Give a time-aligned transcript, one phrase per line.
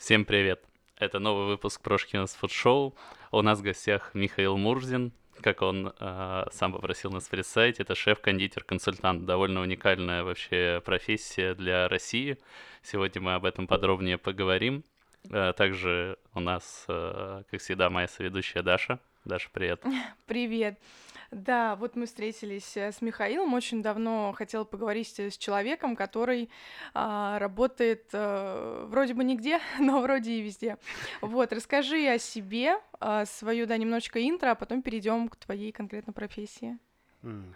[0.00, 0.64] Всем привет!
[0.96, 2.96] Это новый выпуск Прошкинс Фуд Шоу.
[3.32, 7.82] У нас в гостях Михаил Мурзин, как он э, сам попросил нас сайте.
[7.82, 9.26] Это шеф-кондитер-консультант.
[9.26, 12.38] Довольно уникальная вообще профессия для России.
[12.82, 14.84] Сегодня мы об этом подробнее поговорим.
[15.28, 19.00] Э, также у нас, э, как всегда, моя соведущая Даша.
[19.24, 19.84] Даша, привет.
[20.26, 20.80] Привет.
[21.30, 23.52] Да, вот мы встретились э, с Михаилом.
[23.52, 26.48] Очень давно хотела поговорить с человеком, который
[26.94, 30.78] а, работает а, вроде бы нигде, но вроде и везде.
[31.20, 36.14] Вот, расскажи о себе, а, свою, да, немножечко интро, а потом перейдем к твоей конкретно
[36.14, 36.78] профессии.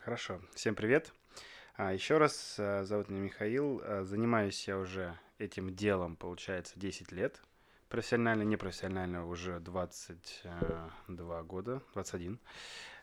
[0.05, 0.43] Хорошо.
[0.55, 1.15] Всем привет.
[1.77, 3.83] А, еще раз, э, зовут меня Михаил.
[4.05, 7.41] Занимаюсь я уже этим делом, получается, 10 лет.
[7.95, 12.41] Профессионально, непрофессионально уже 22 года, 21.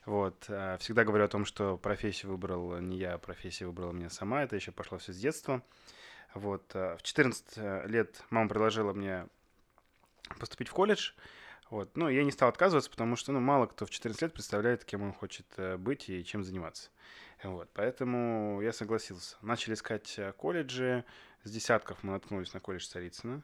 [0.05, 0.48] Вот.
[0.50, 4.44] А, всегда говорю о том, что профессию выбрал не я, а профессия выбрала меня сама.
[4.44, 5.64] Это еще пошло все с детства.
[6.34, 6.70] Вот.
[6.73, 9.30] А, в 14 э, лет мама предложила мне
[10.38, 11.14] поступить в колледж.
[11.70, 11.95] Вот.
[11.95, 15.03] Ну, я не стал отказываться, потому что, ну, мало кто в 14 лет представляет, кем
[15.03, 16.89] он хочет э, быть и чем заниматься.
[17.44, 17.69] Вот.
[17.75, 19.38] Поэтому я согласился.
[19.42, 21.06] Начали искать э, колледжи.
[21.45, 23.42] С десятков мы наткнулись на колледж Царицына.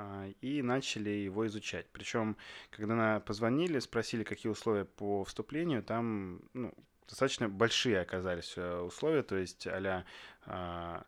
[0.00, 1.86] А, и начали его изучать.
[1.92, 2.36] Причем,
[2.70, 6.72] когда позвонили, спросили, какие условия по вступлению, там ну,
[7.08, 11.04] достаточно большие оказались э, условия, то есть а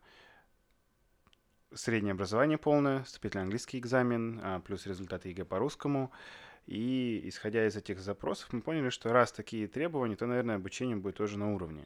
[1.73, 6.11] среднее образование полное, вступительный английский экзамен, а, плюс результаты ЕГЭ по русскому.
[6.67, 11.15] И исходя из этих запросов, мы поняли, что раз такие требования, то, наверное, обучение будет
[11.15, 11.85] тоже на уровне.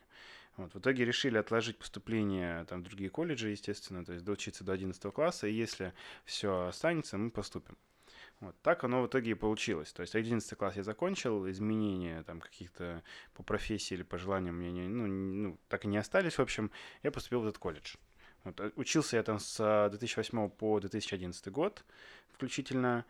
[0.57, 4.71] Вот, в итоге решили отложить поступление там, в другие колледжи, естественно, то есть доучиться до
[4.71, 7.77] 11 класса, и если все останется, мы поступим.
[8.39, 9.91] Вот так оно в итоге и получилось.
[9.93, 13.01] То есть 11 класс я закончил, изменения там каких-то
[13.33, 16.37] по профессии или по желаниям мне не, ну, ну, так и не остались.
[16.37, 16.71] В общем,
[17.03, 17.95] я поступил в этот колледж.
[18.43, 21.83] Вот, э, учился я там с 2008 по 2011 год
[22.33, 23.05] включительно.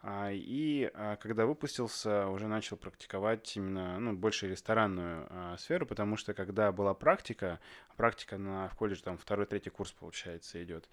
[0.00, 6.16] А, и а, когда выпустился, уже начал практиковать именно ну, больше ресторанную а, сферу, потому
[6.16, 7.58] что когда была практика,
[7.96, 10.88] практика на, в колледже там второй, третий курс, получается, идет,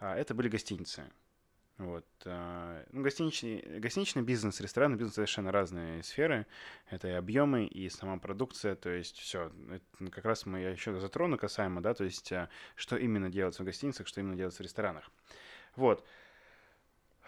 [0.00, 1.04] это были гостиницы.
[1.78, 2.06] Вот.
[2.24, 6.46] Ну, гостиничный, гостиничный бизнес, ресторанный бизнес совершенно разные сферы.
[6.88, 8.76] Это и объемы, и сама продукция.
[8.76, 9.52] То есть все.
[10.10, 12.32] Как раз мы еще затрону касаемо, да, то есть
[12.76, 15.10] что именно делается в гостиницах, что именно делается в ресторанах.
[15.76, 16.06] Вот.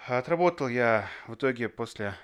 [0.08, 2.14] Отработал я в итоге после,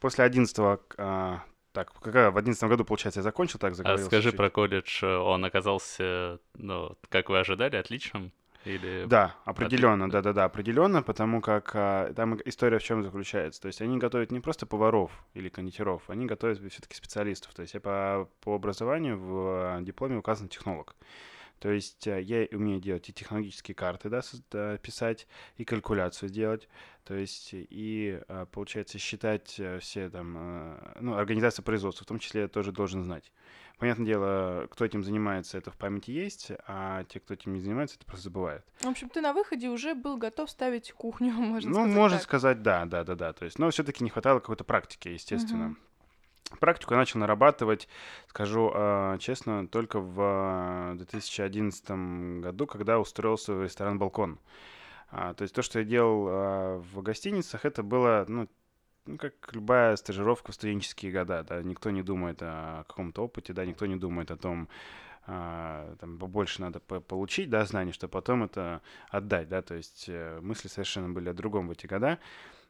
[0.00, 0.58] после 11
[0.98, 1.42] а,
[1.72, 4.06] так, в одиннадцатом году, получается, я закончил, так заговорился.
[4.06, 4.36] А скажи чуть.
[4.36, 8.32] про колледж, он оказался, ну, как вы ожидали, отличным?
[8.64, 9.06] Или...
[9.06, 13.62] Да, определенно, да-да-да, определенно, потому как а, там история в чем заключается.
[13.62, 17.54] То есть они готовят не просто поваров или кондитеров, они готовят все-таки специалистов.
[17.54, 20.94] То есть я по, по образованию в а, дипломе указан технолог.
[21.60, 24.22] То есть э, я умею делать и технологические карты, да,
[24.78, 25.28] писать,
[25.58, 26.68] и калькуляцию делать.
[27.04, 32.42] То есть и, э, получается, считать э, все там, ну, организация производства, в том числе
[32.42, 33.30] я тоже должен знать.
[33.78, 37.96] Понятное дело, кто этим занимается, это в памяти есть, а те, кто этим не занимается,
[37.96, 38.64] это просто забывают.
[38.80, 41.90] В общем, ты на выходе уже был готов ставить кухню, можно ну, сказать.
[41.90, 42.24] Ну, можно так.
[42.24, 43.32] сказать, да, да, да, да.
[43.34, 45.68] То есть, но все-таки не хватало какой-то практики, естественно.
[45.68, 45.76] Угу.
[46.58, 47.88] Практику я начал нарабатывать,
[48.28, 54.38] скажу э, честно, только в 2011 э, году, когда устроился в ресторан «Балкон».
[55.10, 58.48] А, то есть то, что я делал а, в гостиницах, это было, ну,
[59.06, 63.64] ну, как любая стажировка в студенческие года, да, никто не думает о каком-то опыте, да,
[63.64, 64.68] никто не думает о том,
[65.26, 70.40] а, там, побольше надо получить, да, знаний, чтобы потом это отдать, да, то есть э,
[70.40, 72.18] мысли совершенно были о другом в эти года,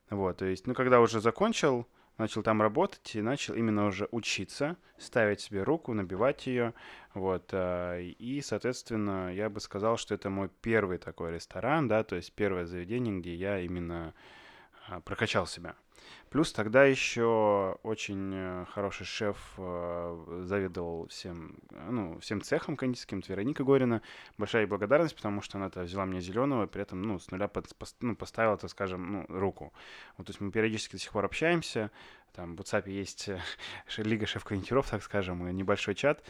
[0.09, 1.87] вот, то есть, ну, когда уже закончил,
[2.21, 6.75] начал там работать и начал именно уже учиться, ставить себе руку, набивать ее,
[7.15, 12.17] вот, э, и, соответственно, я бы сказал, что это мой первый такой ресторан, да, то
[12.17, 14.15] есть первое заведение, где я именно
[14.89, 15.75] а, прокачал себя.
[16.31, 23.33] Плюс тогда еще очень э, хороший шеф э, заведовал всем, ну, всем цехом кондитерским, это
[23.33, 24.01] Вероника Горина.
[24.39, 27.67] Большая ей благодарность, потому что она-то взяла меня зеленого, при этом, ну, с нуля под,
[27.99, 29.73] ну, поставила, так скажем, ну, руку.
[30.17, 31.91] Вот, то есть мы периодически до сих пор общаемся,
[32.33, 33.41] там в WhatsApp есть э,
[33.97, 36.23] лига шеф-кондитеров, так скажем, небольшой чат,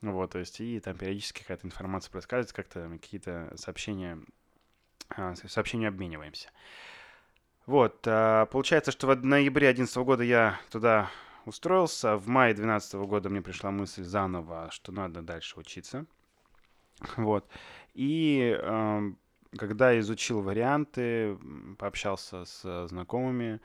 [0.00, 4.18] вот, то есть и там периодически какая-то информация происходит, как-то какие-то сообщения,
[5.10, 6.50] а, сообщения обмениваемся.
[7.66, 11.10] Вот, а, получается, что в ноябре 2011 года я туда
[11.44, 12.16] устроился.
[12.16, 16.06] В мае 2012 года мне пришла мысль заново, что надо дальше учиться.
[17.16, 17.46] Вот.
[17.94, 18.58] И
[19.58, 21.38] когда изучил варианты,
[21.78, 23.60] пообщался с знакомыми,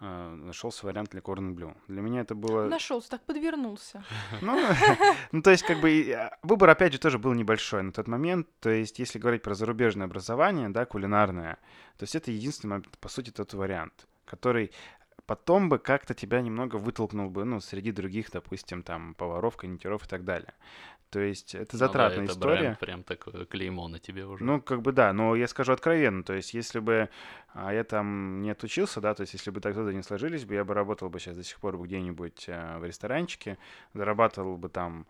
[0.00, 1.74] нашелся вариант для Корн Блю.
[1.88, 2.66] Для меня это было...
[2.66, 4.04] Нашелся, так подвернулся.
[4.42, 4.60] Ну,
[5.32, 8.46] ну, то есть, как бы, а, выбор, опять же, тоже был небольшой на тот момент.
[8.60, 11.54] То есть, если говорить про зарубежное образование, да, кулинарное,
[11.96, 14.72] то есть это единственный, по сути, тот вариант, который
[15.26, 20.08] потом бы как-то тебя немного вытолкнул бы, ну, среди других, допустим, там, поваров, кондитеров и
[20.08, 20.54] так далее.
[21.10, 22.60] То есть это затратная ну, да, это история.
[22.60, 24.44] Бренд, прям такое клеймо на тебе уже.
[24.44, 27.08] Ну, как бы да, но я скажу откровенно, то есть если бы
[27.54, 30.54] а, я там не отучился, да, то есть если бы так тогда не сложились бы,
[30.54, 33.56] я бы работал бы сейчас до сих пор где-нибудь а, в ресторанчике,
[33.94, 35.06] зарабатывал бы там,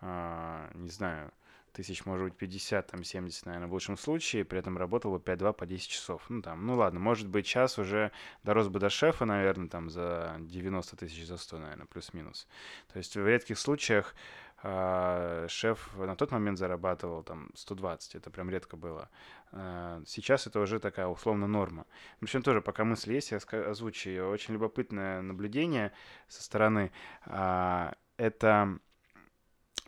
[0.00, 1.32] а, не знаю,
[1.78, 5.52] тысяч, может быть, 50, там, 70, наверное, в лучшем случае, при этом работал бы 5-2
[5.52, 6.24] по 10 часов.
[6.28, 8.10] Ну, там, ну ладно, может быть, час уже
[8.42, 12.48] дорос бы до шефа, наверное, там, за 90 тысяч, за 100, наверное, плюс-минус.
[12.92, 14.16] То есть в редких случаях
[14.60, 19.08] а, шеф на тот момент зарабатывал там 120, это прям редко было.
[19.52, 21.86] А, сейчас это уже такая условно норма.
[22.18, 24.26] Причем тоже, пока мысль есть, я озвучу ее.
[24.26, 25.92] Очень любопытное наблюдение
[26.26, 26.90] со стороны.
[27.24, 28.80] А, это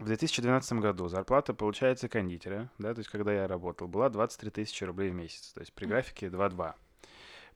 [0.00, 4.82] в 2012 году зарплата, получается, кондитера, да, то есть когда я работал, была 23 тысячи
[4.84, 6.74] рублей в месяц, то есть при графике 2-2.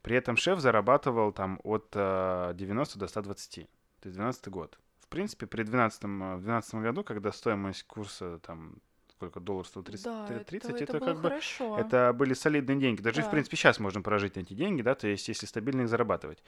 [0.03, 3.55] При этом шеф зарабатывал там от 90 до 120,
[4.01, 4.79] то есть 12 год
[5.15, 8.75] принципе, при 12, 12 году, когда стоимость курса там
[9.11, 11.79] сколько долларов 130 да, 30 это, это, это как бы хорошо.
[11.79, 13.29] это были солидные деньги даже да.
[13.29, 16.43] в принципе сейчас можно прожить на эти деньги да то есть если стабильно их зарабатывать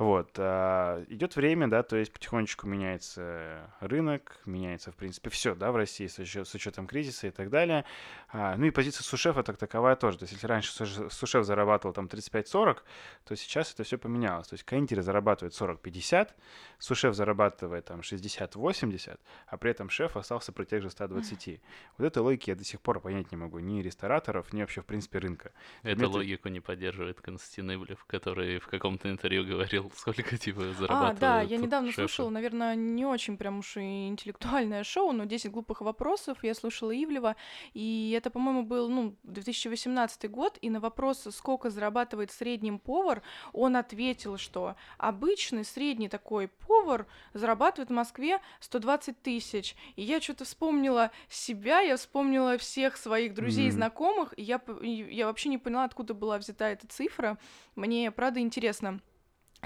[0.00, 0.30] вот.
[0.38, 5.76] А, идет время, да, то есть потихонечку меняется рынок, меняется, в принципе, все, да, в
[5.76, 7.84] России с, учет, с учетом кризиса и так далее.
[8.30, 10.16] А, ну и позиция сушефа так таковая тоже.
[10.16, 10.72] То есть если раньше
[11.10, 12.78] сушеф зарабатывал там 35-40,
[13.26, 14.48] то сейчас это все поменялось.
[14.48, 16.30] То есть кондитеры зарабатывают 40-50,
[16.78, 21.46] сушеф зарабатывает там 60-80, а при этом шеф остался при тех же 120.
[21.46, 21.60] Mm.
[21.98, 23.58] Вот этой логики я до сих пор понять не могу.
[23.58, 25.52] Ни рестораторов, ни вообще, в принципе, рынка.
[25.82, 31.16] Эту логику не поддерживает Константин Ивлев, который в каком-то интервью говорил, сколько типа зарабатывает.
[31.16, 32.02] А, да, я недавно шефы.
[32.02, 36.38] слушала, наверное, не очень прям уж и интеллектуальное шоу, но 10 глупых вопросов.
[36.42, 37.36] Я слушала Ивлева,
[37.74, 43.22] и это, по-моему, был, ну, 2018 год, и на вопрос, сколько зарабатывает средним повар,
[43.52, 49.76] он ответил, что обычный средний такой повар зарабатывает в Москве 120 тысяч.
[49.96, 53.72] И я что-то вспомнила себя, я вспомнила всех своих друзей и mm-hmm.
[53.72, 57.38] знакомых, и я, я вообще не поняла, откуда была взята эта цифра.
[57.74, 59.00] Мне, правда, интересно.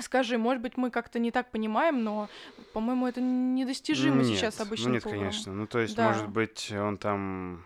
[0.00, 2.28] Скажи, может быть, мы как-то не так понимаем, но,
[2.72, 4.88] по-моему, это недостижимо нет, сейчас обычно.
[4.88, 5.22] Ну нет, поваром.
[5.22, 5.52] конечно.
[5.52, 6.08] Ну, то есть, да.
[6.08, 7.64] может быть, он там...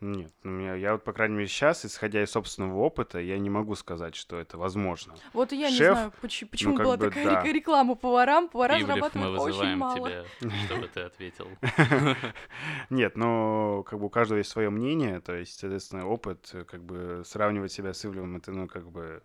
[0.00, 3.48] Нет, ну, я, я вот, по крайней мере, сейчас, исходя из собственного опыта, я не
[3.48, 5.14] могу сказать, что это возможно.
[5.32, 7.42] Вот и я Шеф, не знаю, почему, почему ну, была бы, такая да.
[7.44, 8.48] реклама поварам.
[8.48, 10.10] Повара Ивлев, зарабатывают мы очень мало.
[10.10, 10.24] тебя,
[10.66, 11.48] чтобы ты ответил.
[12.90, 17.22] Нет, но как бы у каждого есть свое мнение, то есть, соответственно, опыт, как бы
[17.24, 19.22] сравнивать себя с Ивлевым, это, ну, как бы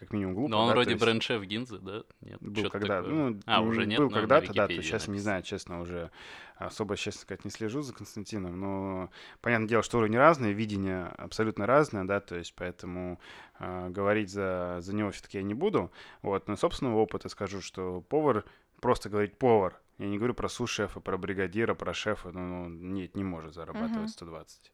[0.00, 0.50] как минимум глупо.
[0.50, 1.04] Но он да, вроде есть...
[1.04, 2.02] бренд-шеф Гинзы, да?
[2.22, 5.82] Нет, был когда ну, а, уже нет, был когда-то, да, то сейчас, не знаю, честно,
[5.82, 6.10] уже
[6.56, 9.10] особо, честно сказать, не слежу за Константином, но
[9.42, 13.20] понятное дело, что уровни разные, видение абсолютно разное, да, то есть поэтому
[13.58, 15.92] э, говорить за, за него все-таки я не буду,
[16.22, 18.44] вот, но собственного опыта скажу, что повар,
[18.80, 23.14] просто говорить повар, я не говорю про су-шефа, про бригадира, про шефа, ну, ну нет,
[23.14, 24.28] не может зарабатывать uh-huh.
[24.30, 24.72] 120.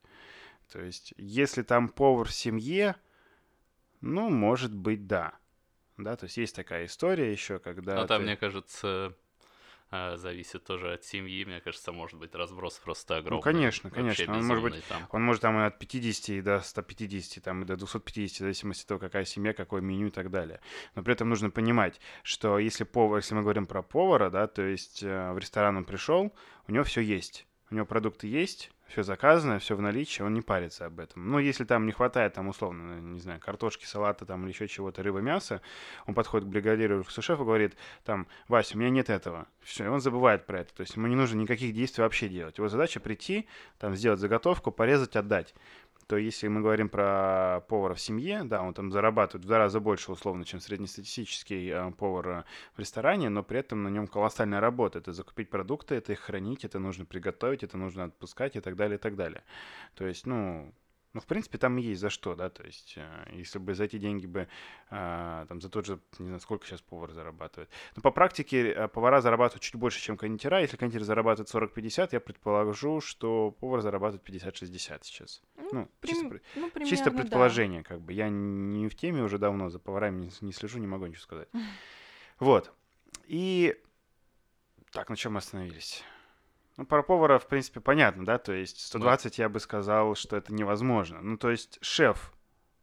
[0.72, 2.94] То есть, если там повар в семье,
[4.06, 5.34] ну, может быть, да.
[5.96, 8.00] Да, то есть есть такая история еще, когда...
[8.00, 8.24] Ну, там, ты...
[8.24, 9.14] мне кажется,
[9.88, 11.44] а, зависит тоже от семьи.
[11.44, 13.36] Мне кажется, может быть разброс просто ну, огромный.
[13.36, 14.36] Ну, конечно, конечно.
[14.36, 15.06] Он может быть, там.
[15.10, 18.82] он может там и от 50 и до 150, там, и до 250, в зависимости
[18.82, 20.60] от того, какая семья, какое меню и так далее.
[20.96, 24.62] Но при этом нужно понимать, что если повар, если мы говорим про повара, да, то
[24.62, 26.34] есть э, в ресторан он пришел,
[26.66, 27.46] у него все есть.
[27.70, 31.30] У него продукты есть, все заказано, все в наличии, он не парится об этом.
[31.30, 35.02] Но если там не хватает, там, условно, не знаю, картошки, салата там или еще чего-то,
[35.02, 35.60] рыба, мясо,
[36.06, 39.46] он подходит к бригадиру, сушефу и говорит, там, Вася, у меня нет этого.
[39.60, 40.74] Все, и он забывает про это.
[40.74, 42.58] То есть ему не нужно никаких действий вообще делать.
[42.58, 45.54] Его задача прийти, там, сделать заготовку, порезать, отдать
[46.06, 49.80] то если мы говорим про повара в семье, да, он там зарабатывает в два раза
[49.80, 52.44] больше условно, чем среднестатистический э, повар э,
[52.76, 54.98] в ресторане, но при этом на нем колоссальная работа.
[54.98, 58.98] Это закупить продукты, это их хранить, это нужно приготовить, это нужно отпускать и так далее,
[58.98, 59.42] и так далее.
[59.94, 60.72] То есть, ну,
[61.16, 63.98] ну, в принципе, там есть за что, да, то есть, э, если бы за эти
[63.98, 64.48] деньги бы,
[64.90, 67.70] э, там, за тот же, не знаю, сколько сейчас повар зарабатывает.
[67.96, 70.60] Но по практике э, повара зарабатывают чуть больше, чем кондитера.
[70.60, 75.42] Если кондитер зарабатывает 40-50, я предположу, что повар зарабатывает 50-60 сейчас.
[75.56, 76.14] Ну, ну, прим...
[76.14, 77.88] чисто, ну примерно, чисто предположение, да.
[77.88, 78.12] как бы.
[78.12, 81.48] Я не в теме уже давно, за поварами не, не слежу, не могу ничего сказать.
[82.38, 82.74] Вот.
[83.24, 83.74] И...
[84.90, 86.04] Так, на чем мы остановились?
[86.76, 89.42] Ну, про повара, в принципе, понятно, да, то есть 120 да.
[89.44, 91.22] я бы сказал, что это невозможно.
[91.22, 92.32] Ну, то есть шеф,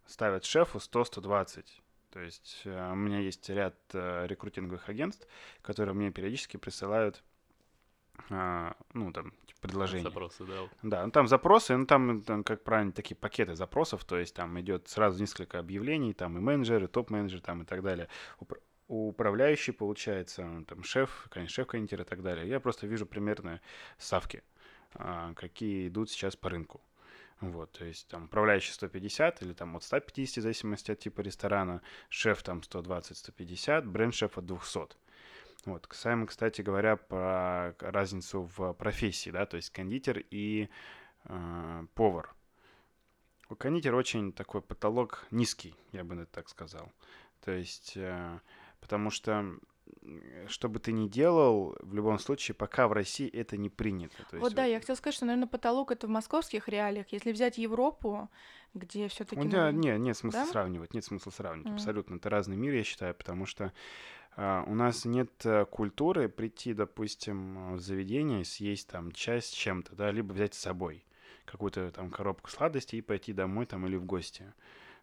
[0.06, 1.66] ставят шефу 100-120.
[2.10, 5.28] То есть э, у меня есть ряд э, рекрутинговых агентств,
[5.62, 7.24] которые мне периодически присылают
[8.30, 10.04] а, ну, там, типа, предложения.
[10.04, 10.70] Запросы, да.
[10.84, 14.60] Да, ну там запросы, ну там, там, как правильно, такие пакеты запросов, то есть там
[14.60, 18.08] идет сразу несколько объявлений, там и менеджеры, топ-менеджер, там и так далее.
[18.88, 22.48] Упра- управляющий, получается, там шеф, конечно, шеф-кондитер и так далее.
[22.48, 23.62] Я просто вижу примерно
[23.98, 24.44] ставки,
[24.96, 26.82] а, какие идут сейчас по рынку.
[27.42, 31.82] Вот, то есть там управляющий 150 или там от 150, в зависимости от типа ресторана,
[32.10, 34.96] шеф там 120-150, бренд-шеф от 200.
[35.66, 40.70] Вот, касаемо, кстати говоря, про разницу в профессии, да, то есть кондитер и
[41.26, 42.34] э, повар.
[43.50, 46.92] У кондитера очень такой потолок низкий, я бы так сказал.
[47.42, 48.40] То есть, э,
[48.84, 49.58] потому что
[50.48, 54.18] что бы ты ни делал, в любом случае, пока в России это не принято.
[54.30, 57.08] То вот есть, да, я хотела сказать, что, наверное, потолок это в московских реалиях.
[57.12, 58.30] Если взять Европу,
[58.74, 59.42] где все-таки...
[59.42, 60.48] Ну, да, нет, нет смысла Да?
[60.48, 61.76] сравнивать, нет смысла сравнивать, Мгм.
[61.76, 62.16] абсолютно.
[62.16, 63.72] Это разный мир, я считаю, потому что
[64.36, 69.96] а, у нас нет э, культуры прийти, допустим, в заведение съесть там часть с чем-то,
[69.96, 71.06] да, либо взять с собой
[71.46, 74.54] какую-то там коробку сладостей и пойти домой там или в гости.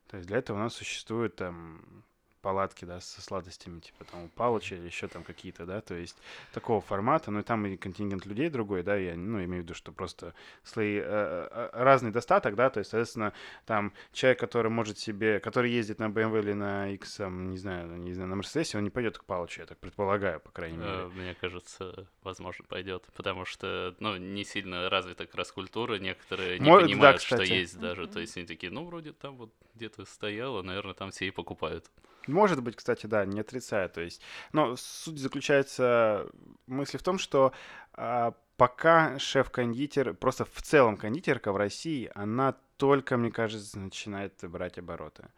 [0.08, 2.04] То есть для этого у нас существуют там
[2.40, 6.16] палатки, да, со сладостями, типа там у Палыча или еще там какие-то, да, то есть
[6.52, 9.74] такого формата, ну и там и контингент людей другой, да, я, ну, имею в виду,
[9.74, 13.32] что просто слои, э, э, разный достаток, да, то есть, соответственно,
[13.66, 18.12] там человек, который может себе, который ездит на BMW или на X, не знаю, не
[18.14, 20.90] знаю, на Мерседесе, он не пойдет к Палычу, я так предполагаю, по крайней мере.
[20.90, 26.58] Э, Мне кажется, возможно, пойдет, потому что, ну, не сильно развита как раз культура, некоторые
[26.58, 27.52] не Мо- да, понимают, что кстати.
[27.52, 31.26] есть даже, то есть они такие, ну, вроде там вот где-то стояло, наверное, там все
[31.26, 31.90] и покупают.
[32.32, 33.88] Может быть, кстати, да, не отрицаю.
[33.90, 34.20] То есть,
[34.52, 36.26] но суть заключается
[36.66, 37.52] мысли в том, что
[37.92, 44.78] а, пока шеф-кондитер, просто в целом кондитерка в России, она только, мне кажется, начинает брать
[44.78, 45.28] обороты.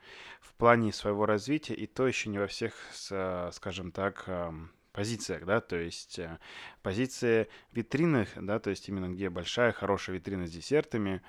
[0.41, 4.29] В плане своего развития, и то еще не во всех, с- скажем так,
[4.93, 6.39] позициях, да, то есть э,
[6.83, 11.23] позиции витринных, да, то есть именно где большая, хорошая витрина с десертами,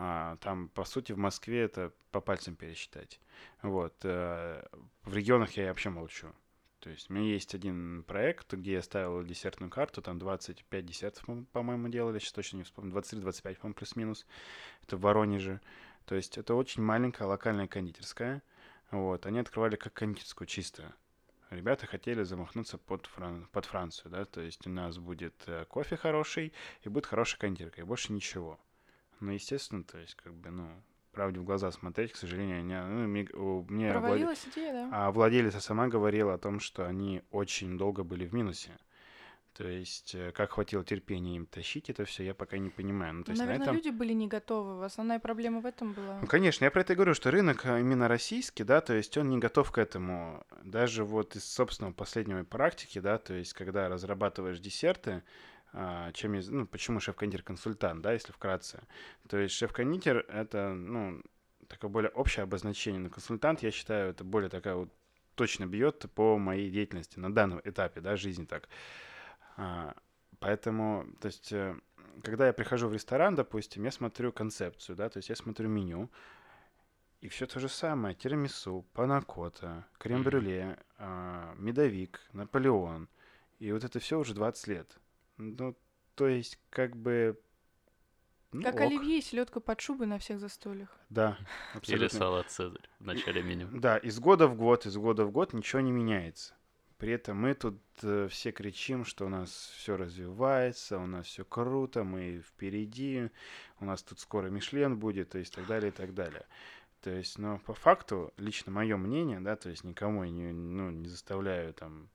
[0.00, 3.20] а, там, по сути, в Москве это по пальцам пересчитать.
[3.62, 3.94] Вот.
[4.04, 4.62] э,
[5.02, 6.28] В регионах я вообще молчу.
[6.78, 11.26] То есть у меня есть один проект, где я ставил десертную карту, там 25 десертов,
[11.26, 14.26] по- по-моему, делали, сейчас точно не вспомню, 23-25, по-моему, плюс-минус.
[14.84, 15.60] Это в Воронеже.
[16.06, 18.42] То есть это очень маленькая локальная кондитерская.
[18.92, 19.26] Вот.
[19.26, 20.94] Они открывали как кондитерскую чисто.
[21.50, 25.96] Ребята хотели замахнуться под, Фран- под Францию, да, то есть у нас будет э, кофе
[25.96, 26.52] хороший
[26.82, 28.60] и будет хорошая кондитерка, и больше ничего.
[29.20, 30.68] Ну, естественно, то есть, как бы, ну,
[31.12, 34.90] правде в глаза смотреть, к сожалению, не, ну, у- мне Провалилась идея, да?
[34.92, 38.70] а владелица сама говорила о том, что они очень долго были в минусе.
[39.58, 43.14] То есть, э, как хватило терпения им тащить это все, я пока не понимаю.
[43.14, 43.74] Ну, то есть, на Наверное, этом...
[43.74, 44.84] люди были не готовы.
[44.84, 46.20] Основная проблема в этом была.
[46.20, 49.18] Ну, конечно, я про это и говорю, что рынок а, именно российский, да, то есть
[49.18, 50.46] он не готов к этому.
[50.62, 55.24] Даже вот из собственного последнего практики, да, то есть когда разрабатываешь десерты,
[56.14, 58.82] чем я, ну, почему шеф-кондитер консультант, да, если вкратце.
[59.28, 61.22] То есть шеф-кондитер это, ну,
[61.68, 64.92] такое более общее обозначение, но консультант, я считаю, это более такая вот
[65.34, 68.68] точно бьет по моей деятельности на данном этапе, да, жизни так.
[69.56, 69.94] А,
[70.40, 71.76] поэтому, то есть, э,
[72.22, 76.10] когда я прихожу в ресторан, допустим, я смотрю концепцию, да, то есть я смотрю меню,
[77.20, 78.14] и все то же самое.
[78.14, 83.08] Тирамису, панакота, крем-брюле, а, медовик, Наполеон.
[83.58, 84.98] И вот это все уже 20 лет.
[85.38, 85.76] Ну,
[86.14, 87.40] то есть, как бы...
[88.52, 88.80] ну, Как ок.
[88.80, 90.94] оливье и селедка под шубой на всех застольях.
[91.08, 91.38] Да,
[91.74, 92.18] Или абсолютно.
[92.18, 93.68] салат Цезарь в начале меню.
[93.72, 96.54] Да, из года в год, из года в год ничего не меняется.
[96.98, 101.44] При этом мы тут э, все кричим, что у нас все развивается, у нас все
[101.44, 103.30] круто, мы впереди,
[103.78, 106.44] у нас тут скоро Мишлен будет, то есть так далее, и так далее.
[107.00, 110.90] То есть, но по факту, лично мое мнение, да, то есть никому я не, ну,
[110.90, 112.08] не заставляю там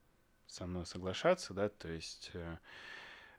[0.47, 2.57] со мной соглашаться, да, то есть э,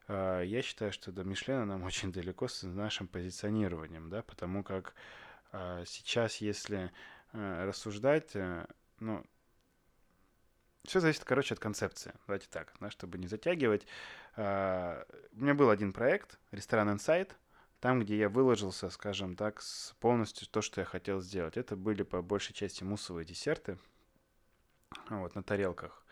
[0.07, 4.93] я считаю, что до Мишлена нам очень далеко с нашим позиционированием, да, потому как
[5.51, 6.91] э, сейчас, если
[7.33, 8.65] э, рассуждать, э,
[8.99, 9.23] ну,
[10.85, 12.13] все зависит, короче, от концепции.
[12.27, 13.87] Давайте так, да, чтобы не затягивать.
[14.35, 17.31] А, У меня был один проект, ресторан Insight,
[17.79, 21.57] там, где я выложился, скажем так, с полностью то, что я хотел сделать.
[21.57, 23.77] Это были по большей части муссовые десерты,
[25.09, 26.04] вот, на тарелках.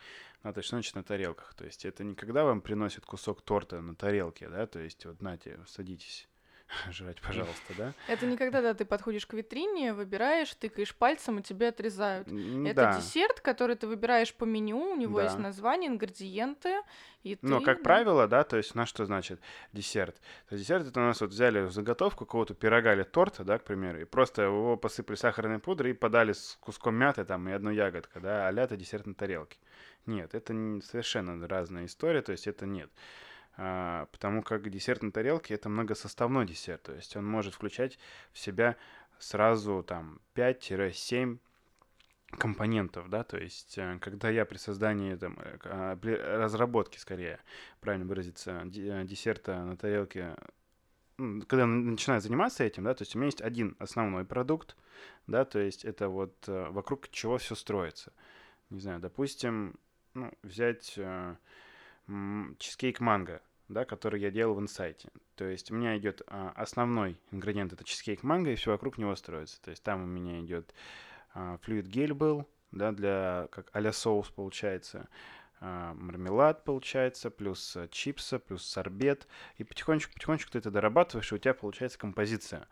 [0.44, 1.54] Ну, то есть, что значит на тарелках?
[1.54, 5.22] То есть, это не когда вам приносят кусок торта на тарелке, да, то есть, вот,
[5.22, 6.28] нате, садитесь.
[6.92, 7.94] жрать, пожалуйста, да?
[8.08, 12.28] Это не когда ты подходишь к витрине, выбираешь, тыкаешь пальцем, и тебе отрезают.
[12.28, 12.98] М, Это да.
[12.98, 15.26] десерт, который ты выбираешь по меню, у него Да.
[15.26, 16.82] есть название, ингредиенты,
[17.24, 17.46] и ты...
[17.48, 17.84] Но, как да.
[17.84, 19.40] правило, да, то есть у нас что значит
[19.72, 20.16] десерт?
[20.50, 23.64] То есть десерт это у нас вот взяли заготовку какого-то пирога или торта, да, к
[23.64, 27.76] примеру, и просто его посыпали сахарной пудрой и подали с куском мяты там и одной
[27.76, 29.58] ягодкой, да, а это десерт на тарелке.
[30.06, 32.90] Нет, это совершенно разная история, то есть это нет.
[33.56, 38.00] А, потому как десерт на тарелке это многосоставной десерт, то есть он может включать
[38.32, 38.76] в себя
[39.20, 41.38] сразу там 5-7
[42.38, 47.40] компонентов, да, то есть э, когда я при создании там, э, а, при разработке, скорее,
[47.80, 50.36] правильно выразиться, э, десерта на тарелке,
[51.48, 54.76] когда начинаю заниматься этим, да, то есть у меня есть один основной продукт,
[55.28, 58.12] да, то есть это вот вокруг чего все строится.
[58.72, 59.76] Не знаю, допустим,
[60.14, 61.36] ну, взять э,
[62.58, 65.10] чизкейк манго, да, который я делал в инсайте.
[65.36, 69.16] То есть у меня идет а, основной ингредиент это чизкейк манго, и все вокруг него
[69.16, 69.62] строится.
[69.62, 70.74] То есть там у меня идет
[71.34, 75.10] а, флюид гель был, да, для как а соус получается,
[75.60, 79.28] а, мармелад получается, плюс а, чипсы, плюс сорбет,
[79.58, 82.68] и потихонечку-потихонечку ты это дорабатываешь, и у тебя получается композиция.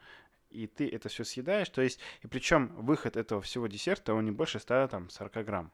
[0.50, 4.32] И ты это все съедаешь, то есть, и причем выход этого всего десерта, он не
[4.32, 5.72] больше 100, там, 40 грамм.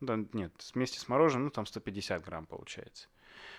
[0.00, 3.08] Ну, Да, нет, вместе с мороженым, ну, там 150 грамм получается.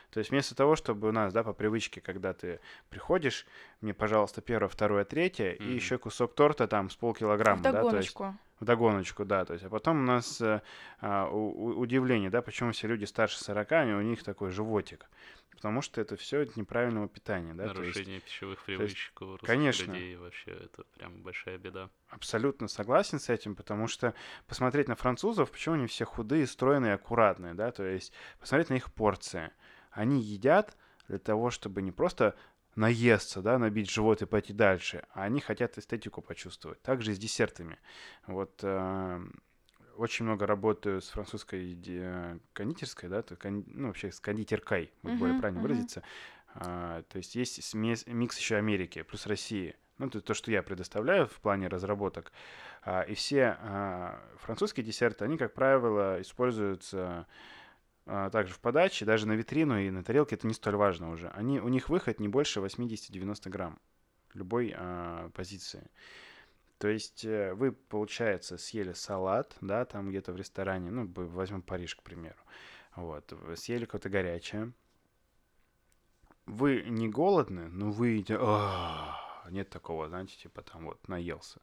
[0.09, 3.45] То есть вместо того, чтобы у нас, да, по привычке, когда ты приходишь,
[3.79, 5.73] мне, пожалуйста, первое, второе, третье, и Мгм.
[5.73, 8.15] еще кусок торта там с полкилограмма, да, то есть
[8.59, 10.61] в догоночку, да, то есть, а потом у нас э,
[10.99, 15.05] а, у- удивление, да, почему все люди старше 40, они- у них такой животик,
[15.51, 19.25] потому что это все от неправильного питания, да, то есть Нарушение пищевых есть, привычек у
[19.31, 19.91] русских конечно.
[19.91, 21.89] людей вообще это прям большая беда.
[22.09, 24.13] абсолютно согласен с этим, потому что
[24.47, 28.91] посмотреть на французов, почему они все худые, стройные, аккуратные, да, то есть посмотреть на их
[28.93, 29.51] порции.
[29.91, 30.75] Они едят
[31.07, 32.35] для того, чтобы не просто
[32.75, 36.81] наесться, да, набить живот и пойти дальше, а они хотят эстетику почувствовать.
[36.81, 37.77] Также и с десертами.
[38.27, 39.21] Вот э,
[40.01, 45.19] очень много работаю с французской ди- кондитерской, да, то кон- ну, вообще с кондитеркой, будет
[45.19, 45.69] более правильно мгм.
[45.69, 46.03] выразиться.
[46.55, 49.75] А, то есть есть смес- микс еще Америки плюс России.
[49.99, 52.31] Ну, это то, что я предоставляю в плане разработок.
[52.81, 57.27] А, и все а, французские десерты, они, как правило, используются
[58.07, 61.29] а, также в подаче, даже на витрину и на тарелке это не столь важно уже.
[61.29, 63.79] Они, у них выход не больше 80-90 грамм
[64.33, 65.83] любой а, позиции.
[66.81, 71.95] То есть э, вы, получается, съели салат, да, там где-то в ресторане, ну, возьмем Париж,
[71.95, 72.39] к примеру.
[72.95, 74.73] Вот, съели какое-то горячее.
[76.47, 79.15] Вы не голодны, но вы идете, «А,
[79.51, 81.61] нет такого, знаете, типа там вот наелся.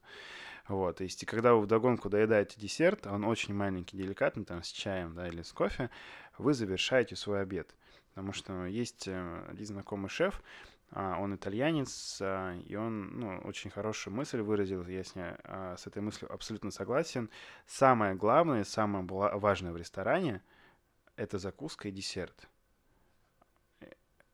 [0.69, 5.15] Вот, то и когда вы вдогонку доедаете десерт, он очень маленький, деликатный, там, с чаем,
[5.15, 5.89] да, или с кофе,
[6.37, 7.75] вы завершаете свой обед.
[8.13, 10.43] Потому что есть э, один знакомый шеф, а,
[10.91, 15.85] он итальянец, а, и он, ну, очень хорошую мысль выразил, я с, ней, а, с
[15.85, 17.29] этой мыслью абсолютно согласен.
[17.67, 20.41] Самое главное, самое важное в ресторане–
[21.15, 22.49] это закуска и десерт.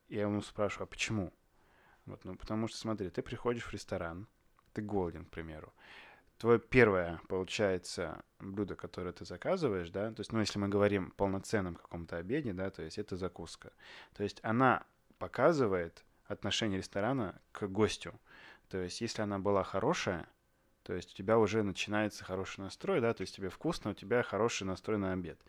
[0.07, 1.33] Я ему спрашиваю, а почему?
[2.05, 4.27] Вот, ну, потому что, смотри, ты приходишь в ресторан,
[4.73, 5.73] ты голоден, к примеру.
[6.37, 11.17] Твое первое, получается, блюдо, которое ты заказываешь, да, то есть, ну, если мы говорим о
[11.17, 13.73] полноценном каком-то обеде, да, то есть это закуска.
[14.13, 14.85] То есть она
[15.17, 18.13] показывает отношение ресторана к гостю.
[18.69, 20.27] То есть если она была хорошая,
[20.83, 24.23] то есть у тебя уже начинается хороший настрой, да, то есть тебе вкусно, у тебя
[24.23, 25.39] хороший настрой на обед.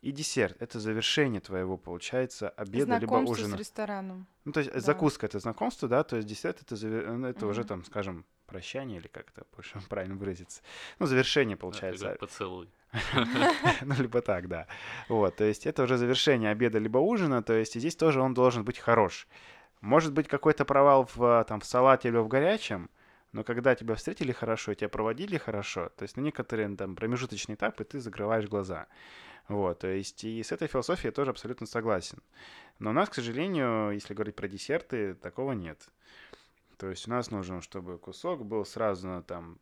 [0.00, 3.56] И десерт— это завершение твоего, получается, обеда либо Знакомство ужина.
[3.56, 4.26] с рестораном.
[4.44, 4.80] Ну, то есть Да.
[4.80, 7.68] закуска— это знакомство, да, то есть десерт— это, заве- ну, это уже Мгм.
[7.68, 10.62] там, скажем, прощание или как-то больше правильно выразиться.
[10.98, 12.08] Ну, завершение, Это получается.
[12.08, 12.68] как поцелуй.
[13.82, 14.66] Ну, либо так, да.
[15.08, 18.34] Вот, то есть это уже завершение обеда либо ужина, то есть и здесь тоже он
[18.34, 19.26] должен быть хорош.
[19.82, 22.88] Может быть какой-то провал в, там, в салате или в горячем,
[23.32, 27.82] но когда тебя встретили хорошо, тебя проводили хорошо, то есть на некоторые там промежуточные этапы
[27.82, 28.86] ты закрываешь глаза.
[29.48, 32.22] Вот, то есть и с этой философией я тоже абсолютно согласен.
[32.78, 35.88] Но у нас, к сожалению, если говорить про десерты, такого нет.
[36.76, 39.58] То есть у нас нужно, чтобы кусок был сразу там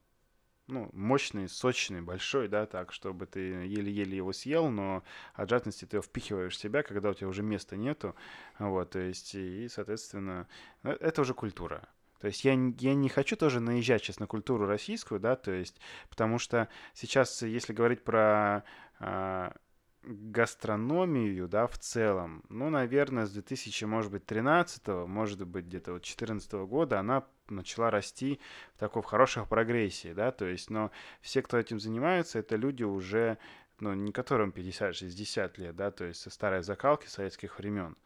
[0.70, 5.02] ну, мощный, сочный, большой, да, так, чтобы ты еле-еле его съел, но
[5.34, 8.14] от жадности ты его впихиваешь в себя, когда у тебя уже места нету,
[8.58, 10.48] вот, то есть, и, соответственно,
[10.82, 11.88] э, это уже культура.
[12.20, 15.80] То есть я, я не хочу тоже наезжать сейчас на культуру российскую, да, то есть,
[16.10, 18.62] потому что сейчас, если говорить про
[18.98, 19.54] а,
[20.02, 26.02] гастрономию, да, в целом, ну, наверное, с 2000, может быть, 13 может быть, где-то вот
[26.02, 28.40] 14 года она начала расти
[28.76, 32.82] в такой в хороших прогрессии, да, то есть, но все, кто этим занимаются, это люди
[32.82, 33.38] уже,
[33.80, 37.96] ну, не которым 50-60 лет, да, то есть со старой закалки советских времен.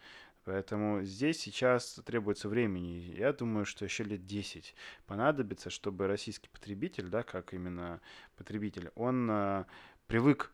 [0.44, 3.14] Поэтому здесь сейчас требуется времени.
[3.16, 4.74] Я думаю, что еще лет 10
[5.06, 8.02] понадобится, чтобы российский потребитель, да, как именно
[8.36, 9.66] потребитель, он а,
[10.06, 10.52] привык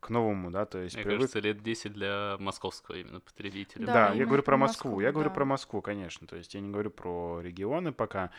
[0.00, 1.20] к новому, да, то есть Мне привык...
[1.20, 3.86] кажется, лет 10 для московского именно потребителя.
[3.86, 4.90] Да, Да, я говорю про Москву.
[4.90, 5.34] Москву, я говорю да.
[5.34, 6.26] про Москву, конечно.
[6.26, 8.30] То есть я не говорю про регионы пока,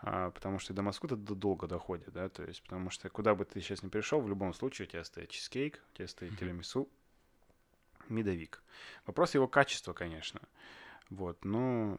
[0.00, 2.28] а, потому что до Москвы это долго доходит, да.
[2.28, 5.04] То есть потому что куда бы ты сейчас не пришел, в любом случае у тебя
[5.04, 6.38] стоит чизкейк, у тебя стоит Мгм.
[6.38, 6.88] тирамису,
[8.08, 8.62] медовик.
[9.06, 10.40] Вопрос его качества, конечно.
[11.10, 11.98] Вот, ну,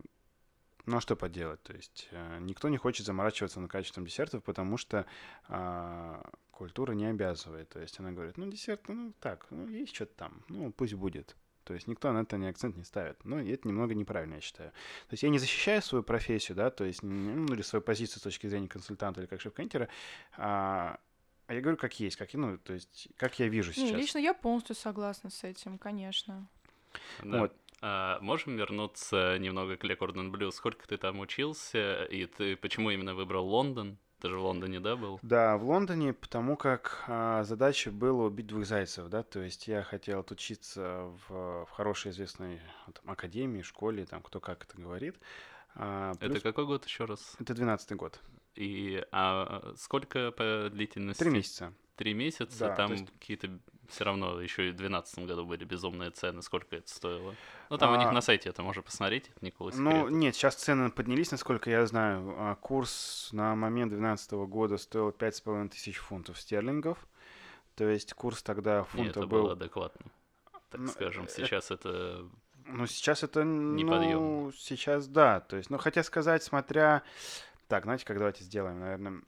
[0.85, 1.61] ну а что поделать?
[1.63, 5.05] То есть э, никто не хочет заморачиваться над качеством десертов, потому что
[5.47, 7.69] а, культура не обязывает.
[7.69, 11.35] То есть она говорит, ну десерт, ну так, ну есть что-то там, ну пусть будет.
[11.69, 13.23] То есть никто на это не акцент не ставит.
[13.23, 14.71] Но это немного неправильно, я считаю.
[14.71, 18.23] То есть я не защищаю свою профессию, да, то есть, ну, или свою позицию с
[18.23, 19.87] точки зрения консультанта или как шеф-кондитера,
[20.35, 20.99] а,
[21.45, 23.99] а я говорю, как есть, как, ну, то есть, как я вижу Не, сейчас.
[23.99, 26.47] лично я полностью согласна с этим, конечно.
[27.23, 27.41] Да.
[27.41, 27.55] Вот.
[27.81, 30.51] А, можем вернуться немного к Le Cordon Bleu?
[30.51, 33.97] Сколько ты там учился, и ты почему именно выбрал Лондон?
[34.19, 35.17] Ты же в Лондоне, да, был?
[35.21, 39.81] Да, в Лондоне, потому как а, задача была убить двух зайцев, да, то есть я
[39.81, 45.17] хотел отучиться в, в хорошей известной ну, там, академии, школе, там, кто как это говорит.
[45.73, 47.37] А, Это плюс- какой год еще раз?
[47.39, 48.19] это 12 год,
[48.55, 51.19] И а, сколько по длительности?
[51.23, 51.73] три месяца.
[51.95, 53.57] Три месяца, Да, там есть- какие-то
[53.89, 57.35] все равно еще и в 2012 году были безумные цены, сколько это стоило.
[57.69, 60.55] Ну, там у них А, на сайте это можно посмотреть, это никакого Ну, нет, сейчас
[60.55, 62.33] цены поднялись, насколько я знаю.
[62.37, 66.97] А, Курс на момент 2012 года стоил 5,5 тысяч фунтов стерлингов.
[67.75, 69.43] То есть курс тогда фунта это был...
[69.43, 70.05] было адекватно,
[70.69, 71.25] так Ну, скажем.
[71.25, 72.27] э, Сейчас это...
[72.65, 74.51] Ну, сейчас это, ну, Неподъемно.
[74.51, 75.39] сейчас да.
[75.39, 77.03] То есть, ну, хотя сказать, смотря...
[77.67, 79.21] Так, знаете, как давайте сделаем, наверное...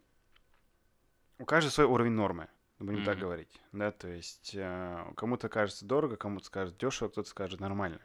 [1.40, 2.50] У каждого свой уровень нормы,
[2.86, 3.22] будем так Мгм.
[3.22, 8.00] говорить, да, то есть э, кому-то кажется дорого, кому-то скажет дешево, кто-то скажет нормально.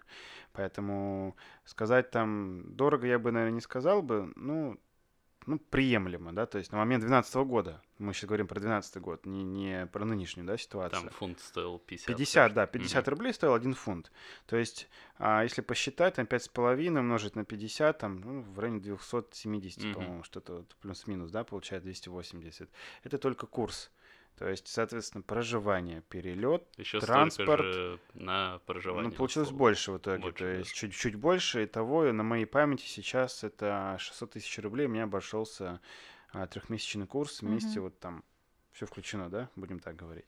[0.52, 4.78] Поэтому сказать там дорого я бы, наверное, не сказал бы, ну,
[5.46, 9.26] ну, приемлемо, да, то есть на момент 2012 года, мы сейчас говорим про 2012 год,
[9.26, 11.02] не, не про нынешнюю, да, ситуацию.
[11.02, 12.06] Там фунт стоил 50.
[12.06, 12.72] 50, да, кажется.
[12.78, 14.10] 50 рублей стоил один фунт.
[14.46, 19.84] То есть, а, если посчитать, там 5,5 умножить на 50, там, ну, в районе 270,
[19.84, 19.94] Мгм.
[19.94, 22.68] по-моему, что-то вот плюс-минус, да, получает 280.
[23.04, 23.92] Это только курс.
[24.38, 27.62] То есть, соответственно, проживание, перелет, Еще транспорт.
[27.62, 29.10] же на проживание.
[29.10, 29.58] ну, получилось условно.
[29.58, 30.22] больше в итоге.
[30.22, 31.62] Больше то есть, чуть-чуть больше.
[31.62, 34.86] И того, на моей памяти сейчас это 600 тысяч рублей.
[34.86, 35.80] У меня обошелся
[36.32, 37.82] а, трехмесячный курс вместе Мгм.
[37.84, 38.24] вот там
[38.72, 40.26] все включено, да, будем так говорить.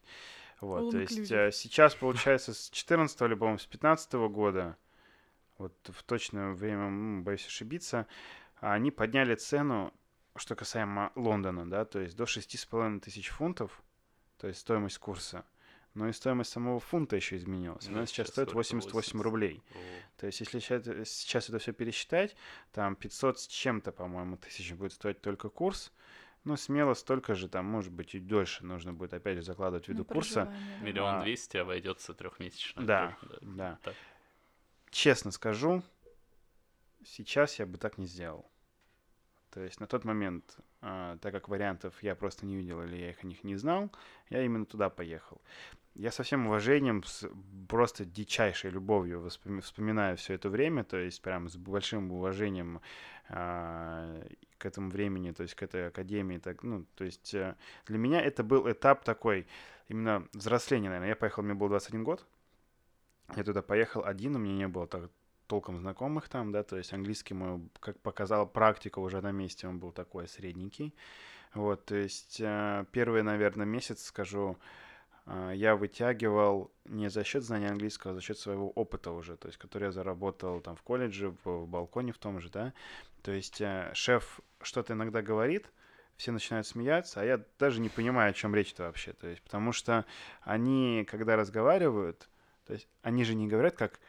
[0.62, 1.48] Вот, то All есть inclusive.
[1.48, 4.76] э, сейчас, получается, с 14 или, по-моему, с 15 года,
[5.58, 8.06] вот в точное время, боюсь ошибиться,
[8.56, 9.92] они подняли цену,
[10.34, 13.82] что касаемо Лондона, да, то есть до 6,5 тысяч фунтов,
[14.38, 15.44] то есть стоимость курса.
[15.94, 17.88] Но и стоимость самого фунта еще изменилась.
[17.88, 18.56] Ну, Она сейчас сейчас стоит сколько?
[18.58, 19.62] 88 рублей.
[19.74, 19.78] О,
[20.20, 22.36] То есть, если сейчас, сейчас это все пересчитать,
[22.72, 25.92] там 500 с чем-то, по-моему, тысяч будет стоить только курс.
[26.44, 30.00] Ну, смело столько же, там, может быть, чуть дольше нужно будет, опять же, закладывать ввиду
[30.00, 30.54] на курса.
[30.82, 31.22] Миллион А.
[31.22, 32.82] двести обойдется трехмесячно.
[32.84, 33.78] Да, да.
[33.82, 33.94] Так.
[34.90, 35.82] Честно скажу,
[37.04, 38.48] сейчас я бы так не сделал.
[39.50, 43.24] То есть на тот момент, так как вариантов я просто не видел или я их
[43.24, 43.90] о них не знал,
[44.30, 45.40] я именно туда поехал.
[45.94, 47.28] Я со всем уважением, с
[47.68, 52.80] просто дичайшей любовью вспоминаю все это время, то есть прям с большим уважением
[53.28, 54.22] а,
[54.58, 56.38] к этому времени, то есть к этой академии.
[56.38, 59.48] Так, ну, то есть э, для меня это был этап такой
[59.88, 61.08] именно взросления, наверное.
[61.08, 62.24] Я поехал, мне был 21 год.
[63.36, 65.10] Я туда поехал один, у меня не было так
[65.48, 69.78] толком знакомых там, да, то есть английский мой, как показала практика уже на месте, он
[69.78, 70.94] был такой средненький.
[71.54, 74.58] Вот, то есть э, первый, наверное, месяц, скажу,
[75.26, 79.48] э, я вытягивал не за счет знания английского, а за счет своего опыта уже, то
[79.48, 82.74] есть который я заработал там в колледже, в, балконе в том же, да.
[83.22, 85.72] То есть э, шеф что-то иногда говорит,
[86.18, 89.12] все начинают смеяться, а я даже не понимаю, о чем речь-то вообще.
[89.14, 90.04] То есть, потому что
[90.42, 92.28] они, когда разговаривают,
[92.66, 94.00] то есть они же не говорят как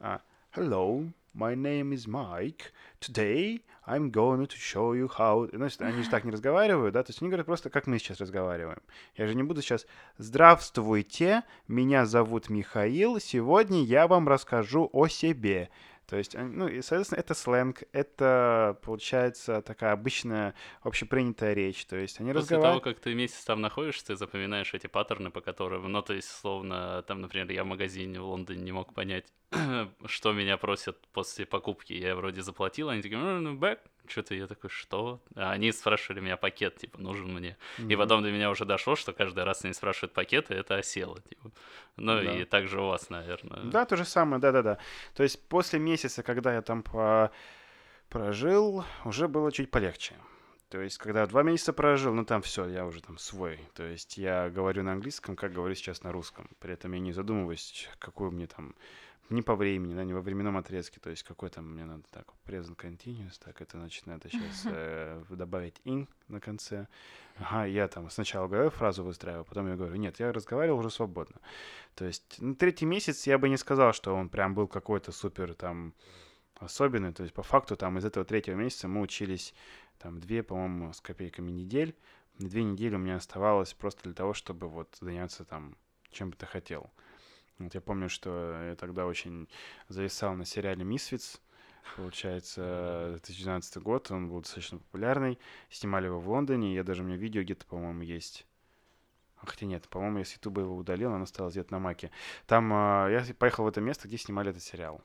[0.00, 0.22] а,
[0.60, 2.72] Hello, my name is Mike.
[2.98, 5.48] Today I'm going to show you how...
[5.52, 7.04] Значит, они же так не разговаривают, да?
[7.04, 8.82] То есть они говорят просто, как мы сейчас разговариваем.
[9.14, 15.70] Я же не буду сейчас «Здравствуйте, меня зовут Михаил, сегодня я вам расскажу о себе».
[16.08, 21.84] То есть, ну, и, соответственно, это сленг, это, получается, такая обычная общепринятая речь.
[21.84, 22.84] То есть они После того, разговаривают...
[22.84, 27.02] как ты месяц там находишься, ты запоминаешь эти паттерны, по которым, ну, то есть, словно,
[27.02, 29.26] там, например, я в магазине в Лондоне не мог понять,
[30.06, 31.92] что меня просят после покупки.
[31.92, 35.20] Я вроде заплатил, они такие, ну, back, что-то я такой, что?
[35.34, 37.56] А они спрашивали меня пакет, типа, нужен мне.
[37.78, 37.92] Mm-hmm.
[37.92, 41.50] И потом до меня уже дошло, что каждый раз они спрашивают пакеты, это осело, типа.
[41.96, 42.38] Ну да.
[42.38, 43.62] и также у вас, наверное.
[43.64, 44.78] Да, то же самое, да-да-да.
[45.14, 47.30] То есть после месяца, когда я там по...
[48.08, 50.14] прожил, уже было чуть полегче.
[50.68, 53.58] То есть, когда два месяца прожил, ну там все, я уже там свой.
[53.74, 56.50] То есть, я говорю на английском, как говорю сейчас на русском.
[56.58, 58.74] При этом я не задумываюсь, какую мне там
[59.30, 62.26] не по времени, да, не во временном отрезке, то есть какой там мне надо так,
[62.44, 66.86] present continuous, так, это значит, надо сейчас э, добавить in на конце.
[67.36, 71.40] Ага, я там сначала говорю фразу выстраиваю, потом я говорю, нет, я разговаривал уже свободно.
[71.94, 75.54] То есть на третий месяц я бы не сказал, что он прям был какой-то супер
[75.54, 75.94] там
[76.56, 79.54] особенный, то есть по факту там из этого третьего месяца мы учились
[79.98, 81.94] там две, по-моему, с копейками недель,
[82.38, 85.76] две недели у меня оставалось просто для того, чтобы вот заняться там
[86.10, 86.90] чем бы ты хотел.
[87.58, 89.48] Вот я помню, что я тогда очень
[89.88, 91.40] зависал на сериале «Мисфиц»,
[91.96, 95.38] получается, 2012 год, он был достаточно популярный,
[95.70, 98.46] снимали его в Лондоне, я даже у меня видео где-то, по-моему, есть.
[99.36, 102.10] Хотя нет, по-моему, я с Ютуба его удалил, оно осталось где-то на Маке.
[102.46, 105.00] Там э, я поехал в это место, где снимали этот сериал.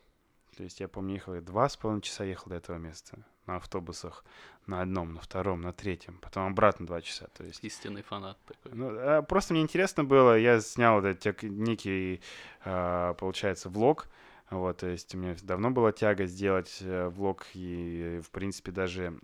[0.56, 4.24] То есть я помню, ехал два с половиной часа ехал до этого места на автобусах
[4.67, 7.28] на одном, на втором, на третьем, потом обратно два часа.
[7.34, 7.63] То есть...
[7.63, 8.78] Истинный фанат такой.
[8.78, 12.21] Ну, а, просто мне интересно было, я снял этот некий,
[12.63, 14.08] а, получается, влог,
[14.49, 19.17] вот, то есть у меня давно была тяга сделать э, влог и, в принципе, даже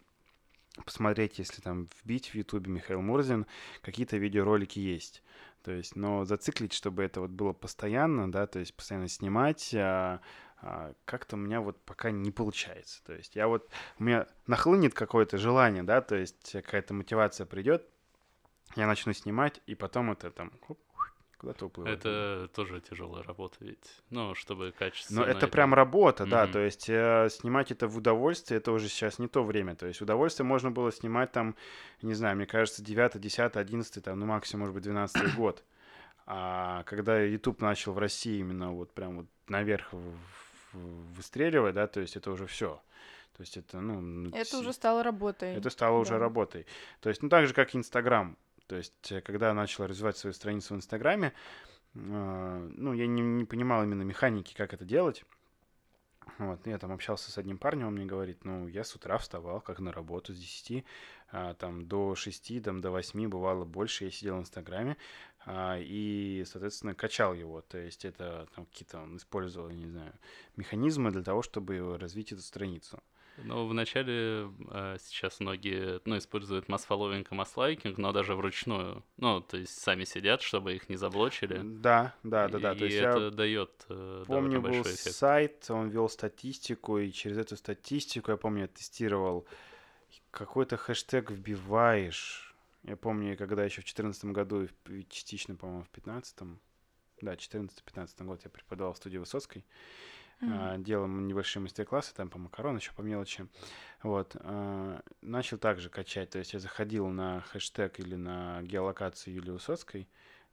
[0.84, 3.46] посмотреть, если там вбить в Ютубе Михаил Мурзин,
[3.82, 5.22] какие-то видеоролики есть.
[5.64, 10.22] То есть, но зациклить, чтобы это вот было постоянно, да, то есть постоянно снимать, а,
[11.06, 13.04] как-то у меня вот пока не получается.
[13.06, 17.88] То есть я вот, у меня нахлынет какое-то желание, да, то есть какая-то мотивация придет,
[18.76, 20.52] я начну снимать, и потом это там
[21.38, 22.00] куда-то уплывает.
[22.00, 25.22] Это тоже тяжелая работа ведь, ну, чтобы качественно...
[25.22, 26.30] Но это, прям работа, mm-hmm.
[26.30, 29.88] да, то есть э, снимать это в удовольствие, это уже сейчас не то время, то
[29.88, 31.56] есть удовольствие можно было снимать там,
[32.02, 35.64] не знаю, мне кажется, 9, 10, 11, там, ну, максимум, может быть, 12 год.
[36.32, 39.92] А когда YouTube начал в России именно вот прям вот наверх
[40.74, 42.82] выстреливать, да, то есть это уже все.
[43.38, 44.30] То есть это, ну...
[44.36, 45.56] Это уже стало работой.
[45.56, 46.02] Это стало да.
[46.02, 46.66] уже работой.
[47.00, 48.38] То есть, ну, так же, как и Инстаграм.
[48.68, 51.34] То есть, э, когда я начал развивать свою страницу в Инстаграме,
[51.96, 55.24] э, ну, я не, не понимал именно механики, как это делать.
[56.38, 59.62] Вот, я там общался с одним парнем, он мне говорит, ну, я с утра вставал,
[59.62, 60.86] как на работу, с 10
[61.32, 64.98] а, там, до 6, там, до 8, бывало больше, я сидел в Инстаграме,
[65.52, 67.62] и, соответственно, качал его.
[67.62, 70.14] То есть это там какие-то он использовал, не знаю,
[70.56, 73.02] механизмы для того, чтобы развить эту страницу.
[73.44, 79.04] Ну, вначале э, сейчас многие, ну, используют масс-фолловинг и масс-лайкинг, но даже вручную.
[79.18, 81.62] Ну, то есть сами сидят, чтобы их не заблочили.
[81.64, 82.74] Да, да, да, да.
[82.74, 85.16] И то есть это я дает э, помню, был эффект.
[85.16, 89.46] сайт, он вел статистику, и через эту статистику, я помню, я тестировал
[90.32, 92.49] какой-то хэштег вбиваешь.
[92.84, 96.38] Я помню, когда еще в 2014 году, и частично, по-моему, в 2015,
[97.22, 99.66] да, 14-15 год я преподавал в студии Высоцкой.
[100.42, 100.84] Mm-hmm.
[100.84, 103.46] делал небольшие мастер-классы, там по макарон, еще по мелочи.
[104.04, 104.38] Вот.
[104.40, 110.08] А, начал также качать, то есть я заходил на хэштег или на геолокацию Юлии Высоцкой,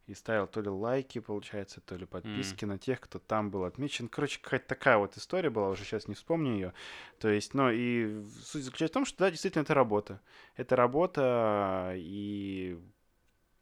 [0.06, 2.68] и ставил то ли лайки, получается, то ли подписки mm.
[2.68, 4.08] на тех, кто там был отмечен.
[4.08, 6.74] Короче, какая-то такая вот история была, уже сейчас не вспомню ее.
[7.18, 10.20] То есть, ну, и суть заключается в том, что, да, действительно, это работа.
[10.54, 12.78] Это работа и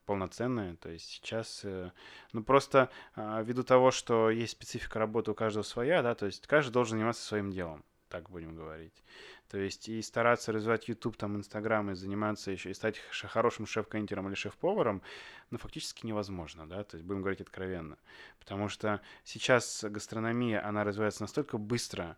[0.05, 0.77] полноценная.
[0.77, 1.91] То есть сейчас, э,
[2.33, 6.47] ну, просто а, ввиду того, что есть специфика работы у каждого своя, да, то есть
[6.47, 9.03] каждый должен заниматься своим делом, так будем говорить.
[9.49, 14.29] То есть и стараться развивать YouTube, там, Instagram и заниматься еще, и стать хорошим шеф-кондитером
[14.29, 15.03] или шеф-поваром,
[15.51, 17.99] ну, фактически невозможно, да, то есть будем говорить откровенно.
[18.39, 22.17] Потому что сейчас гастрономия, она развивается настолько быстро,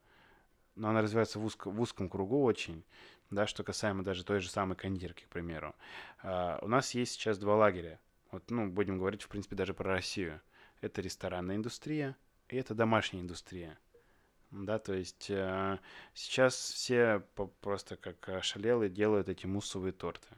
[0.74, 2.85] но она развивается в, узко, в узком кругу очень,
[3.30, 5.74] да, что касаемо даже той же самой кондитерки, к примеру.
[6.22, 7.98] Uh, у нас есть сейчас два лагеря.
[8.32, 10.42] Вот, ну, будем говорить, в принципе, даже про Россию.
[10.82, 12.16] Это ресторанная индустрия
[12.48, 13.78] и это домашняя индустрия.
[14.50, 15.78] Да, то есть э,
[16.14, 17.22] сейчас все
[17.61, 20.28] просто как ошалелые делают эти муссовые торты.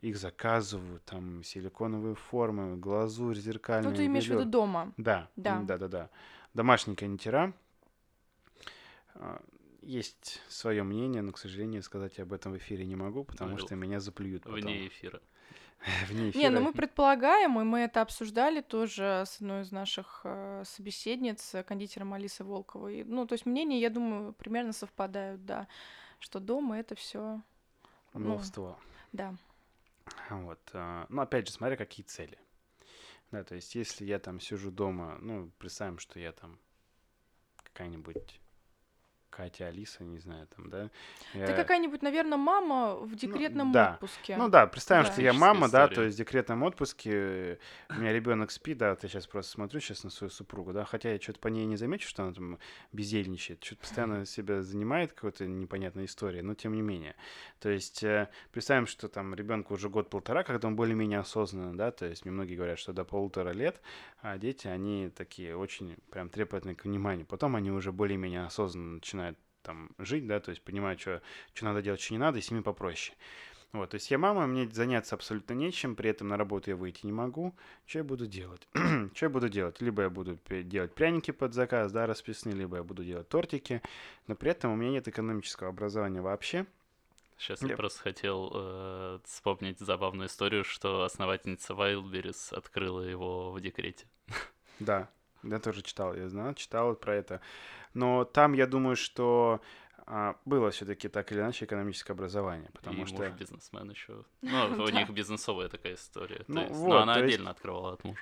[0.00, 3.90] Их заказывают, там силиконовые формы, глазурь, зеркальные.
[3.90, 4.92] Ну, ты имеешь в виду дома?
[4.96, 6.10] Да, да, да, да, да.
[6.54, 7.52] Домашние кондитера.
[9.14, 9.42] А,
[9.82, 13.58] есть свое мнение, но, к сожалению, сказать об этом в эфире не могу, потому ну,
[13.58, 14.60] что меня заплюют потом.
[14.60, 15.20] Вне эфира.
[16.08, 16.42] Вне эфира.
[16.42, 21.54] Не, ну мы предполагаем, и мы это обсуждали тоже с одной из наших э, собеседниц,
[21.66, 23.04] кондитером Алисой Волковой.
[23.04, 25.68] Ну, то есть мнения, я думаю, примерно совпадают, да,
[26.18, 27.40] что дома это все.
[28.12, 28.68] Новство.
[28.68, 28.76] Ну,
[29.12, 29.34] да.
[30.30, 30.60] Вот.
[30.72, 32.38] Э, ну, опять же, смотря какие цели.
[33.30, 36.58] Да, то есть, если я там сижу дома, ну, представим, что я там
[37.62, 38.40] какая-нибудь
[39.30, 40.90] Катя, Алиса, не знаю, там, да.
[41.34, 43.92] Это какая-нибудь, наверное, мама в декретном ну, да.
[43.94, 44.36] отпуске.
[44.36, 45.12] Ну да, представим, Да.
[45.12, 47.58] что я мама, да, то есть в декретном отпуске,
[47.90, 50.84] у меня ребенок спит, да, вот я сейчас просто смотрю сейчас на свою супругу, да,
[50.84, 52.58] хотя я что-то по ней не замечу, что она там
[52.92, 57.14] бездельничает, что-то постоянно себя занимает какой-то непонятной историей, но тем не менее.
[57.60, 62.06] То есть э, представим, что там ребенку уже год-полтора, когда он более-менее осознанный, да, то
[62.06, 63.80] есть мне многие говорят, что до полутора лет
[64.20, 67.24] а дети, они такие очень прям трепетные к вниманию.
[67.24, 69.17] Потом они уже более-менее осознанно начинают
[69.68, 71.20] там жить, да, то есть понимают, что,
[71.52, 73.14] что надо делать, что не надо, и с ними попроще.
[73.72, 77.04] Вот, то есть я мама, мне заняться абсолютно нечем, при этом на работу я выйти
[77.04, 77.54] не могу.
[77.86, 78.66] Что я буду делать?
[79.14, 79.82] что я буду делать?
[79.82, 83.82] Либо я буду делать пряники под заказ, да, расписные, либо я буду делать тортики,
[84.26, 86.64] но при этом у меня нет экономического образования вообще.
[87.36, 93.60] Сейчас Я- я просто хотел э, вспомнить забавную историю, что основательница Wildberries открыла его в
[93.60, 94.06] декрете.
[94.78, 95.10] Да,
[95.42, 97.42] я тоже читал, я знал, читал про это.
[97.98, 99.60] Но там, я думаю, что
[100.06, 103.16] а, было все-таки так или иначе экономическое образование, потому и что...
[103.24, 104.24] муж бизнесмен еще.
[104.40, 106.38] Ну, у них бизнесовая такая история.
[106.38, 108.20] То Ну есть- вот, но она то есть- отдельно открывала от мужа.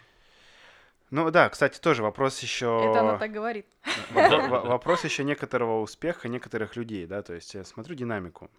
[1.11, 2.67] Ну да, кстати, тоже вопрос еще...
[2.91, 3.67] Это она так говорит.
[4.11, 8.51] Во- во- Вопрос еще некоторого успеха некоторых людей, да, то есть я смотрю динамику,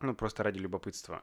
[0.00, 1.22] ну, просто ради любопытства.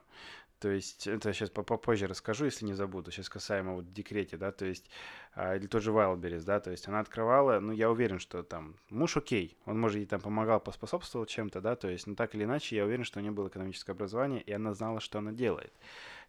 [0.60, 3.10] То есть это сейчас попозже расскажу, если не забуду.
[3.10, 4.90] Сейчас касаемо вот декрете, да, то есть
[5.34, 8.76] а, или тот же Wildberries, да, то есть она открывала, ну, я уверен, что там
[8.90, 12.44] муж окей, он, может, ей там помогал, поспособствовал чем-то, да, то есть, ну, так или
[12.44, 15.72] иначе, я уверен, что у нее было экономическое образование, и она знала, что она делает.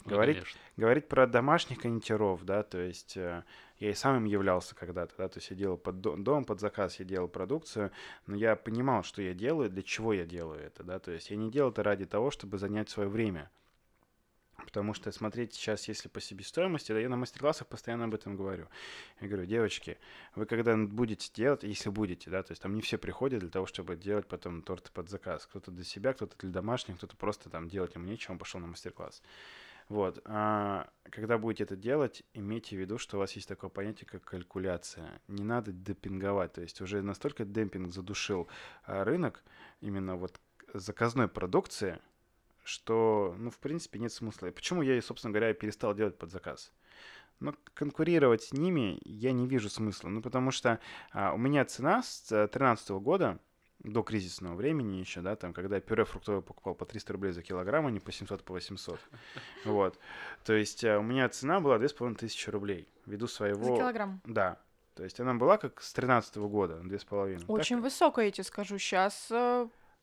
[0.06, 0.62] Ну, Говорить, конечно.
[0.78, 3.44] говорить про домашних кондитеров, да, то есть э,
[3.80, 6.62] я и сам им являлся когда-то, да, то есть я делал под до- дом, под
[6.62, 7.92] заказ, я делал продукцию,
[8.28, 11.36] но я понимал, что я делаю, для чего я делаю это, да, то есть я
[11.36, 13.52] не делал это ради того, чтобы занять свое время.
[14.66, 18.68] Потому что смотреть сейчас, если по себестоимости, да, я на мастер-классах постоянно об этом говорю.
[19.20, 19.98] Я говорю, девочки,
[20.36, 23.66] вы когда будете делать, если будете, да, то есть там не все приходят для того,
[23.66, 25.46] чтобы делать потом торты под заказ.
[25.48, 28.68] Кто-то для себя, кто-то для домашних, кто-то просто там делать ему нечего, он пошел на
[28.68, 29.22] мастер-класс.
[29.92, 30.22] Вот.
[30.24, 34.24] А когда будете это делать, имейте в виду, что у вас есть такое понятие, как
[34.24, 35.22] калькуляция.
[35.28, 36.54] Не надо демпинговать.
[36.54, 38.48] То есть уже настолько демпинг задушил
[38.86, 39.44] а, рынок
[39.82, 40.40] именно вот
[40.74, 42.00] заказной продукции,
[42.72, 44.48] что, ну, в принципе, нет смысла.
[44.48, 46.72] И почему я, собственно говоря, перестал делать под заказ?
[47.40, 50.10] Но конкурировать с ними я не вижу смысла.
[50.10, 50.80] Ну, потому что
[51.12, 53.40] а, у меня цена с 2013 года
[53.80, 57.42] до кризисного времени еще, да, там, когда я пюре фруктовое покупал по 300 рублей за
[57.42, 59.00] килограмм, а не по 700, по 800.
[59.66, 60.00] Вот.
[60.46, 63.64] То есть а, у меня цена была 2500 рублей ввиду своего...
[63.64, 64.22] За килограмм.
[64.26, 64.60] Да.
[64.96, 67.46] То есть она была как с 13 года, 2,5.
[67.48, 68.78] Очень Так- высокая, я тебе скажу.
[68.78, 69.32] Сейчас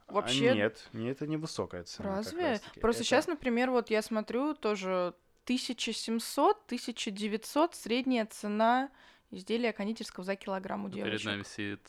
[0.09, 0.55] а, вообще...
[0.55, 2.17] Нет, не, это не высокая цена.
[2.17, 2.61] Разве?
[2.81, 5.15] Просто Это- сейчас, например, вот я смотрю тоже
[5.47, 8.91] 1700-1900 средняя цена
[9.31, 11.27] изделия кондитерского за килограмм у Перед девочек.
[11.27, 11.81] нами сидит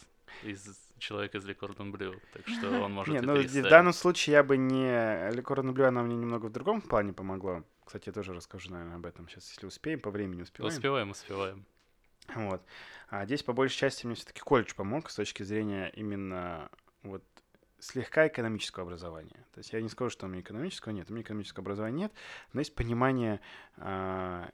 [0.44, 4.44] из человек из Рекордом Блю, так что он может Не, ну в данном случае я
[4.44, 5.32] бы не...
[5.32, 7.64] Ликорно блю, она мне немного в другом плане помогла.
[7.86, 10.76] Кстати, я тоже расскажу, наверное, об этом сейчас, если успеем, по времени успеваем.
[10.76, 11.66] Успеваем, успеваем.
[12.36, 12.62] Вот.
[13.10, 16.70] А здесь, по большей части, мне все-таки колледж помог с точки зрения именно
[17.02, 17.24] вот
[17.80, 19.46] слегка экономического образования.
[19.54, 22.14] То есть я не скажу, что у меня экономического нет, у меня экономического образования нет,
[22.54, 23.42] но есть понимание,
[23.78, 24.50] а,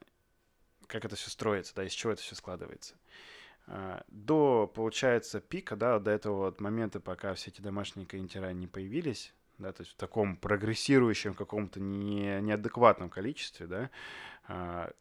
[0.86, 2.94] как это все строится, да, из чего это все складывается.
[3.66, 8.66] А, До, получается, пика, да, до этого вот момента, пока все эти домашние кондитера не
[8.66, 13.90] появились, да, то есть в таком прогрессирующем каком-то не, неадекватном количестве, да,
[14.48, 14.92] а,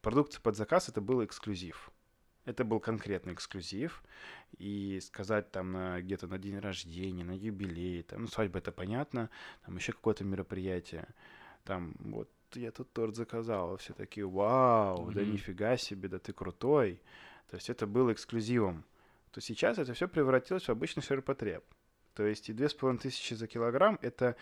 [0.00, 1.91] продукция под заказ это был эксклюзив.
[2.44, 4.02] Это был конкретный эксклюзив,
[4.58, 9.30] и сказать там на, где-то на день рождения, на юбилей, там, ну, свадьба это понятно,
[9.64, 11.06] там еще какое-то мероприятие,
[11.64, 15.32] там, вот, я тут торт заказал, а все такие, вау, да Мгм.
[15.32, 17.00] нифига себе, да ты крутой.
[17.48, 18.84] То есть это было эксклюзивом.
[19.30, 21.64] То сейчас это все превратилось в обычный ширпотреб.
[22.14, 24.36] То есть и две с половиной тысячи за килограмм это,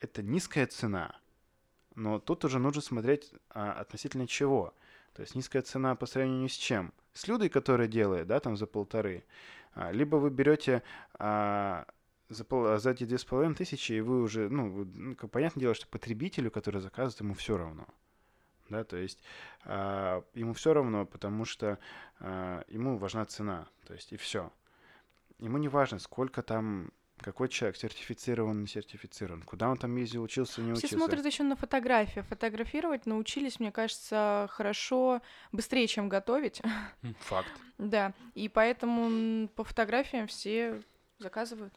[0.00, 1.18] это низкая цена.
[1.94, 4.74] Но тут уже нужно смотреть а, относительно чего.
[5.16, 6.92] То есть низкая цена по сравнению с чем?
[7.14, 9.24] С Людой, которая делает, да, там за полторы.
[9.72, 10.82] А, либо вы берете
[11.14, 11.86] а,
[12.28, 15.74] за, пол, за эти две с половиной тысячи, и вы уже, ну, ну, понятное дело,
[15.74, 17.86] что потребителю, который заказывает, ему все равно.
[18.68, 19.22] Да, то есть
[19.64, 21.78] а, ему все равно, потому что
[22.20, 24.52] а, ему важна цена, то есть и все.
[25.38, 30.60] Ему не важно, сколько там, какой человек, сертифицирован, не сертифицирован, куда он там ездил, учился,
[30.60, 30.96] не Все учился.
[30.96, 32.20] смотрят еще на фотографии.
[32.20, 36.60] Фотографировать научились, мне кажется, хорошо, быстрее, чем готовить.
[37.20, 37.50] Факт.
[37.78, 40.82] да, и поэтому по фотографиям все
[41.18, 41.72] заказывают.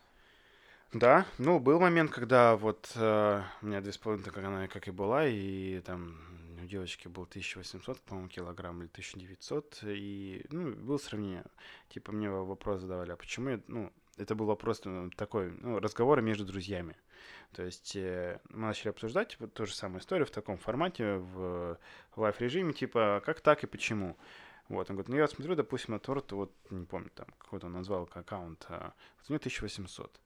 [0.91, 4.87] Да, ну, был момент, когда вот э, у меня две с половиной, как она как
[4.87, 6.19] и была, и там
[6.61, 11.45] у девочки был 1800, по-моему, килограмм или 1900, и, ну, было сравнение.
[11.89, 16.21] Типа мне вопрос задавали, а почему я, ну, это был вопрос ну, такой, ну, разговора
[16.21, 16.95] между друзьями.
[17.53, 21.79] То есть э, мы начали обсуждать вот ту же самую историю в таком формате, в
[22.15, 24.17] лайф-режиме, типа, как так и почему.
[24.67, 27.73] Вот, он говорит, ну я смотрю, допустим, на торт, вот, не помню, там, какой-то он
[27.73, 30.19] назвал аккаунт, а, вот у него 1800,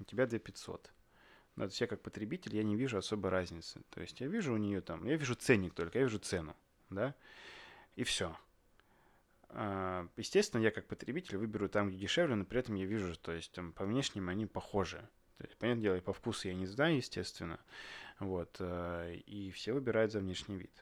[0.00, 0.92] у тебя 2500.
[1.54, 3.82] Но то есть я как потребитель, я не вижу особой разницы.
[3.90, 6.56] То есть я вижу у нее там, я вижу ценник только, я вижу цену,
[6.90, 7.14] да,
[7.94, 8.36] и все.
[9.50, 13.32] А, естественно, я как потребитель выберу там, где дешевле, но при этом я вижу, то
[13.32, 15.08] есть там, по внешним они похожи.
[15.38, 17.60] То есть, понятное дело, и по вкусу я не знаю, естественно.
[18.18, 18.56] Вот.
[18.58, 20.72] Э, и все выбирают за внешний вид.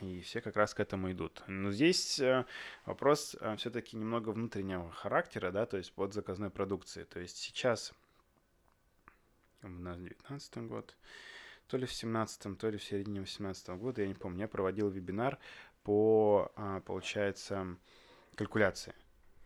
[0.00, 1.42] И все как раз к этому идут.
[1.46, 2.44] Но здесь э,
[2.84, 7.04] вопрос э, все-таки немного внутреннего характера, да, то есть под заказной продукции.
[7.04, 7.92] То есть сейчас,
[9.62, 10.96] у нас 19 год,
[11.68, 14.88] то ли в 17 то ли в середине 18 года, я не помню, я проводил
[14.90, 15.38] вебинар
[15.84, 16.50] по,
[16.86, 17.76] получается,
[18.34, 18.94] калькуляции.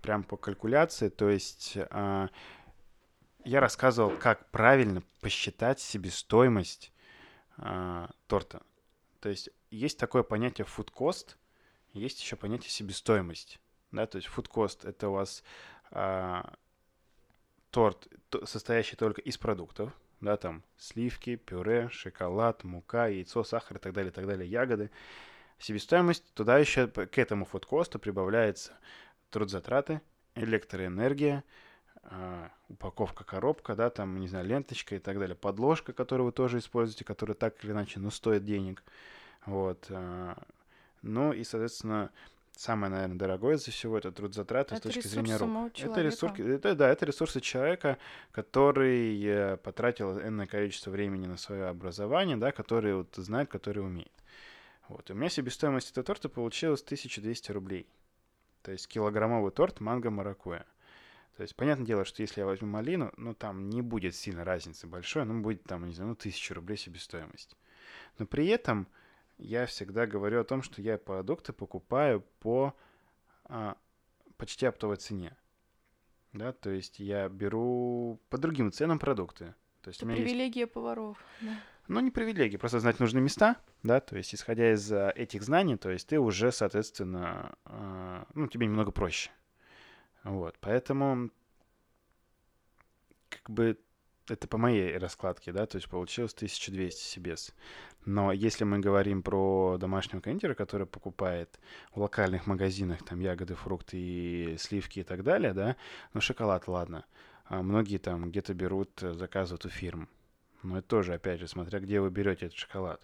[0.02, 6.92] Прям по калькуляции, то есть я рассказывал, как правильно посчитать себестоимость
[7.58, 8.62] э, торта.
[9.20, 11.36] То есть есть такое понятие food cost,
[11.92, 13.60] есть еще понятие себестоимость.
[13.92, 15.44] Да, то есть food cost это у вас
[17.70, 18.08] торт,
[18.44, 24.10] состоящий только из продуктов, да, там сливки, пюре, шоколад, мука, яйцо, сахар и так далее,
[24.10, 24.90] и так далее, ягоды.
[25.58, 28.72] Себестоимость, туда еще к этому cost прибавляется
[29.30, 30.00] трудзатраты,
[30.34, 31.44] электроэнергия,
[32.02, 36.58] а, упаковка, коробка, да, там, не знаю, ленточка и так далее, подложка, которую вы тоже
[36.58, 38.82] используете, которая так или иначе, ну, стоит денег,
[39.46, 39.86] вот.
[39.90, 40.36] А,
[41.02, 42.10] ну и, соответственно,
[42.56, 45.72] самое, наверное, дорогое из всего это труд затраты это с точки зрения рук.
[45.78, 47.98] Это ресурсы, это, да, это ресурсы человека,
[48.32, 54.12] который э, потратил энное количество времени на свое образование, да, который вот знает, который умеет.
[54.88, 55.10] Вот.
[55.10, 57.88] И у меня себестоимость этого торта получилась 1200 рублей.
[58.62, 60.66] То есть килограммовый торт манго маракуя.
[61.36, 64.86] То есть, понятное дело, что если я возьму малину, ну, там не будет сильно разницы
[64.86, 67.56] большой, ну, будет там, не знаю, ну, тысяча рублей себестоимость.
[68.18, 68.88] Но при этом
[69.36, 72.74] я всегда говорю о том, что я продукты покупаю по
[73.44, 73.76] а,
[74.38, 75.36] почти оптовой цене.
[76.32, 79.54] Да, то есть я беру по другим ценам продукты.
[79.82, 80.72] То есть Это привилегия есть...
[80.72, 81.18] поваров.
[81.40, 81.60] Да.
[81.88, 85.76] Ну, не привилегия, просто знать нужные места, да, то есть исходя из а, этих знаний,
[85.76, 89.30] то есть ты уже, соответственно, э, ну, тебе немного проще.
[90.24, 91.30] Вот, поэтому
[93.28, 93.78] как бы
[94.28, 97.54] это по моей раскладке, да, то есть получилось 1200 себес.
[98.04, 101.60] Но если мы говорим про домашнего кондитера, который покупает
[101.92, 105.76] в локальных магазинах там ягоды, фрукты и сливки и так далее, да,
[106.12, 107.04] ну шоколад, ладно.
[107.44, 110.08] А многие там где-то берут, э, заказывают у фирм.
[110.68, 113.00] Но это тоже, опять же, смотря где вы берете этот шоколад.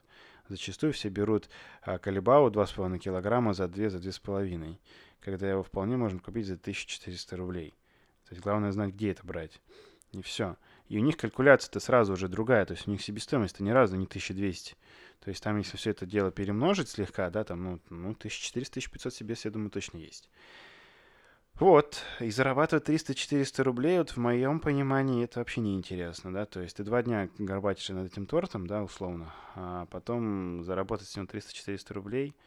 [0.49, 1.49] Зачастую все берут
[1.83, 4.77] а, Калибау 2,5 килограмма за 2, за 2,5
[5.23, 7.71] когда его вполне можно купить за 1400 рублей.
[8.29, 9.61] То есть главное знать, где это брать.
[10.11, 10.57] И все.
[10.89, 14.05] И у них калькуляция-то сразу уже другая, то есть у них себестоимость-то ни разу не
[14.05, 14.77] 1200.
[15.21, 19.45] То есть там, если все это дело перемножить слегка, да, там, ну, ну 1400-1500 себес,
[19.45, 20.29] я думаю, точно есть.
[21.59, 26.77] Вот, и зарабатывать 300-400 рублей, вот в моем понимании, это вообще неинтересно, да, то есть
[26.77, 31.93] ты два дня горбатишь над этим тортом, да, условно, а потом заработать с ним 300-400
[31.93, 32.35] рублей–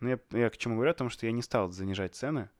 [0.00, 2.50] ну, я, я к чему говорю, о том, что я не стал занижать цены.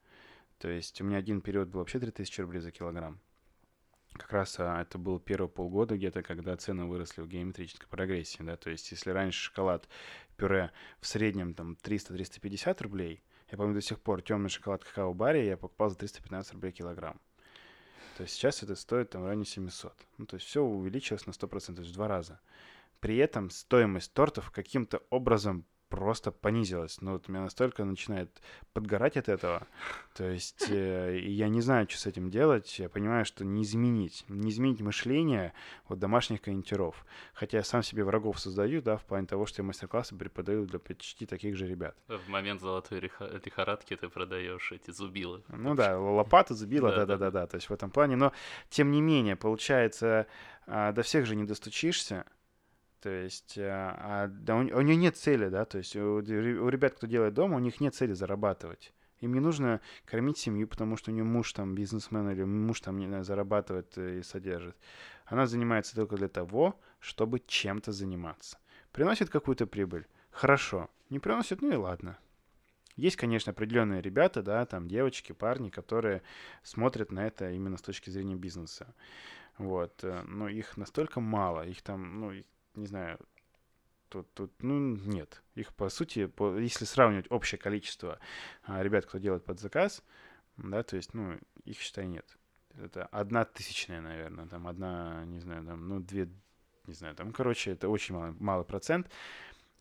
[0.58, 3.20] То есть у меня один период был вообще 3000 рублей за килограмм.
[4.14, 8.56] Как раз а, это был первые полгода где-то, когда цены выросли в геометрической прогрессии, да,
[8.56, 9.86] то есть если раньше шоколад,
[10.38, 10.70] пюре
[11.00, 15.90] в среднем там 300-350 рублей, я помню до сих пор темный шоколад какао-баре я покупал
[15.90, 17.20] за 315 рублей килограмм.
[18.16, 19.92] То есть сейчас это стоит там в районе 700.
[20.18, 22.40] Ну, то есть все увеличилось на 100%, то есть в два раза.
[23.00, 27.00] При этом стоимость тортов каким-то образом просто понизилась.
[27.00, 28.30] Ну, вот меня настолько начинает
[28.72, 29.66] подгорать от этого.
[30.14, 32.78] То есть э, я не знаю, что с этим делать.
[32.78, 34.24] Я понимаю, что не изменить.
[34.28, 35.52] Не изменить мышление
[35.88, 37.06] вот домашних кондитеров.
[37.34, 40.78] Хотя я сам себе врагов создаю, да, в плане того, что я мастер-классы преподаю для
[40.78, 41.96] почти таких же ребят.
[42.08, 45.42] В момент золотой лихорадки ты продаешь эти зубилы.
[45.48, 47.46] Ну да, лопаты, зубила, да-да-да.
[47.46, 48.16] То есть в этом плане.
[48.16, 48.32] Но,
[48.68, 50.26] тем не менее, получается,
[50.66, 52.26] а, до всех же не достучишься.
[53.00, 56.68] То есть, э, а, да, у, у нее нет цели, да, то есть у, у
[56.68, 58.92] ребят, кто делает дома, у них нет цели зарабатывать.
[59.20, 62.98] Им не нужно кормить семью, потому что у нее муж там бизнесмен или муж там,
[62.98, 64.76] не знаю, зарабатывает и содержит.
[65.24, 68.58] Она занимается только для того, чтобы чем-то заниматься.
[68.92, 70.06] Приносит какую-то прибыль?
[70.30, 70.90] Хорошо.
[71.08, 71.62] Не приносит?
[71.62, 72.18] Ну и ладно.
[72.96, 76.22] Есть, конечно, определенные ребята, да, там девочки, парни, которые
[76.62, 78.94] смотрят на это именно с точки зрения бизнеса.
[79.58, 80.02] Вот.
[80.02, 82.32] Э, но их настолько мало, их там, ну,
[82.76, 83.18] не знаю,
[84.08, 85.42] тут, тут, ну, нет.
[85.54, 88.18] Их, по сути, по, если сравнивать общее количество
[88.64, 90.02] а, ребят, кто делает под заказ,
[90.56, 92.26] да, то есть, ну, их, считай, нет.
[92.78, 96.28] это одна тысячная, наверное, там одна, не знаю, там, ну, две,
[96.86, 99.10] не знаю, там, короче, это очень малый, малый процент,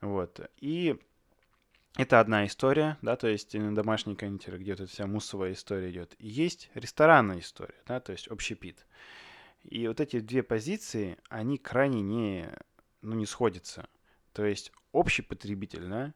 [0.02, 1.00] вот, и
[1.98, 6.14] это одна история, да, то есть домашний кондитер, где вот вся муссовая история идет.
[6.20, 8.86] И есть ресторанная история, да, то есть общепит.
[9.64, 12.50] И вот эти две позиции, они крайне не,
[13.06, 13.88] ну, не сходятся.
[14.34, 16.14] То есть общий потребитель, да,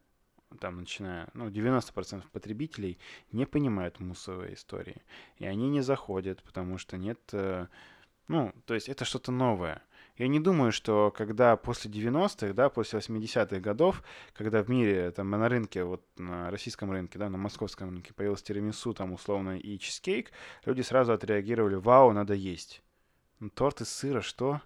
[0.59, 2.97] там начиная, ну, 90% потребителей
[3.31, 5.01] не понимают муссовые истории.
[5.37, 7.67] И они не заходят, потому что нет, э,
[8.27, 9.81] ну, то есть это что-то новое.
[10.17, 15.29] Я не думаю, что когда после 90-х, да, после 80-х годов, когда в мире, там,
[15.29, 19.79] на рынке, вот на российском рынке, да, на московском рынке появился тирамису, там, условно, и
[19.79, 20.31] чизкейк,
[20.65, 22.81] люди сразу отреагировали, вау, надо есть.
[23.39, 24.61] Ну, торт из сыра, что?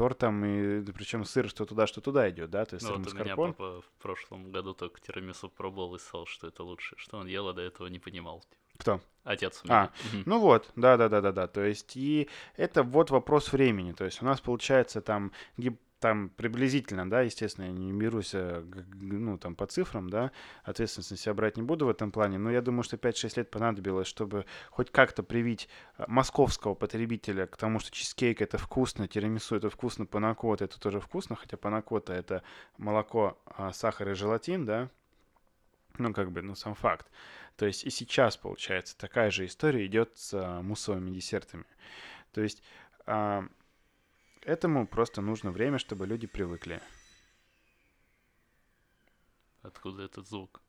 [0.00, 2.98] Торт там, и причем сыр, что туда, что туда идет, да, то есть Ну сыр
[3.04, 6.94] вот у меня папа в прошлом году только тирамису пробовал и сказал, что это лучше.
[6.96, 8.42] Что он ел, а до этого не понимал.
[8.78, 9.02] Кто?
[9.24, 9.92] Отец у А, меня.
[10.10, 10.22] Мгм.
[10.24, 11.46] Ну вот, да, да, да, да, да.
[11.48, 13.92] То есть, и это вот вопрос времени.
[13.92, 18.84] То есть у нас получается там, гип- там приблизительно, да, естественно, я не берусь, г-
[19.00, 20.32] ну, там, по цифрам, да,
[20.64, 23.50] ответственность на себя брать не буду в этом плане, но я думаю, что 5-6 лет
[23.50, 29.56] понадобилось, чтобы хоть как-то привить э, московского потребителя к тому, что чизкейк это вкусно, тирамису
[29.56, 32.42] это вкусно, панакот это тоже вкусно, хотя панакота это
[32.78, 34.88] молоко, а, сахар и желатин, да,
[35.98, 37.06] ну, как бы, ну, сам факт.
[37.56, 41.66] То есть и сейчас, получается, такая же история идет с а, муссовыми десертами.
[42.32, 42.62] То есть
[43.06, 43.44] а,
[44.42, 46.80] этому просто нужно время, чтобы люди привыкли.
[49.62, 50.60] Откуда этот звук?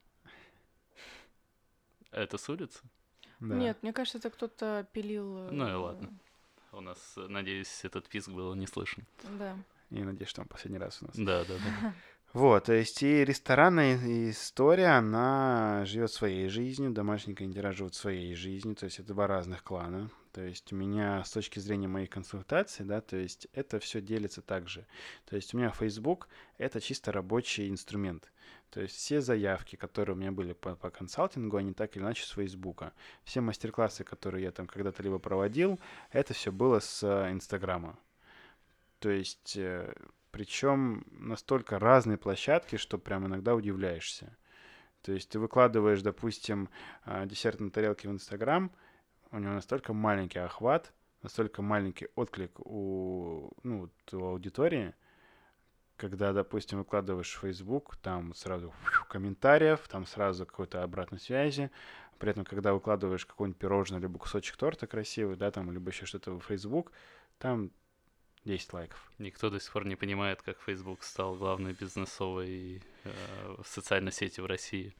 [2.11, 2.81] Это с улицы?
[3.39, 3.55] Да.
[3.55, 5.49] Нет, мне кажется, это кто-то пилил.
[5.51, 6.09] Ну и э, ладно.
[6.71, 9.05] У нас, э, надеюсь, этот писк был не слышен.
[9.39, 9.57] Да.
[9.89, 11.15] Я надеюсь, что он последний раз у нас.
[11.15, 11.93] Да, да, да.
[12.33, 13.99] Вот, то есть и ресторанная
[14.29, 19.63] история, она живет своей жизнью, домашние кондитера живут своей жизнью, то есть это два разных
[19.65, 20.09] клана.
[20.31, 24.41] То есть у меня с точки зрения моих консультаций, да, то есть это все делится
[24.41, 24.85] так же.
[25.25, 28.31] То есть у меня Facebook— это чисто рабочий инструмент.
[28.69, 32.23] То есть все заявки, которые у меня были по, по консалтингу, они так или иначе
[32.23, 32.93] с Фейсбука.
[33.25, 35.79] Все мастер-классы, которые я там когда-то либо проводил,
[36.11, 37.99] это все было с э, Инстаграма.
[38.99, 39.93] То есть э,
[40.31, 44.37] причем настолько разные площадки, что прям иногда удивляешься.
[45.01, 46.69] То есть ты выкладываешь, допустим,
[47.03, 48.71] а, десерт на тарелке в Инстаграм,
[49.31, 54.93] у него настолько маленький охват, настолько маленький отклик у, ну, вот у аудитории,
[55.97, 61.69] когда, допустим, выкладываешь в Facebook, там сразу фью, комментариев, там сразу какой-то обратной связи.
[62.17, 66.39] При этом, когда выкладываешь какое-нибудь пирожное, либо кусочек торта красивый, да, там, либо еще что-то
[66.39, 66.91] в Facebook,
[67.37, 67.71] там
[68.45, 69.11] 10 лайков.
[69.19, 74.47] Никто до сих пор не понимает, как Facebook стал главной бизнесовой э, социальной сетью в
[74.47, 74.95] России.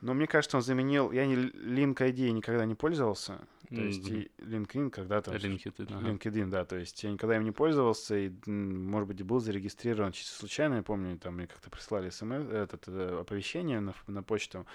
[0.00, 1.10] Но мне кажется, он заменил...
[1.12, 3.40] Я не Link ID никогда не пользовался.
[3.68, 4.18] То есть Мгм.
[4.18, 5.32] и LinkedIn когда-то...
[5.32, 6.08] LinkedIn, ага.
[6.08, 10.38] LinkedIn, да, то есть я никогда им не пользовался, и, может быть, был зарегистрирован чисто
[10.38, 14.66] случайно, я помню, там мне как-то прислали смс, этот, э, оповещение на, на почту,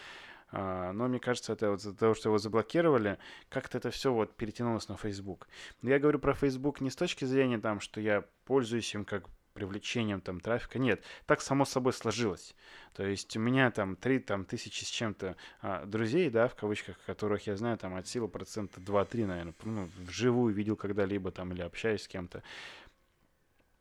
[0.53, 3.17] А, но мне кажется, это вот из-за того, что его заблокировали,
[3.47, 5.47] как-то это все вот перетянулось на Facebook.
[5.82, 9.30] Но я говорю про Facebook не с точки зрения там, что я пользуюсь им как
[9.54, 12.56] привлечением там трафика, нет, так само собой сложилось.
[12.93, 16.97] То есть у меня там три там, тысячи с чем-то а, друзей, да, в кавычках,
[17.06, 21.62] которых я знаю там от силы процента 2-3, наверное, ну, вживую видел когда-либо там или
[21.62, 22.43] общаюсь с кем-то.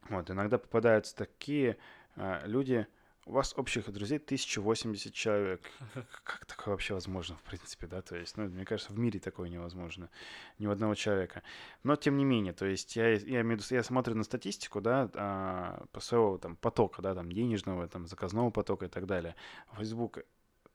[0.09, 1.77] Вот, иногда попадаются такие
[2.16, 2.87] а, люди,
[3.31, 5.61] у вас общих друзей 1080 человек.
[6.24, 8.03] Как такое вообще возможно, в принципе, да?
[8.03, 10.11] То есть, ну, мне кажется, в мире такое невозможно.
[10.59, 11.43] Ни у одного человека.
[11.85, 15.87] Но, тем не менее, то есть, я, я, виду, я смотрю на статистику, да, а,
[15.93, 19.37] по своего там потока, да, там, денежного, там, заказного потока и так далее.
[19.78, 20.24] Facebook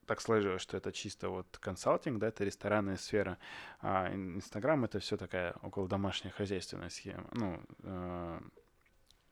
[0.06, 3.38] так сложилось, что это чисто вот консалтинг, да, это ресторанная сфера,
[3.82, 8.39] а ин- Инстаграм это все такая около домашняя хозяйственная схема, ну, э,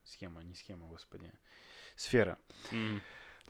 [0.04, 1.32] схема, не схема, господи,
[1.96, 2.38] сфера.
[2.72, 3.02] М.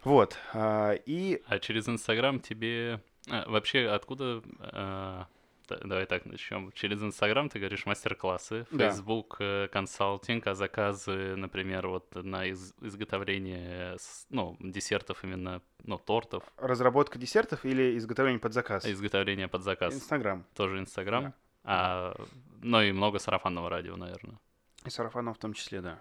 [0.03, 2.99] Вот, а, и А через Инстаграм тебе...
[3.29, 4.41] а, вообще, откуда...
[4.59, 5.27] а,
[5.69, 6.71] да- давай так начнем.
[6.73, 8.89] Через Инстаграм ты говоришь мастер-классы, Да.
[8.89, 13.95] Facebook э, консалтинг, а заказы, например, вот на из- изготовление,
[14.29, 18.85] ну, десертов именно, ну, тортов, разработка десертов или изготовление под заказ?
[18.85, 19.93] изготовление под заказ.
[19.95, 20.45] Инстаграм.
[20.53, 21.23] Тоже Инстаграм.
[21.23, 21.33] Да.
[21.63, 22.15] А,
[22.61, 24.37] ну и много сарафанного радио, наверное.
[24.85, 25.97] И сарафанов в том числе, да.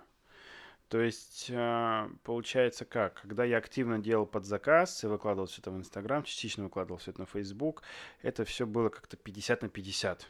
[0.93, 3.23] То есть, а, получается как?
[3.23, 7.13] Когда я активно делал под заказ и выкладывал все это в Инстаграм, частично выкладывал все
[7.13, 7.83] это на Фейсбук,
[8.21, 10.27] это все было как-то 50 на 50.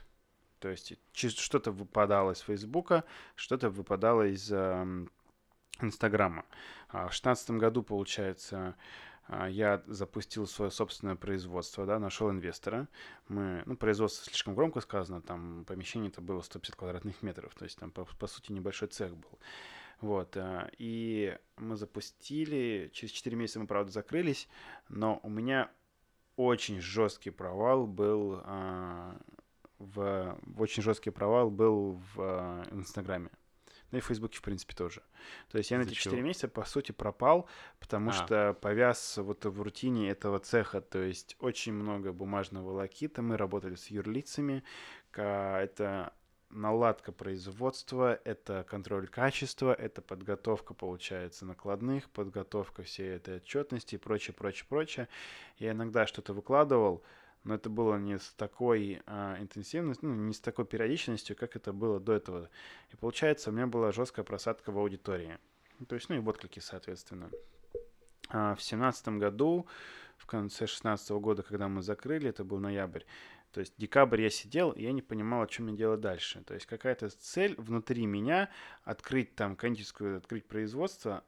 [0.60, 3.02] То есть что-то выпадало из Фейсбука,
[3.34, 5.10] что-то выпадало из ам,
[5.80, 6.44] Инстаграма.
[6.90, 8.76] А В шестнадцатом году, получается,
[9.26, 12.86] а, я запустил свое собственное производство, да, нашел инвестора.
[13.26, 17.80] Мы, ну, производство слишком громко сказано, там помещение это было 150 квадратных метров, то есть
[17.80, 19.40] там, по, по сути, небольшой цех был.
[20.02, 24.48] Вот, а, и мы запустили, через 4 месяца мы, правда, закрылись,
[24.88, 25.70] но у меня
[26.36, 29.16] очень жесткий провал был а,
[29.78, 33.30] в, очень жесткий провал был в Инстаграме.
[33.92, 35.02] Ну и в Фейсбуке, в принципе, тоже.
[35.50, 37.48] То есть я на эти 4 месяца, по сути, пропал,
[37.78, 38.12] потому а.
[38.12, 40.80] что повяз вот в рутине этого цеха.
[40.80, 43.22] То есть очень много бумажного лакита.
[43.22, 44.64] Мы работали с юрлицами.
[45.12, 46.12] Это
[46.52, 54.34] наладка производства, это контроль качества, это подготовка, получается, накладных, подготовка всей этой отчетности и прочее,
[54.34, 55.08] прочее, прочее.
[55.58, 57.02] Я иногда что-то выкладывал,
[57.44, 61.72] но это было не с такой а, интенсивностью, ну, не с такой периодичностью, как это
[61.72, 62.50] было до этого.
[62.90, 65.38] И получается, у меня была жесткая просадка в аудитории.
[65.88, 67.30] То есть, ну и отклики, соответственно.
[68.28, 69.66] А в семнадцатом году,
[70.16, 73.02] в конце шестнадцатого года, когда мы закрыли, это был ноябрь,
[73.52, 76.42] то есть декабрь я сидел, и я не понимал, о чем мне делать дальше.
[76.44, 78.50] То есть какая-то цель внутри меня
[78.82, 81.22] открыть там кондитерскую, открыть производство,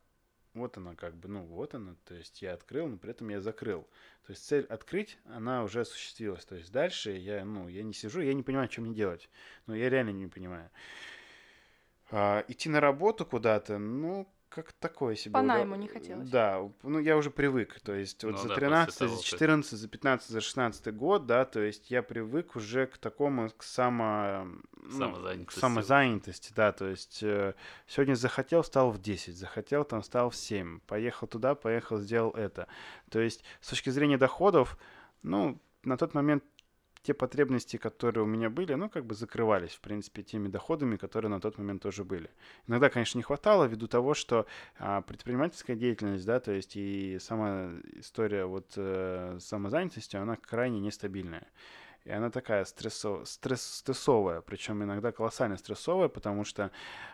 [0.55, 3.41] вот она как бы, ну вот она, то есть я открыл, но при этом я
[3.41, 3.83] закрыл.
[4.27, 6.45] То есть цель открыть, она уже осуществилась.
[6.45, 9.29] То есть дальше я, ну, я не сижу, я не понимаю, что мне делать.
[9.67, 10.71] Ну, я реально не понимаю.
[12.11, 15.33] А, идти на работу куда-то, ну, как такое себе.
[15.33, 16.29] По найму не хотелось.
[16.29, 19.89] Да, ну я уже привык, то есть вот ну, за да, 13, за 14, за
[19.89, 24.47] 15, за 16 год, да, то есть я привык уже к такому, к само...
[24.91, 25.47] самозанятости.
[25.47, 27.55] К самозанятости, да, то есть э,
[27.89, 32.69] сегодня захотел, встал в 10, захотел, там встал в 7, поехал туда, поехал, сделал это.
[33.11, 34.79] То есть с точки зрения доходов,
[35.23, 36.45] ну, на тот момент
[37.05, 41.31] те потребности, которые у меня были, ну, как бы закрывались, в принципе, теми доходами, которые
[41.31, 42.31] на тот момент тоже были.
[42.67, 44.47] Иногда, конечно, не хватало ввиду того, что
[44.79, 51.47] а, предпринимательская деятельность, да, то есть и сама история вот э, самозанятости, она крайне нестабильная.
[52.05, 56.71] И она такая стрессов, стресс, стрессовая, причем иногда колоссально стрессовая, потому что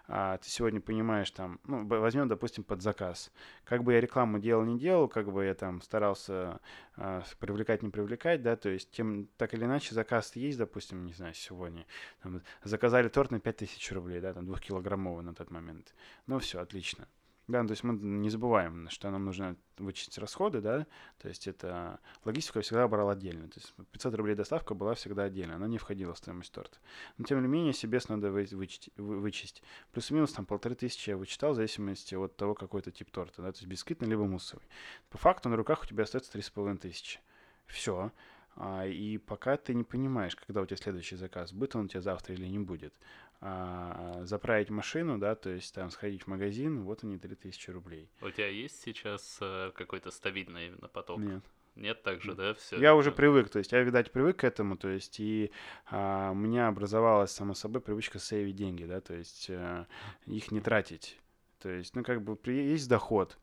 [0.09, 3.31] а, ты сегодня понимаешь там, ну, возьмем, допустим, под заказ.
[3.65, 6.61] Как бы я рекламу делал, не делал, как бы я там старался
[6.97, 11.13] а, привлекать, не привлекать, да, то есть тем, так или иначе заказ есть, допустим, не
[11.13, 11.87] знаю, сегодня.
[12.23, 15.95] Там, заказали торт на 5000 рублей, да, там двухкилограммовый на тот момент.
[16.27, 17.07] Ну все, отлично.
[17.49, 20.87] Да, то есть мы не забываем, что нам нужно вычесть расходы, да,
[21.19, 25.25] то есть это логистику я всегда брал отдельно, то есть 500 рублей доставка была всегда
[25.25, 26.79] отдельно, она не входила в стоимость торта.
[27.19, 29.65] Но тем не менее себе надо вычесть, вычесть.
[29.91, 33.51] Плюс-минус там полторы тысячи я вычитал в зависимости от того, какой это тип торта, да,
[33.51, 34.65] то есть бисквитный либо муссовый.
[35.09, 37.19] По факту на руках у тебя остается три с половиной тысячи.
[37.67, 38.13] Все.
[38.57, 42.01] А, и пока ты не понимаешь, когда у тебя следующий заказ, будет он у тебя
[42.01, 42.95] завтра или не будет,
[43.41, 48.11] а, заправить машину, да, то есть там сходить в магазин, вот они 3000 рублей.
[48.21, 51.21] У тебя есть сейчас э, какой-то стабильный именно поток?
[51.21, 51.43] Нет.
[51.77, 52.79] Нет, так же, да, все.
[52.79, 55.51] Я уже привык, то есть я, видать, привык к этому, то есть и
[55.87, 59.87] а, у меня образовалась, само собой, привычка сейвить деньги, да, то есть а,
[60.27, 61.19] их не тратить.
[61.61, 63.39] То есть, ну, как бы, есть доход,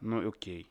[0.00, 0.70] ну, окей.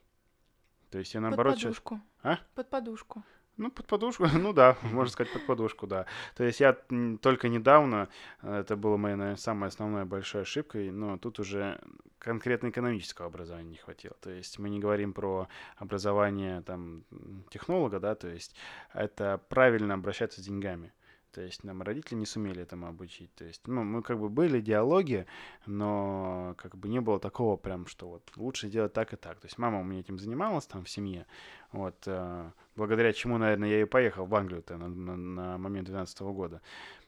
[0.90, 1.56] То есть я наоборот...
[1.56, 1.96] Под подушку.
[1.96, 2.40] Сейчас...
[2.40, 2.40] А?
[2.56, 3.24] Под подушку.
[3.58, 6.06] Ну, под подушку, ну да, можно сказать, под подушку, да.
[6.36, 6.74] То есть я
[7.22, 8.10] только недавно,
[8.42, 11.80] э, это была моя, наверное, самая основная большая ошибка, но тут уже
[12.20, 14.16] конкретно экономического образования не хватило.
[14.20, 15.48] То есть мы не говорим про
[15.78, 17.04] образование там
[17.50, 18.56] технолога, да, то есть
[18.94, 20.92] это правильно обращаться с деньгами.
[21.36, 23.30] То есть нам родители не сумели этому обучить.
[23.36, 25.26] То есть, ну, мы как бы были диалоги,
[25.66, 29.42] но как бы не было такого прям, что вот лучше делать так и так.
[29.42, 31.26] То есть мама у меня этим занималась там в семье,
[31.74, 36.22] вот, э, благодаря чему, наверное, я и поехал в Англию-то на, на, на момент 12
[36.22, 36.62] года.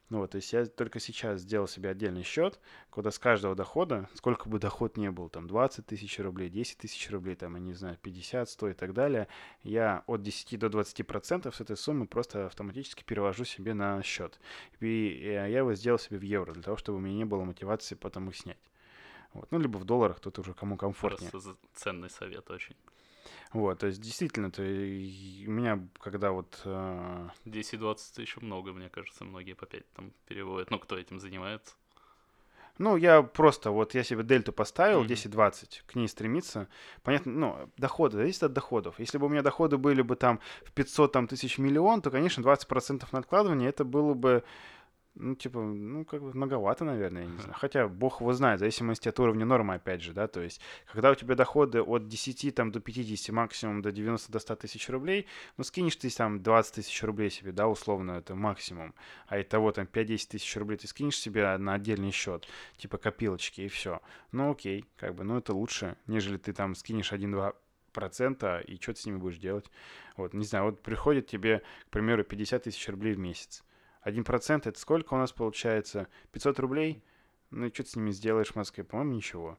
[0.10, 4.10] Ну вот, то есть я только сейчас сделал себе отдельный счет, куда с каждого дохода,
[4.14, 7.74] сколько бы доход не был, там 20 тысяч рублей, 10 тысяч рублей, там, я не
[7.74, 9.28] знаю, 50, 100 и так далее,
[9.64, 14.40] я от 10 до 20 процентов с этой суммы просто автоматически перевожу себе на счет.
[14.80, 17.96] И я его сделал себе в евро, для того, чтобы у меня не было мотивации
[17.96, 18.58] потом их снять.
[19.34, 19.52] Вот.
[19.52, 21.30] Ну, либо в долларах, тут уже кому комфортнее.
[21.30, 22.76] Просто ценный совет очень.
[23.54, 26.62] Вот, то есть действительно, то у меня, когда вот...
[26.66, 27.30] Э...
[27.46, 30.70] 10-20 еще много, мне кажется, многие по 5 там переводят.
[30.70, 31.76] Ну, кто этим занимается?
[32.78, 35.32] Ну, я просто, вот я себе дельту поставил, mm-hmm.
[35.32, 36.68] 10-20, к ней стремиться.
[37.04, 39.00] Понятно, ну, доходы, зависит от доходов.
[39.00, 42.42] Если бы у меня доходы были бы там в 500 там, тысяч миллион, то, конечно,
[42.42, 44.44] 20% на откладывание, это было бы
[45.20, 47.56] ну, типа, ну, как бы многовато, наверное, я не знаю.
[47.58, 50.62] Хотя бог его знает, в зависимости от уровня нормы, опять же, да, то есть,
[50.92, 54.90] когда у тебя доходы от 10 там, до 50, максимум до 90, до 100 тысяч
[54.90, 58.94] рублей, ну, скинешь ты там 20 тысяч рублей себе, да, условно, это максимум,
[59.28, 62.48] а и того там 5-10 тысяч рублей ты скинешь себе на отдельный счет,
[62.78, 64.02] типа копилочки, и все.
[64.32, 67.54] Ну, окей, как бы, ну, это лучше, нежели ты там скинешь 1-2
[67.94, 69.66] процента, и что ты с ними будешь делать?
[70.18, 73.64] Вот, не знаю, вот приходит тебе, к примеру, 50 тысяч рублей в месяц.
[74.02, 76.08] Один процент это сколько у нас получается?
[76.32, 77.04] 500 рублей?
[77.52, 78.84] Ну и что ты с ними сделаешь в Москве?
[78.84, 79.58] По-моему, ничего.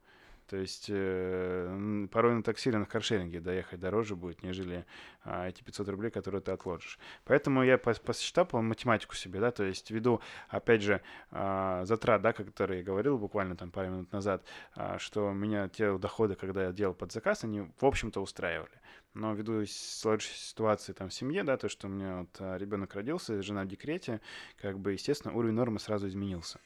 [0.48, 4.86] То есть э, порой на такси или на каршеринге доехать дороже будет, нежели
[5.22, 6.98] а, эти 500 рублей, которые ты отложишь.
[7.26, 12.32] Поэтому я посчитал по математику себе, да, то есть ввиду, опять же, а, затрат, да,
[12.32, 14.42] которые я говорил буквально там пару минут назад,
[14.74, 18.80] а, что меня те доходы, когда я делал под заказ, они, в общем-то, устраивали.
[19.18, 22.94] Но ввиду сложившейся ситуации там в семье, да, то, что у меня вот а, ребенок
[22.94, 24.20] родился, жена в декрете,
[24.56, 26.60] как бы, естественно, уровень нормы сразу изменился.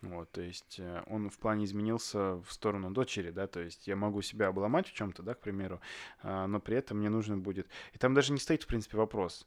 [0.00, 3.96] Вот, то есть э, он в плане изменился в сторону дочери, да, то есть я
[3.96, 5.82] могу себя обломать в чем-то, да, к примеру,
[6.22, 7.68] а, но при этом мне нужно будет...
[7.92, 9.46] И там даже не стоит, в принципе, вопрос,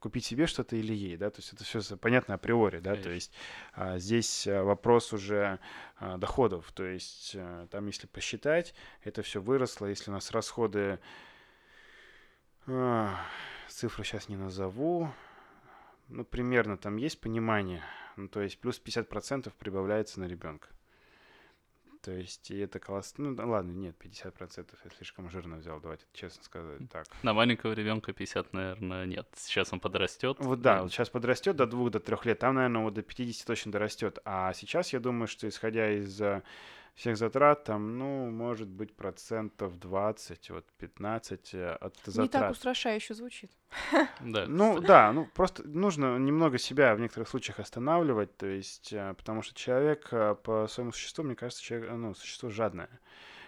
[0.00, 3.04] купить себе что-то или ей, да, то есть это все понятно априори, да, Конечно.
[3.04, 3.32] то есть
[3.74, 5.60] а, здесь э, вопрос уже
[5.98, 8.74] а, доходов, то есть а, там, если посчитать,
[9.04, 10.98] это все выросло, если у нас расходы,
[13.68, 15.12] цифру сейчас не назову,
[16.08, 17.82] ну, примерно там есть понимание,
[18.16, 20.68] ну, то есть плюс 50% прибавляется на ребенка.
[22.02, 23.14] То есть, и это класс...
[23.16, 27.06] Ну, да, ладно, нет, 50% я слишком жирно взял, давайте честно сказать так.
[27.22, 29.28] На маленького ребенка 50, наверное, нет.
[29.36, 30.38] Сейчас он подрастет.
[30.40, 33.46] Вот да, вот сейчас подрастет до 2 до 3 лет, там, наверное, вот до 50
[33.46, 34.18] точно дорастет.
[34.24, 36.20] А сейчас я думаю, что исходя из
[36.94, 42.16] всех затрат, там, ну, может быть, процентов 20, вот 15 э, от затрат.
[42.16, 43.50] Не так устрашающе звучит.
[44.20, 44.46] Да.
[44.46, 49.42] Ну, да, ну, просто нужно немного себя в некоторых случаях останавливать, то есть, э, потому
[49.42, 53.00] что человек э, по своему существу, мне кажется, человек, ну, существо жадное.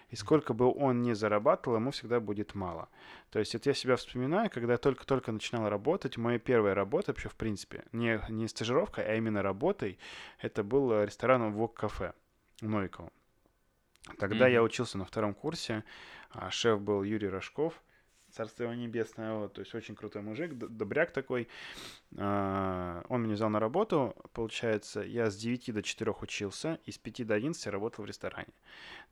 [0.09, 2.89] И сколько бы он ни зарабатывал, ему всегда будет мало.
[3.31, 7.29] То есть вот я себя вспоминаю, когда я только-только начинал работать, моя первая работа вообще,
[7.29, 9.99] в принципе, не, не стажировкой, а именно работой,
[10.39, 11.71] это был ресторан в
[12.61, 13.11] Новиково.
[14.19, 14.53] Тогда mm-hmm.
[14.53, 15.85] я учился на втором курсе,
[16.31, 17.83] а шеф был Юрий Рожков,
[18.35, 21.49] царство его небесное, вот, то есть очень крутой мужик, добряк такой.
[22.17, 26.99] А, он меня взял на работу, получается, я с 9 до 4 учился, и с
[26.99, 28.53] 5 до 11 работал в ресторане.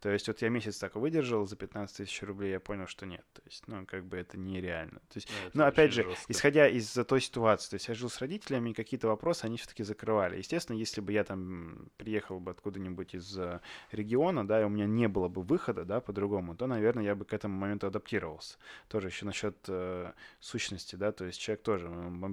[0.01, 3.25] То есть вот я месяц так выдержал, за 15 тысяч рублей я понял, что нет.
[3.33, 4.99] То есть, ну, как бы это нереально.
[5.09, 6.33] То есть, да, ну, опять же, жестко.
[6.33, 10.39] исходя из той ситуации, то есть я жил с родителями, какие-то вопросы они все-таки закрывали.
[10.39, 13.61] Естественно, если бы я там приехал бы откуда-нибудь из э,
[13.93, 17.25] региона, да, и у меня не было бы выхода, да, по-другому, то, наверное, я бы
[17.25, 18.59] к этому моменту адаптировался.
[18.89, 21.89] Тоже еще насчет э, сущности, да, то есть человек тоже,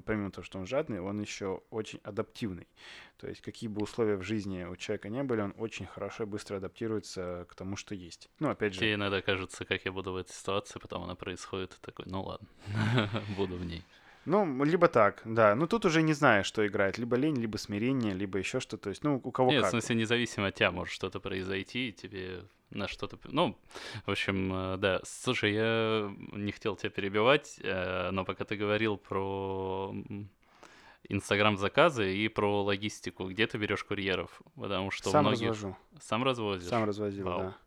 [0.05, 2.67] помимо того, что он жадный, он еще очень адаптивный.
[3.17, 6.25] То есть какие бы условия в жизни у человека не были, он очень хорошо и
[6.25, 8.29] быстро адаптируется к тому, что есть.
[8.39, 8.79] Ну, опять же...
[8.79, 12.23] Тебе иногда кажется, как я буду в этой ситуации, потом она происходит, и такой, ну
[12.23, 12.47] ладно,
[13.37, 13.83] буду в ней.
[14.25, 15.55] Ну, либо так, да.
[15.55, 16.97] Ну, тут уже не знаешь, что играет.
[16.97, 18.83] Либо лень, либо смирение, либо еще что-то.
[18.83, 19.69] То есть, ну, у кого Нет, как.
[19.69, 23.17] в смысле, независимо от тебя может что-то произойти, и тебе на что-то...
[23.25, 23.57] Ну,
[24.05, 24.99] в общем, э, да.
[25.03, 29.95] Слушай, я не хотел тебя перебивать, э, но пока ты говорил про
[31.07, 33.27] Инстаграм-заказы и про логистику.
[33.29, 34.41] Где ты берешь курьеров?
[34.55, 35.49] Потому что Сам многих...
[35.49, 35.75] развожу.
[35.99, 36.69] Сам развозишь?
[36.69, 37.39] Сам развозил, Вау.
[37.39, 37.57] да.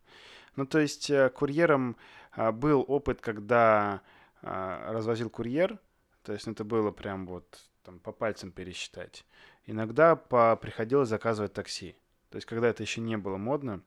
[0.57, 1.97] Ну, то есть э, курьером
[2.33, 4.03] а, был опыт, когда
[4.43, 5.79] а, развозил курьер,
[6.23, 9.25] то есть это было прям вот там по пальцам пересчитать.
[9.67, 11.97] Иногда по, приходилось заказывать такси.
[12.31, 13.83] То есть когда это еще не было модно,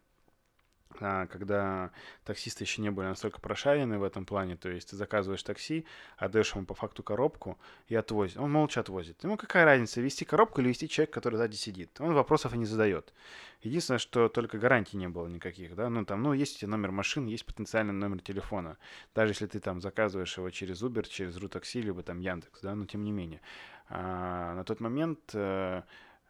[1.00, 1.92] когда
[2.24, 5.86] таксисты еще не были настолько прошарены в этом плане, то есть ты заказываешь такси,
[6.18, 8.38] отдаешь ему по факту коробку и отвозит.
[8.38, 9.24] Он молча отвозит.
[9.24, 12.00] Ему какая разница, вести коробку или вести человек, который сзади сидит?
[12.00, 13.14] Он вопросов и не задает.
[13.62, 17.46] Единственное, что только гарантий не было никаких, да, ну там, ну есть номер машины, есть
[17.46, 18.78] потенциальный номер телефона.
[19.14, 22.86] Даже если ты там заказываешь его через Uber, через Рутакси, либо там Яндекс, да, но
[22.86, 23.42] тем не менее.
[23.88, 25.84] А, на тот момент, э,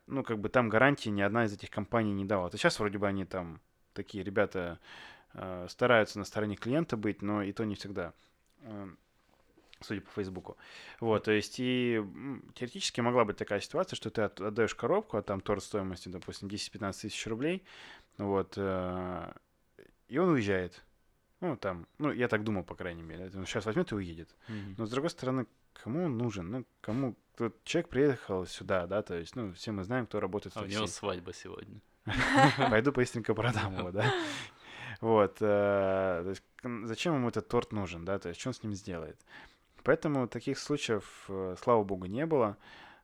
[0.08, 2.50] ну как бы там гарантии ни одна из этих компаний не давала.
[2.54, 3.60] А сейчас вроде бы они там
[3.96, 4.80] такие ребята
[5.34, 8.14] э, стараются на стороне клиента быть, но и то не всегда,
[8.62, 8.88] э,
[9.82, 10.58] судя по Фейсбуку.
[11.00, 12.04] Вот, то есть и
[12.54, 17.02] теоретически могла быть такая ситуация, что ты отдаешь коробку, а там торт стоимостью, допустим, 10-15
[17.02, 17.64] тысяч рублей,
[18.18, 19.34] вот, э,
[20.08, 20.84] и он уезжает.
[21.42, 23.30] Ну, там, ну, я так думал, по крайней мере.
[23.36, 24.30] Он сейчас возьмет и уедет.
[24.48, 24.76] Mm-hmm.
[24.78, 26.50] Но, с другой стороны, кому он нужен?
[26.50, 27.16] Ну, кому...
[27.36, 30.74] Тут человек приехал сюда, да, то есть, ну, все мы знаем, кто работает в такси.
[30.74, 31.82] А у него свадьба сегодня.
[32.70, 34.14] Пойду быстренько продам его, да.
[35.02, 35.38] Вот.
[35.42, 36.44] Э, то есть,
[36.88, 39.20] зачем ему этот торт нужен, да, то есть, что он с ним сделает?
[39.84, 42.58] Поэтому таких случаев, э, слава богу, не было,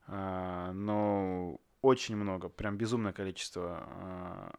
[0.08, 4.54] э, но очень много, прям безумное количество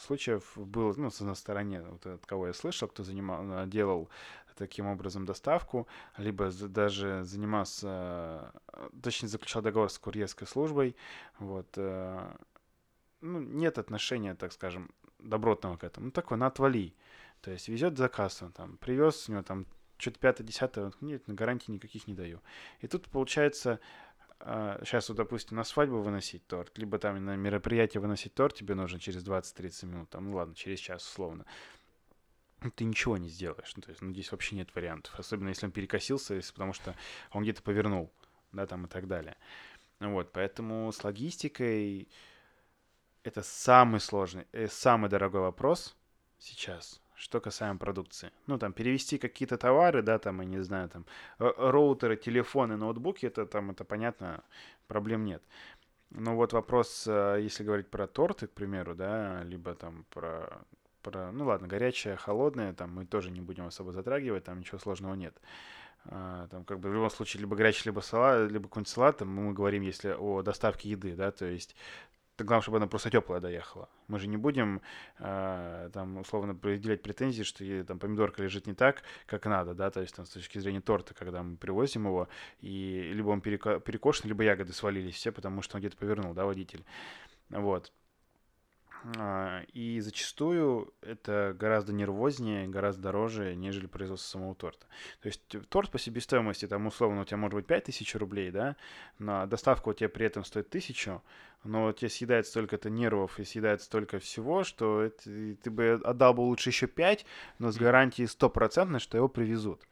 [0.00, 4.08] случаев было, ну, на стороне, вот от кого я слышал, кто занимал, делал
[4.56, 8.52] таким образом доставку, либо даже занимался,
[9.02, 10.96] точнее, заключал договор с курьерской службой,
[11.40, 11.76] вот,
[13.20, 16.06] ну, нет отношения, так скажем, добротного к этому.
[16.06, 16.94] Ну, такой, на отвали.
[17.40, 19.66] То есть везет заказ, он там привез, у него там
[19.96, 22.40] что-то пятое, десятое, нет, на гарантии никаких не даю.
[22.80, 23.80] И тут получается,
[24.40, 29.00] сейчас вот, допустим, на свадьбу выносить торт, либо там на мероприятие выносить торт тебе нужно
[29.00, 31.44] через 20-30 минут, там, ну ладно, через час условно.
[32.74, 33.72] Ты ничего не сделаешь.
[33.76, 35.16] Ну, то есть, ну, здесь вообще нет вариантов.
[35.16, 36.96] Особенно если он перекосился, если, потому что
[37.30, 38.12] он где-то повернул,
[38.50, 39.36] да, там и так далее.
[40.00, 42.08] Вот, поэтому с логистикой
[43.28, 45.96] это самый сложный, э, самый дорогой вопрос
[46.38, 48.30] сейчас, что касаемо продукции.
[48.46, 51.04] Ну, там, перевести какие-то товары, да, там, я не знаю, там,
[51.38, 54.42] роутеры, телефоны, ноутбуки, это там, это понятно,
[54.86, 55.42] проблем нет.
[56.10, 60.62] Но вот вопрос, э, если говорить про торты, к примеру, да, либо там про,
[61.02, 65.14] про ну ладно, горячее, холодное, там мы тоже не будем особо затрагивать, там ничего сложного
[65.14, 65.36] нет.
[66.06, 69.28] А, там как бы в любом случае либо горячий, либо салат, либо какой-нибудь салат, там
[69.28, 71.76] мы говорим, если о доставке еды, да, то есть
[72.44, 73.88] главное, чтобы она просто теплая доехала.
[74.06, 74.80] Мы же не будем
[75.18, 80.00] э, там условно определять претензии, что там помидорка лежит не так, как надо, да, то
[80.00, 82.28] есть там с точки зрения торта, когда мы привозим его,
[82.60, 86.84] и либо он перекошен, либо ягоды свалились все, потому что он где-то повернул, да, водитель.
[87.50, 87.92] Вот.
[89.16, 94.86] А, и зачастую это гораздо нервознее, гораздо дороже, нежели производство самого торта.
[95.20, 98.76] То есть торт по себестоимости, там условно у тебя может быть 5000 рублей, да,
[99.18, 101.22] но доставка у тебя при этом стоит 1000,
[101.64, 106.40] но тебе съедает столько-то нервов и съедает столько всего, что это, ты бы отдал бы
[106.40, 107.24] лучше еще 5,
[107.58, 109.82] но с гарантией стопроцентной, что его привезут.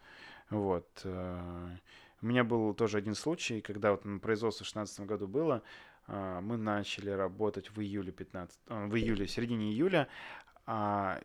[0.50, 0.86] Вот.
[1.04, 1.76] Э,
[2.22, 5.62] у меня был тоже один случай, когда вот на производство в 2016 году было,
[6.06, 10.08] мы начали работать в июле 15, а, в июле, середине июля,
[10.66, 11.20] а,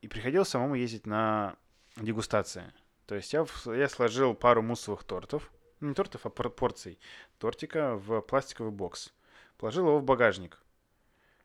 [0.00, 1.56] и приходилось самому ездить на
[1.96, 2.72] дегустации.
[3.06, 5.50] То есть я, я сложил пару муссовых тортов,
[5.80, 6.98] не тортов, а порций
[7.38, 9.12] тортика в пластиковый бокс.
[9.56, 10.62] Положил его в багажник.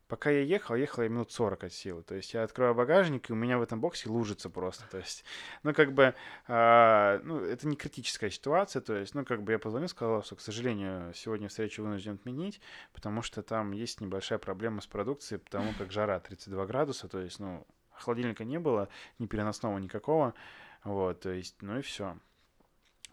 [0.08, 2.04] Пока я ехал, ехал я минут 40 от силы.
[2.04, 4.84] То есть я открываю багажник, и у меня в этом боксе лужится просто.
[4.90, 5.26] То есть,
[5.64, 6.14] ну, как бы,
[6.48, 8.82] э, ну, это не критическая ситуация.
[8.82, 12.62] То есть, ну, как бы я позвонил, сказал, что, к сожалению, сегодня встречу вынужден отменить,
[12.94, 17.08] потому что там есть небольшая проблема с продукцией, потому как жара 32 градуса.
[17.08, 20.36] То есть, ну, холодильника не было, ни переносного никакого.
[20.84, 22.16] Вот, то есть, ну и все.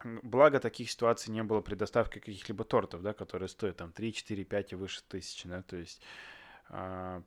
[0.04, 4.44] Благо, таких ситуаций не было при доставке каких-либо тортов, да, которые стоят там 3, 4,
[4.44, 6.02] 5 и выше тысячи, да, то есть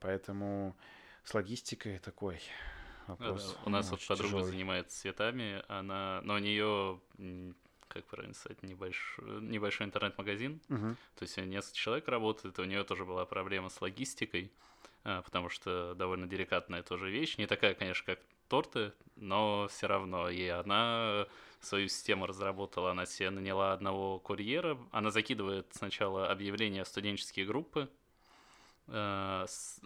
[0.02, 0.76] поэтому
[1.24, 2.40] с логистикой такой
[3.08, 3.48] вопрос.
[3.48, 3.60] Да, да.
[3.66, 4.52] У нас вот подруга тяжелый.
[4.52, 7.00] занимается цветами, она, но у нее
[7.88, 10.60] как правильно сказать, небольшой, небольшой интернет-магазин.
[10.68, 10.96] Uh-huh.
[11.16, 14.52] То есть несколько человек работает, у нее тоже была проблема с логистикой,
[15.06, 17.38] а, потому что довольно деликатная тоже вещь.
[17.38, 18.20] Не такая, конечно, как
[18.50, 20.30] торты, но все равно.
[20.30, 21.28] И она
[21.62, 24.78] свою систему разработала, она себе наняла одного курьера.
[24.92, 27.90] Она закидывает сначала объявления в студенческие группы,
[28.88, 29.80] с,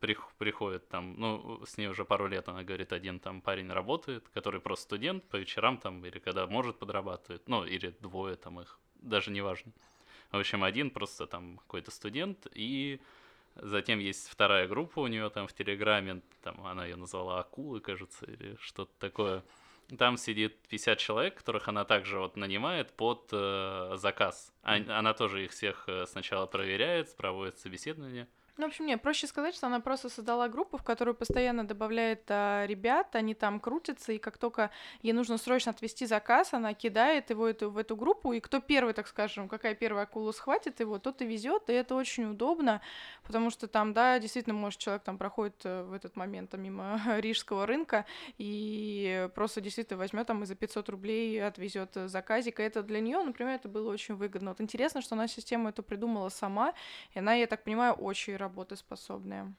[0.00, 4.28] при, приходит там, ну, с ней уже пару лет, она говорит, один там парень работает,
[4.32, 8.78] который просто студент, по вечерам там, или когда может подрабатывает, ну, или двое там их,
[8.96, 9.72] даже не важно.
[10.30, 13.00] В общем, один просто там какой-то студент, и
[13.56, 18.26] затем есть вторая группа у нее там в Телеграме, там она ее назвала Акулы, кажется,
[18.26, 19.44] или что-то такое.
[19.98, 24.52] Там сидит 50 человек, которых она также вот нанимает под э, заказ.
[24.62, 28.26] А, она тоже их всех э, сначала проверяет, проводит собеседование.
[28.56, 32.22] Ну, в общем, нет, проще сказать, что она просто создала группу, в которую постоянно добавляет
[32.28, 34.70] а, ребят, они там крутятся, и как только
[35.02, 38.94] ей нужно срочно отвести заказ, она кидает его эту, в эту группу, и кто первый,
[38.94, 42.80] так скажем, какая первая акула схватит его, тот и везет, и это очень удобно,
[43.24, 47.00] потому что там, да, действительно, может, человек там проходит э, в этот момент там, мимо
[47.18, 48.06] рижского рынка,
[48.38, 53.20] и просто действительно возьмет там и за 500 рублей отвезет заказик, и это для нее,
[53.20, 54.50] например, это было очень выгодно.
[54.50, 56.72] Вот интересно, что она систему эту придумала сама,
[57.14, 59.54] и она, я так понимаю, очень работоспособные?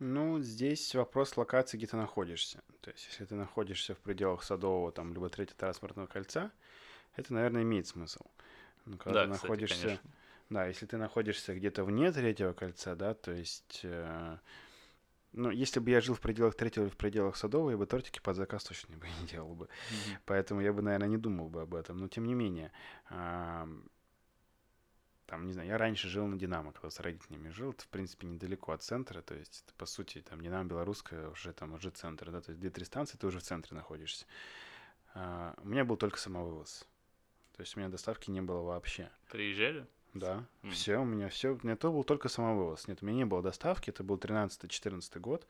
[0.00, 2.62] Ну, здесь вопрос локации, где ты находишься.
[2.80, 6.50] То есть, если ты находишься в пределах Садового, там, либо Третьего транспортного кольца,
[7.16, 8.24] это, наверное, имеет смысл.
[8.86, 9.86] Но когда да, ты кстати, находишься...
[9.86, 10.10] Конечно.
[10.48, 13.80] Да, если ты находишься где-то вне Третьего кольца, да, то есть...
[13.82, 14.38] Э,
[15.32, 18.20] ну, если бы я жил в пределах Третьего или в пределах Садового, я бы тортики
[18.20, 19.66] под заказ точно бы не делал бы.
[19.66, 20.16] Mm-hmm.
[20.24, 21.98] Поэтому я бы, наверное, не думал бы об этом.
[21.98, 22.72] Но, тем не менее...
[25.30, 28.26] Там, не знаю, я раньше жил на Динамо, когда с родителями жил, это, в принципе,
[28.26, 32.32] недалеко от центра, то есть, это, по сути, там, Динамо Белорусская уже там, уже центр,
[32.32, 34.26] да, то есть, две-три станции, ты уже в центре находишься.
[35.14, 36.84] А, у меня был только самовывоз,
[37.56, 39.08] то есть, у меня доставки не было вообще.
[39.30, 39.86] Приезжали?
[40.14, 40.70] Да, mm.
[40.72, 43.40] все, у меня все, у меня то был только самовывоз, нет, у меня не было
[43.40, 45.46] доставки, это был 13-14 год,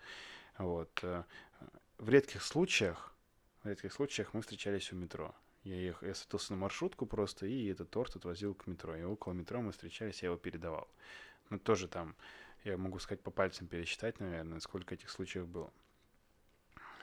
[0.58, 0.90] вот.
[1.00, 1.24] Э,
[1.96, 3.14] в редких случаях,
[3.62, 7.66] в редких случаях мы встречались у метро, я, ехал, я садился на маршрутку просто и
[7.66, 8.96] этот торт отвозил к метро.
[8.96, 10.88] И около метро мы встречались, я его передавал.
[11.50, 12.14] Но тоже там,
[12.64, 15.70] я могу сказать, по пальцам пересчитать, наверное, сколько этих случаев было.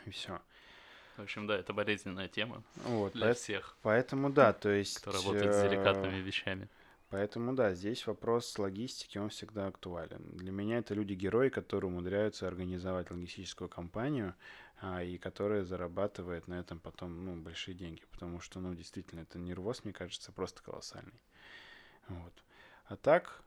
[0.05, 0.39] И все.
[1.17, 4.99] В общем, да, это болезненная тема Вот, для поэт- всех, поэтому да, то есть...
[4.99, 6.69] кто работает с э, деликатными вещами.
[7.09, 10.21] Поэтому да, здесь вопрос логистики, он всегда актуален.
[10.37, 14.35] Для меня это люди-герои, которые умудряются организовать логистическую компанию,
[14.79, 18.03] а, и которая зарабатывает на этом потом, ну, большие деньги.
[18.11, 21.19] Потому что, ну, действительно, это нервоз, мне кажется, просто колоссальный.
[22.07, 22.33] Вот.
[22.85, 23.43] А так,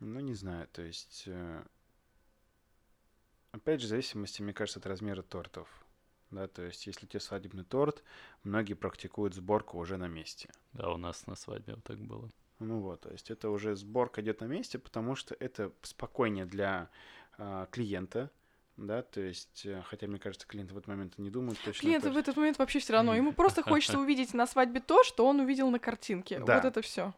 [0.00, 1.24] ну, не знаю, то есть...
[1.26, 1.64] э,
[3.50, 5.68] Опять же, в зависимости, мне кажется, от размера тортов.
[6.30, 8.04] Да, то есть, если у тебя свадебный торт,
[8.44, 10.50] многие практикуют сборку уже на месте.
[10.74, 12.30] Да, у нас на свадьбе вот так было.
[12.58, 16.90] Ну вот, то есть это уже сборка идет на месте, потому что это спокойнее для
[17.38, 18.30] а, клиента,
[18.78, 21.80] да, то есть, э, хотя мне кажется, клиенты в этот момент не думают точно.
[21.80, 23.14] Клиенту то в этот момент вообще все равно.
[23.14, 26.38] Ему просто хочется увидеть на свадьбе то, что он увидел на картинке.
[26.38, 26.56] Да.
[26.56, 27.12] Вот это все.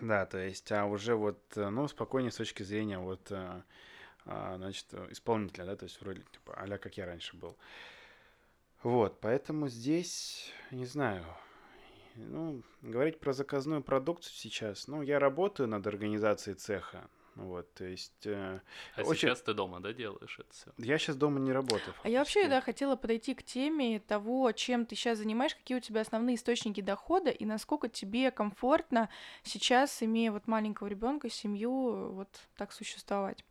[0.00, 3.62] Да, то есть, а уже вот, э, ну, спокойнее с точки зрения вот, э,
[4.26, 7.56] а, значит, исполнителя, да, то есть вроде типа а как я раньше был.
[8.82, 11.24] Вот, поэтому здесь, не знаю,
[12.14, 17.08] ну, говорить про заказную продукцию сейчас, ну, я работаю над организацией цеха,
[17.40, 18.60] вот, то есть, э,
[18.96, 20.72] А Очень- сейчас ты дома, да, делаешь это все?
[20.78, 21.94] я сейчас дома не работаю.
[22.02, 25.80] А я вообще, да, хотела подойти к теме того, чем ты сейчас занимаешь, какие у
[25.80, 29.08] тебя основные источники дохода и насколько тебе комфортно
[29.42, 33.44] сейчас, имея вот маленького ребенка, семью, вот так существовать.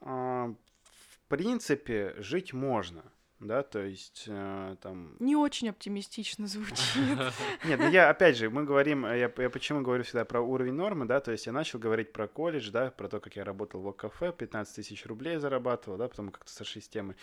[0.00, 0.54] А,
[0.84, 3.02] В принципе, жить можно,
[3.46, 5.16] да, то есть э, там...
[5.18, 6.96] Не очень оптимистично звучит.
[7.64, 11.06] Нет, ну я, опять же, мы говорим, я, я почему говорю всегда про уровень нормы,
[11.06, 13.92] да, то есть я начал говорить про колледж, да, про то, как я работал в
[13.92, 17.16] кафе, 15 тысяч рублей зарабатывал, да, потом как-то сошли с темы.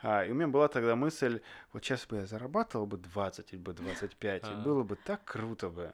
[0.00, 1.40] А, и у меня была тогда мысль,
[1.72, 4.54] вот сейчас бы я зарабатывал бы 20 или бы 25, и А.
[4.62, 5.92] было бы так круто бы.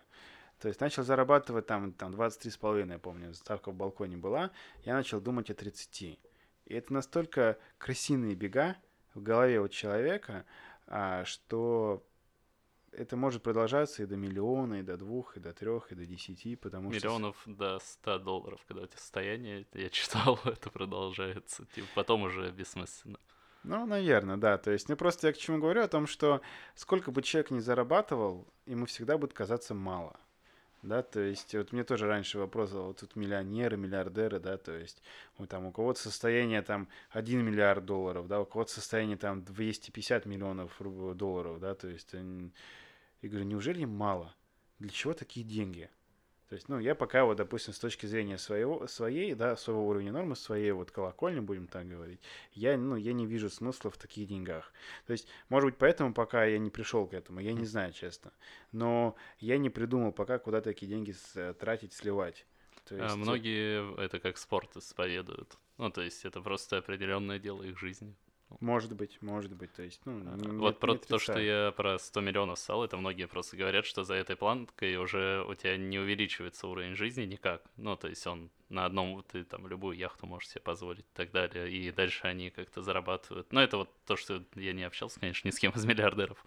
[0.61, 4.51] То есть начал зарабатывать там, там 23,5, я помню, ставка в балконе была,
[4.85, 6.03] я начал думать о 30.
[6.03, 6.19] И
[6.67, 8.77] это настолько крысиные бега
[9.15, 10.45] в голове у человека,
[10.87, 12.05] а, что
[12.93, 16.57] это может продолжаться и до миллиона, и до двух, и до трех, и до десяти,
[16.57, 17.07] потому что...
[17.09, 21.67] Миллионов до 100 долларов, когда у тебя состояние, я читал, это продолжается.
[21.75, 23.19] Типа, потом уже бессмысленно.
[23.63, 24.57] Ну, наверное, да.
[24.57, 26.41] То есть, ну просто я к чему говорю, о том, что
[26.75, 30.19] сколько бы человек ни зарабатывал, ему всегда будет казаться мало.
[30.83, 35.03] Да, то есть, вот мне тоже раньше вопрос, вот тут миллионеры, миллиардеры, да, то есть,
[35.37, 40.25] вот там у кого-то состояние там 1 миллиард долларов, да, у кого-то состояние там 250
[40.25, 40.81] миллионов
[41.17, 44.35] долларов, да, то есть, я говорю, неужели мало?
[44.79, 45.91] Для чего такие деньги?
[46.51, 50.11] То есть, ну, я пока вот, допустим, с точки зрения своего, своей, да, своего уровня
[50.11, 52.19] нормы, своей вот колокольни, будем так говорить,
[52.55, 54.73] я, ну, я не вижу смысла в таких деньгах.
[55.07, 58.33] То есть, может быть, поэтому пока я не пришел к этому, я не знаю, честно.
[58.73, 62.45] Но я не придумал пока, куда такие деньги э, тратить, сливать.
[62.85, 65.57] То А есть, э, многие это как спорт исповедуют.
[65.79, 68.17] Ну, то есть это просто определенное дело их жизни.
[68.61, 71.39] Может быть, может быть, то есть, ну, А, не- вот не- про не то, что
[71.39, 75.55] я про 100 миллионов сказал, это многие просто говорят, что за этой планкой уже у
[75.55, 77.63] тебя не увеличивается уровень жизни никак.
[77.77, 81.31] Ну, то есть он на одном, ты там любую яхту можешь себе позволить и так
[81.31, 81.71] далее.
[81.71, 83.53] И дальше они как-то зарабатывают.
[83.53, 86.45] Но это вот то, что я не общался, конечно, ни с кем из миллиардеров.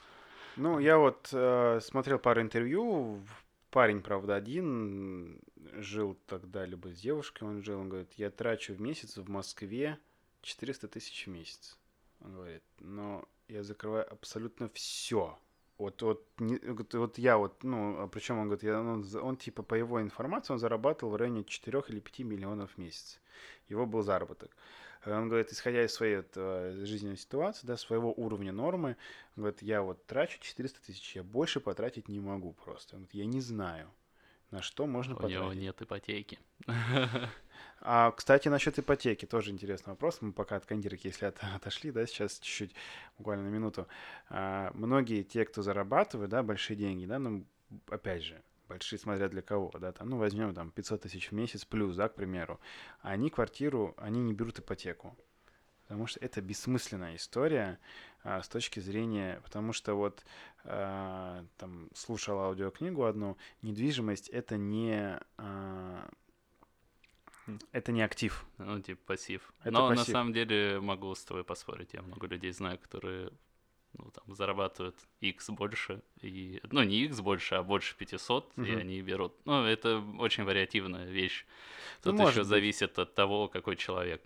[0.55, 3.21] Ну, я вот э, смотрел пару интервью.
[3.71, 5.39] Парень, правда, один
[5.79, 7.79] жил тогда, либо с девушкой он жил.
[7.79, 9.97] Он говорит, я трачу в месяц в Москве
[10.43, 11.77] 400 тысяч в месяц.
[12.23, 15.37] Он говорит, но я закрываю абсолютно все.
[15.77, 19.35] Вот, вот, не- вот, вот я вот, ну, причем он говорит, я, он, за- он,
[19.37, 23.19] типа, по его информации, он зарабатывал в районе 4 или 5 миллионов в месяц.
[23.67, 24.55] Его был заработок.
[25.03, 28.95] Э, Он говорит, исходя из своей вот, э, жизненной ситуации, да, своего уровня нормы,
[29.35, 32.95] он говорит, я вот трачу 400 тысяч, я больше потратить не могу просто.
[32.95, 33.89] Он говорит, я не знаю,
[34.51, 35.39] на что можно У потратить.
[35.39, 36.39] него нет ипотеки.
[37.85, 40.19] А, кстати, насчет ипотеки тоже интересный вопрос.
[40.21, 42.73] Мы пока от кондирки, если от- отошли, да, сейчас чуть-чуть,
[43.17, 43.87] буквально на минуту.
[44.29, 47.45] А, многие те, кто зарабатывают, да, большие деньги, да, ну,
[47.89, 51.65] опять же, большие, смотря для кого, да, там, ну, возьмем там 500 тысяч в месяц
[51.65, 52.57] плюс, да, к примеру,
[53.01, 55.17] они квартиру, они не берут ипотеку.
[55.81, 57.77] Потому что это бессмысленная история
[58.23, 60.23] а, с точки зрения, потому что вот
[60.63, 66.09] а, там слушал аудиокнигу одну, недвижимость это не а,
[67.71, 68.45] это не актив.
[68.57, 69.53] Ну, типа пассив.
[69.61, 70.13] Это Но на пассив.
[70.13, 71.93] самом деле могу с тобой поспорить.
[71.93, 73.31] Я много людей знаю, которые
[73.97, 76.01] ну, там, зарабатывают X больше.
[76.21, 78.77] И, ну, не X больше, а больше 500, и Мгм.
[78.77, 79.33] они берут.
[79.45, 81.45] Ну, это очень вариативная вещь.
[82.03, 82.49] Ну, Тут может еще быть.
[82.49, 84.21] зависит от того, какой человек.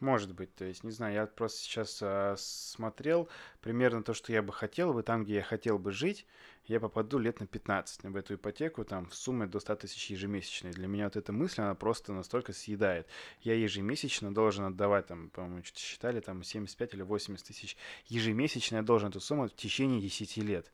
[0.00, 3.28] Может быть, то есть, не знаю, я просто сейчас а, смотрел
[3.60, 6.24] примерно то, что я бы хотел бы, там, где я хотел бы жить,
[6.68, 10.72] я попаду лет на 15 в эту ипотеку, там, в сумме до 100 тысяч ежемесячной.
[10.72, 13.08] Для меня вот эта мысль, она просто настолько съедает.
[13.40, 18.82] Я ежемесячно должен отдавать, там, по-моему, что-то считали, там, 75 или 80 тысяч ежемесячно я
[18.82, 20.70] должен эту сумму в течение 10 лет.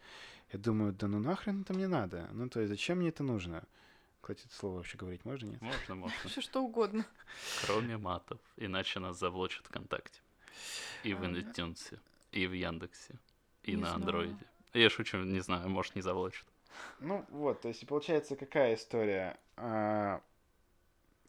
[0.53, 2.28] Я думаю, да ну нахрен это мне надо?
[2.32, 3.64] Ну, то есть, зачем мне это нужно?
[4.20, 5.62] Кстати, это слово вообще говорить можно, нет?
[5.62, 6.28] Можно, можно.
[6.28, 7.07] Все что угодно.
[7.66, 10.20] Кроме матов, иначе нас заблочат ВКонтакте.
[11.03, 11.99] И в А, iTunes,
[12.32, 13.18] и в Яндексе,
[13.62, 13.95] и на.
[13.95, 14.47] Андроиде.
[14.74, 16.46] Я шучу, не знаю, может, не заблочат.
[17.00, 19.38] Ну вот, то есть получается какая история?
[19.56, 20.20] А,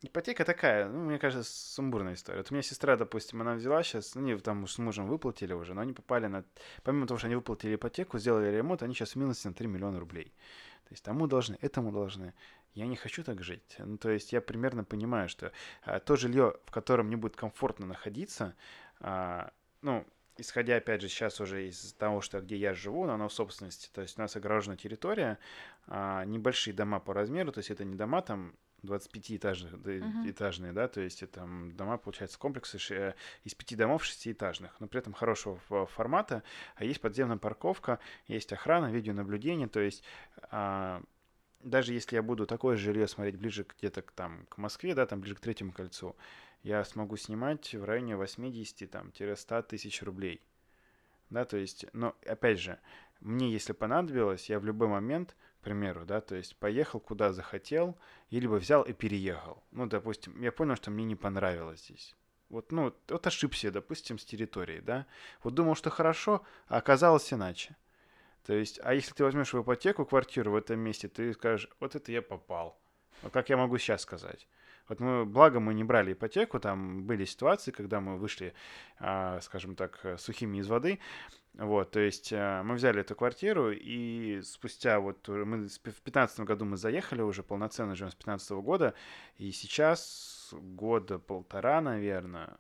[0.01, 2.39] ипотека такая, ну, мне кажется, сумбурная история.
[2.39, 5.73] Вот у меня сестра, допустим, она взяла сейчас, ну, они там с мужем выплатили уже,
[5.75, 6.43] но они попали на...
[6.83, 9.99] Помимо того, что они выплатили ипотеку, сделали ремонт, они сейчас в минусе на 3 миллиона
[9.99, 10.33] рублей.
[10.85, 12.33] То есть тому должны, этому должны.
[12.73, 13.75] Я не хочу так жить.
[13.79, 15.51] Ну, то есть я примерно понимаю, что
[15.83, 18.55] а, то жилье, в котором мне будет комфортно находиться,
[18.99, 20.05] а, ну,
[20.37, 24.01] исходя, опять же, сейчас уже из того, что где я живу, оно в собственности, то
[24.01, 25.39] есть у нас огорожена территория,
[25.87, 30.29] а, небольшие дома по размеру, то есть это не дома там 25-этажных, да, Мгм.
[30.29, 33.13] этажные, да, то есть это дома, получается, комплексы э,
[33.43, 35.57] из пяти домов шестиэтажных, но при этом хорошего
[35.87, 36.43] формата,
[36.75, 40.03] а есть подземная парковка, есть охрана, видеонаблюдение, то есть
[40.51, 41.01] а,
[41.65, 45.19] даже если я буду такое жилье смотреть ближе где-то к, там, к Москве, да, там
[45.19, 46.15] ближе к третьему кольцу,
[46.65, 50.41] я смогу снимать в районе 80-100 тысяч рублей.
[51.29, 52.79] Да, то есть, но опять же,
[53.19, 57.95] мне если понадобилось, я в любой момент, к примеру, да, то есть поехал куда захотел,
[58.31, 59.63] и либо взял и переехал.
[59.71, 62.15] Ну, допустим, я понял, что мне не понравилось здесь.
[62.49, 65.05] Вот, ну, вот ошибся, допустим, с территорией, да.
[65.43, 67.75] Вот думал, что хорошо, а оказалось иначе.
[68.43, 71.93] То есть, а если ты возьмешь в ипотеку квартиру в этом месте, ты скажешь, вот
[71.93, 72.79] это я попал.
[73.21, 74.47] Вот как я могу сейчас сказать?
[74.87, 78.53] Вот мы, благо, мы не брали ипотеку, там были ситуации, когда мы вышли,
[78.99, 80.99] а, скажем так, э, сухими из воды.
[81.53, 86.65] Вот, то есть а, мы взяли эту квартиру, и спустя вот мы в 15 году
[86.65, 88.93] мы заехали уже полноценно живем с 15 года,
[89.37, 92.57] и сейчас года полтора, наверное,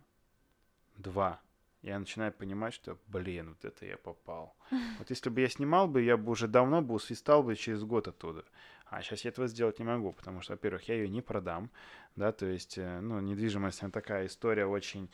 [0.97, 1.41] два,
[1.85, 4.55] я начинаю понимать, что, блин, вот это я попал.
[4.97, 8.07] Вот если бы я снимал бы, я бы уже давно бы усвистал бы через год
[8.07, 8.43] оттуда.
[8.89, 11.69] А сейчас я этого сделать не могу, потому что, во-первых, я ее не продам,
[12.15, 15.09] да, то есть, э, ну, недвижимость, она такая история очень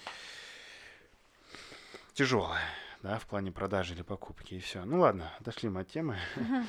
[2.14, 2.62] тяжелая,
[3.02, 4.84] да, в плане продажи или покупки, и все.
[4.84, 6.18] Ну ладно, отошли мы от темы.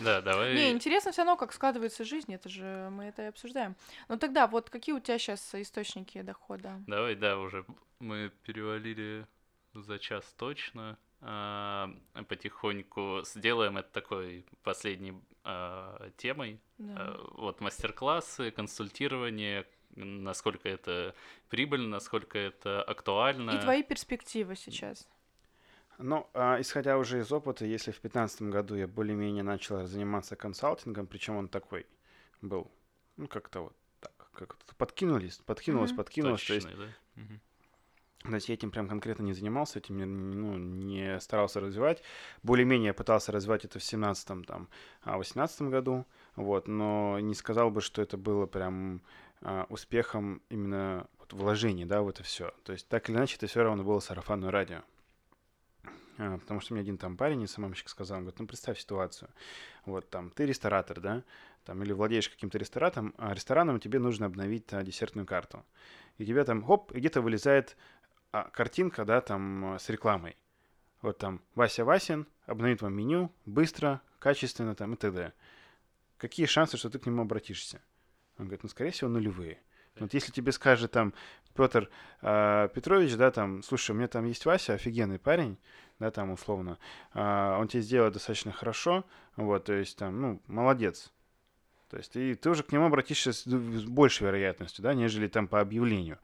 [0.00, 0.54] Да, давай.
[0.54, 3.76] Не, интересно все равно, как складывается жизнь, это же мы это и обсуждаем.
[4.08, 6.80] Ну тогда, вот какие у тебя сейчас источники дохода?
[6.86, 7.64] Давай, да, уже
[7.98, 9.26] мы перевалили
[9.74, 10.98] за час точно.
[11.20, 11.88] А,
[12.28, 15.14] потихоньку сделаем это такой последней
[15.44, 16.60] а, темой.
[16.78, 16.94] Да.
[16.96, 21.14] А, вот мастер-классы, консультирование, насколько это
[21.48, 23.52] прибыльно, насколько это актуально.
[23.52, 25.08] И твои перспективы сейчас.
[25.98, 31.06] Ну, а, исходя уже из опыта, если в 2015 году я более-менее начал заниматься консалтингом,
[31.06, 31.86] причем он такой
[32.40, 32.70] был,
[33.16, 35.96] ну, как-то вот так, как подкинулись, подкинулось, Мгм.
[35.98, 37.22] подкинулось, то есть Точечный, да?
[37.22, 37.40] Мгм.
[38.22, 42.02] То есть я этим прям конкретно не занимался, этим не, ну, не старался развивать.
[42.42, 44.68] Более-менее пытался развивать это в 17-м, там,
[45.02, 46.06] а, 18 году,
[46.36, 49.02] вот, но не сказал бы, что это было прям
[49.40, 52.52] а, успехом именно вот вложений, да, в это все.
[52.64, 54.82] То есть так или иначе это все равно было сарафанное радио.
[56.18, 59.30] А, потому что мне один там парень, СММщик, сказал, он говорит, ну представь ситуацию,
[59.84, 61.24] вот там ты ресторатор, да,
[61.64, 65.64] там или владеешь каким-то ресторатором, а рестораном тебе нужно обновить а, десертную карту.
[66.18, 68.01] И тебе там, хоп, где-то вылезает а,
[68.32, 70.36] картинка, да, там а, с рекламой.
[71.02, 75.32] Вот там Вася Васин обновит вам меню быстро, качественно там и т.д.
[76.16, 77.80] Какие шансы, что ты к нему обратишься?
[78.38, 79.58] Он говорит, ну, скорее всего, нулевые.
[79.98, 81.12] Вот если тебе скажет там
[81.54, 81.90] Петр
[82.22, 85.58] а, Петрович, да, там, слушай, у меня там есть Вася, офигенный парень,
[85.98, 86.78] да, там условно,
[87.12, 89.04] а, он тебе сделает достаточно хорошо,
[89.36, 91.12] вот, то есть там, ну, молодец.
[91.92, 95.46] То есть и ты уже к нему обратишься с, с большей вероятностью, да, нежели там
[95.46, 96.18] по объявлению.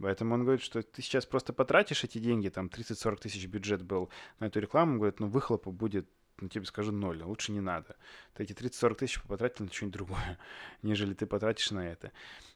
[0.00, 4.10] Поэтому он говорит, что ты сейчас просто потратишь эти деньги, там 30-40 тысяч бюджет был
[4.40, 6.08] на эту рекламу, он говорит, ну выхлопа будет,
[6.40, 7.94] ну тебе скажу, ноль, лучше не надо.
[8.34, 10.38] Ты эти 30-40 тысяч потратил на что-нибудь другое,
[10.82, 12.10] нежели ты потратишь на это.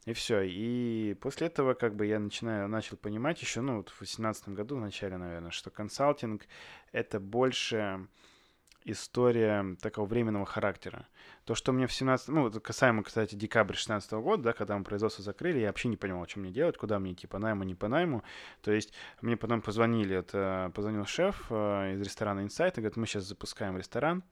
[0.04, 0.42] И все.
[0.42, 4.74] И после этого как бы я начинаю, начал понимать еще, ну вот в 2018 году
[4.74, 6.48] в начале, наверное, что консалтинг
[6.90, 8.08] это больше
[8.86, 11.06] история такого временного характера.
[11.44, 12.28] То, что мне в 17...
[12.28, 16.26] Ну, касаемо, кстати, декабря 16 года, да, когда мы производство закрыли, я вообще не понимал,
[16.26, 18.22] что мне делать, куда мне идти, по найму, не по найму.
[18.62, 23.06] То есть мне потом позвонили, это позвонил шеф э, из ресторана Insight и говорит, мы
[23.06, 24.22] сейчас запускаем ресторан,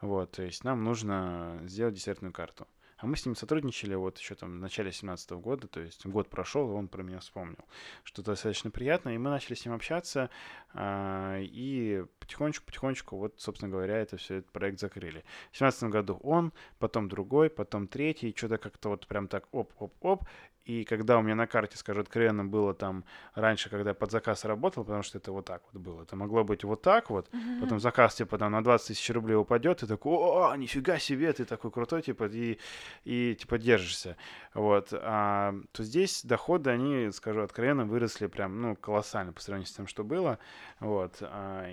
[0.00, 2.66] вот, то есть нам нужно сделать десертную карту.
[2.98, 6.30] А мы с ним сотрудничали вот еще там в начале 17 года, то есть год
[6.30, 7.64] прошел, и он про меня вспомнил,
[8.04, 10.30] что достаточно приятно, и мы начали с ним общаться,
[10.72, 15.24] а, и потихонечку-потихонечку, вот, собственно говоря, это все, этот проект закрыли.
[15.52, 20.24] В 17 году он, потом другой, потом третий, что-то как-то вот прям так оп-оп-оп,
[20.66, 24.44] и когда у меня на карте, скажу откровенно, было там раньше, когда я под заказ
[24.44, 26.02] работал, потому что это вот так вот было.
[26.02, 27.60] Это могло быть вот так вот, mm-hmm.
[27.60, 31.44] потом заказ типа там на 20 тысяч рублей упадет, и такой, о, нифига себе, ты
[31.44, 32.58] такой крутой, типа, и,
[33.04, 34.16] и типа держишься.
[34.54, 34.88] Вот.
[34.92, 39.86] А, то здесь доходы, они, скажу откровенно, выросли прям, ну, колоссально по сравнению с тем,
[39.86, 40.40] что было.
[40.80, 41.18] Вот.
[41.20, 41.70] А,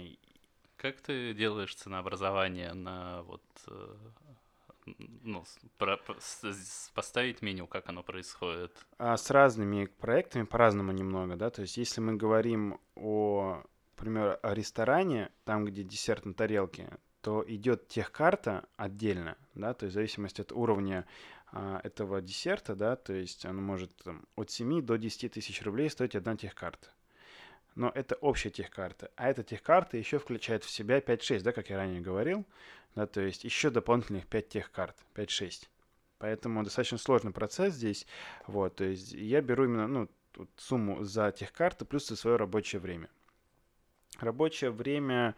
[0.77, 3.95] как ты делаешь ценообразование на вот э,
[4.85, 5.43] ну,
[5.77, 5.99] про,
[6.93, 8.71] поставить меню, как оно происходит?
[8.97, 13.63] А с разными проектами по-разному немного, да, то есть если мы говорим о,
[13.97, 19.93] например, о ресторане, там, где десерт на тарелке, то идет техкарта отдельно, да, то есть
[19.93, 21.05] в зависимости от уровня
[21.47, 25.89] а, этого десерта, да, то есть он может там, от 7 до 10 тысяч рублей
[25.89, 26.89] стоить одна техкарта.
[27.75, 29.11] Но это общая техкарта.
[29.15, 32.45] А эта техкарта еще включает в себя 5-6, да, как я ранее говорил
[32.95, 35.67] да, то есть еще дополнительных 5 тех карт, 5-6.
[36.19, 38.07] Поэтому достаточно сложный процесс здесь,
[38.47, 40.09] вот, то есть я беру именно, ну,
[40.57, 43.09] сумму за тех карты плюс за свое рабочее время.
[44.19, 45.35] Рабочее время,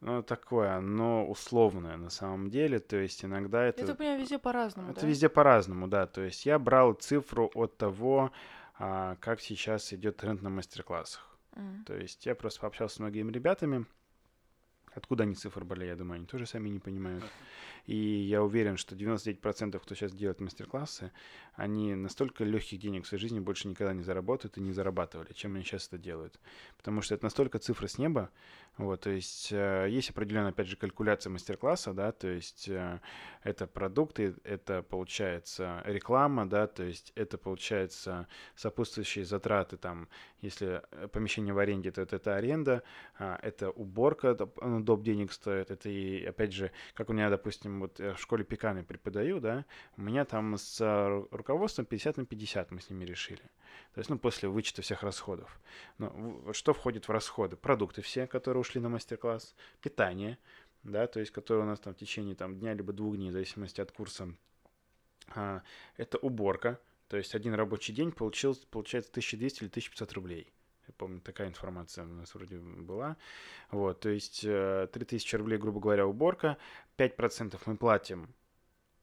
[0.00, 3.82] ну, такое, но условное на самом деле, то есть иногда это...
[3.82, 5.06] Это, понимаю, везде по-разному, Это да?
[5.06, 8.32] везде по-разному, да, то есть я брал цифру от того,
[8.78, 11.26] а, как сейчас идет тренд на мастер-классах.
[11.52, 11.84] Mm.
[11.84, 13.86] То есть я просто пообщался с многими ребятами,
[14.98, 17.24] Откуда они цифры брали, я думаю, они тоже сами не понимают.
[17.86, 21.12] И я уверен, что 99% кто сейчас делает мастер-классы,
[21.54, 25.54] они настолько легких денег в своей жизни больше никогда не заработают и не зарабатывали, чем
[25.54, 26.40] они сейчас это делают.
[26.76, 28.30] Потому что это настолько цифры с неба,
[28.78, 33.00] вот, то есть э, есть определенная, опять же, калькуляция мастер-класса, да, то есть э,
[33.42, 40.08] это продукты, это получается реклама, да, то есть это получается сопутствующие затраты, там,
[40.42, 42.84] если э, помещение в аренде, то это, это аренда,
[43.18, 45.02] а, это уборка, ну, доп.
[45.02, 48.84] денег стоит, это и, опять же, как у меня, допустим, вот я в школе пеканы
[48.84, 49.64] преподаю, да,
[49.96, 50.80] у меня там с
[51.32, 53.42] руководством 50 на 50 мы с ними решили.
[53.94, 55.60] То есть, ну, после вычета всех расходов.
[55.98, 57.56] Но что входит в расходы?
[57.56, 60.38] Продукты все, которые ушли на мастер-класс, питание,
[60.82, 63.32] да, то есть, которое у нас там в течение там, дня либо двух дней, в
[63.32, 64.32] зависимости от курса.
[65.34, 65.62] А,
[65.96, 70.52] это уборка, то есть один рабочий день получил, получается 1200 или 1500 рублей.
[70.86, 73.16] Я помню, такая информация у нас вроде была.
[73.70, 76.56] Вот, то есть 3000 э, рублей, грубо говоря, уборка.
[76.96, 78.34] 5% мы платим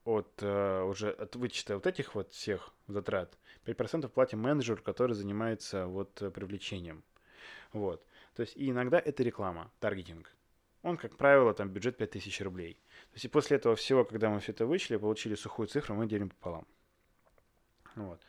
[0.06, 3.38] от э, уже от вычета вот этих вот всех затрат.
[3.65, 7.03] 5% платим менеджеру, который занимается вот э, привлечением.
[7.73, 8.06] Вот.
[8.36, 10.32] То есть и иногда это реклама, таргетинг.
[10.84, 12.76] Он, как правило, там бюджет 5000 рублей.
[13.10, 16.06] То есть и после этого всего, когда мы все это вычли, получили сухую цифру, мы
[16.07, 16.68] делим пополам.
[17.95, 18.22] Вот.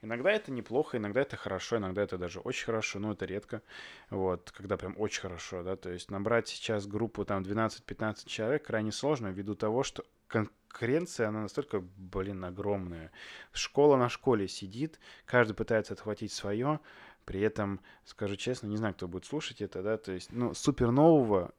[0.00, 3.62] Иногда это неплохо, иногда это хорошо, иногда это даже очень хорошо, но это редко,
[4.10, 8.92] вот, когда прям очень хорошо, да, то есть набрать сейчас группу там 12-15 человек крайне
[8.92, 13.10] сложно ввиду того, что конкуренция, она настолько, блин, огромная.
[13.52, 16.80] Школа на школе сидит, каждый пытается отхватить свое,
[17.24, 20.90] при этом, скажу честно, не знаю, кто будет слушать это, да, то есть, ну, супер
[20.90, 21.52] нового,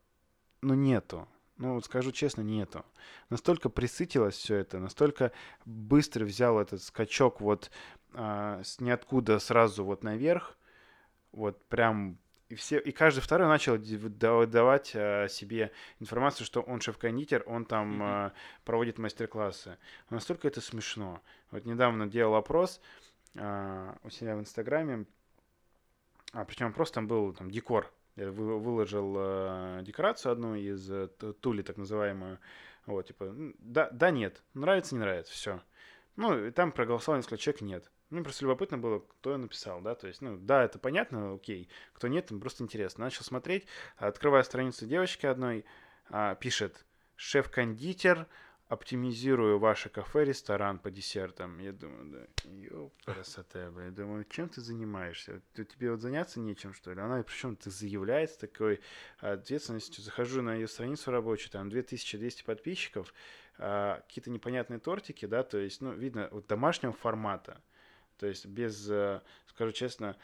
[0.61, 1.27] ну, нету.
[1.57, 2.85] Ну, вот скажу честно, нету.
[3.29, 5.33] Настолько присытилось все это, настолько
[5.65, 7.69] быстро взял этот скачок вот
[8.13, 10.57] а, с ниоткуда сразу вот наверх,
[11.33, 12.17] вот прям
[12.49, 13.77] и все, и каждый второй начал
[14.47, 18.31] давать а, себе информацию, что он шеф-кондитер, он там mm-hmm.
[18.65, 19.77] проводит мастер-классы.
[20.09, 21.21] Настолько это смешно.
[21.51, 22.81] Вот недавно делал опрос
[23.37, 25.05] а, у себя в Инстаграме,
[26.33, 27.93] а причем просто там был там декор.
[28.15, 31.07] Я вы, выложил декорацию одну из а,
[31.39, 32.39] тули, так называемую.
[32.87, 35.61] Вот, типа, да, да, нет, нравится, не нравится, все.
[36.15, 37.91] Ну, и там проголосовал несколько человек, нет.
[38.09, 42.07] Мне просто любопытно было, кто написал, да, то есть, ну, да, это понятно, окей, кто
[42.07, 43.03] нет, просто интересно.
[43.03, 43.67] Начал смотреть,
[43.97, 45.63] открывая страницу девочки одной,
[46.09, 48.25] а, пишет «Шеф-кондитер,
[48.67, 51.59] оптимизирую ваше кафе, ресторан по десертам».
[51.59, 53.85] Я думаю, да, ёп, красота, бля.
[53.85, 55.43] Я думаю, чем ты занимаешься?
[55.53, 56.99] Тебе вот заняться нечем, что ли?
[56.99, 58.79] Она причем ты заявляется такой
[59.19, 60.03] ответственностью.
[60.03, 63.13] Захожу на ее страницу рабочую, там 2200 подписчиков,
[63.59, 67.61] а, какие-то непонятные тортики, да, то есть, ну, видно, вот домашнего формата–
[68.19, 70.15] то есть без, э, скажу честно,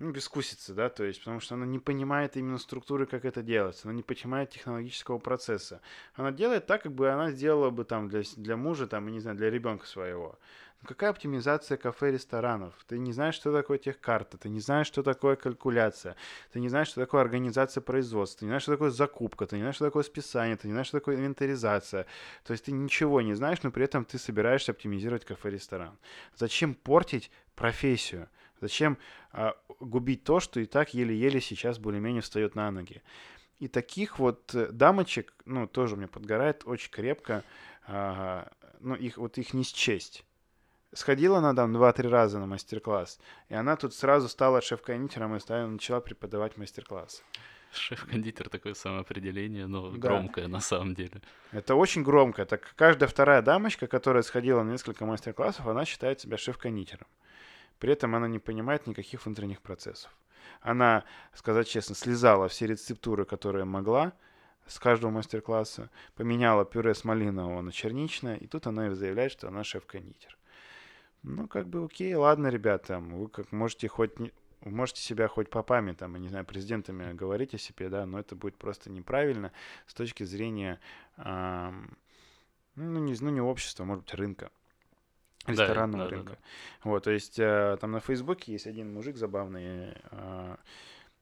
[0.00, 3.86] ну, бескусица, да, то есть, потому что она не понимает именно структуры, как это делается,
[3.86, 5.82] она не понимает технологического процесса.
[6.14, 9.36] Она делает так, как бы она сделала бы там для, для мужа, там, не знаю,
[9.36, 10.38] для ребенка своего.
[10.80, 12.72] Но какая оптимизация кафе, ресторанов?
[12.86, 16.16] Ты не знаешь, что такое техкарта, ты не знаешь, что такое калькуляция,
[16.50, 19.62] ты не знаешь, что такое организация производства, ты не знаешь, что такое закупка, ты не
[19.62, 22.06] знаешь, что такое списание, ты не знаешь, что такое инвентаризация.
[22.44, 25.98] То есть ты ничего не знаешь, но при этом ты собираешься оптимизировать кафе-ресторан.
[26.36, 28.30] Зачем портить профессию?
[28.60, 28.98] Зачем
[29.32, 33.02] а, губить то, что и так еле-еле сейчас более-менее встает на ноги?
[33.58, 37.44] И таких вот э, дамочек, ну, тоже мне подгорает очень крепко,
[37.86, 38.50] а,
[38.80, 40.24] ну, их, вот их не счесть.
[40.92, 45.66] Сходила она там два-три раза на мастер-класс, и она тут сразу стала шеф-кондитером и стала,
[45.66, 47.22] начала преподавать мастер-класс.
[47.72, 49.98] Шеф-кондитер такое самоопределение, но да.
[49.98, 51.22] громкое на самом деле.
[51.52, 52.44] Это очень громко.
[52.44, 57.06] Так каждая вторая дамочка, которая сходила на несколько мастер-классов, она считает себя шеф-кондитером.
[57.80, 60.14] При этом она не понимает никаких внутренних процессов.
[60.60, 61.04] Она,
[61.34, 64.12] сказать честно, слезала все рецептуры, которые могла
[64.66, 69.64] с каждого мастер-класса, поменяла пюре с малинового на черничное, и тут она заявляет, что она
[69.64, 70.38] шеф-кондитер.
[71.22, 74.12] Ну, как бы окей, ладно, ребята, вы как можете хоть
[74.60, 78.58] можете себя хоть попами, там, не знаю, президентами говорить о себе, да, но это будет
[78.58, 79.52] просто неправильно
[79.86, 80.80] с точки зрения,
[81.16, 81.96] эм,
[82.74, 84.50] ну, не, ну, не общества, может быть, рынка
[85.46, 86.32] ресторанного да, рынка.
[86.32, 86.90] Да, да.
[86.90, 90.56] Вот, то есть э, там на Фейсбуке есть один мужик забавный, э,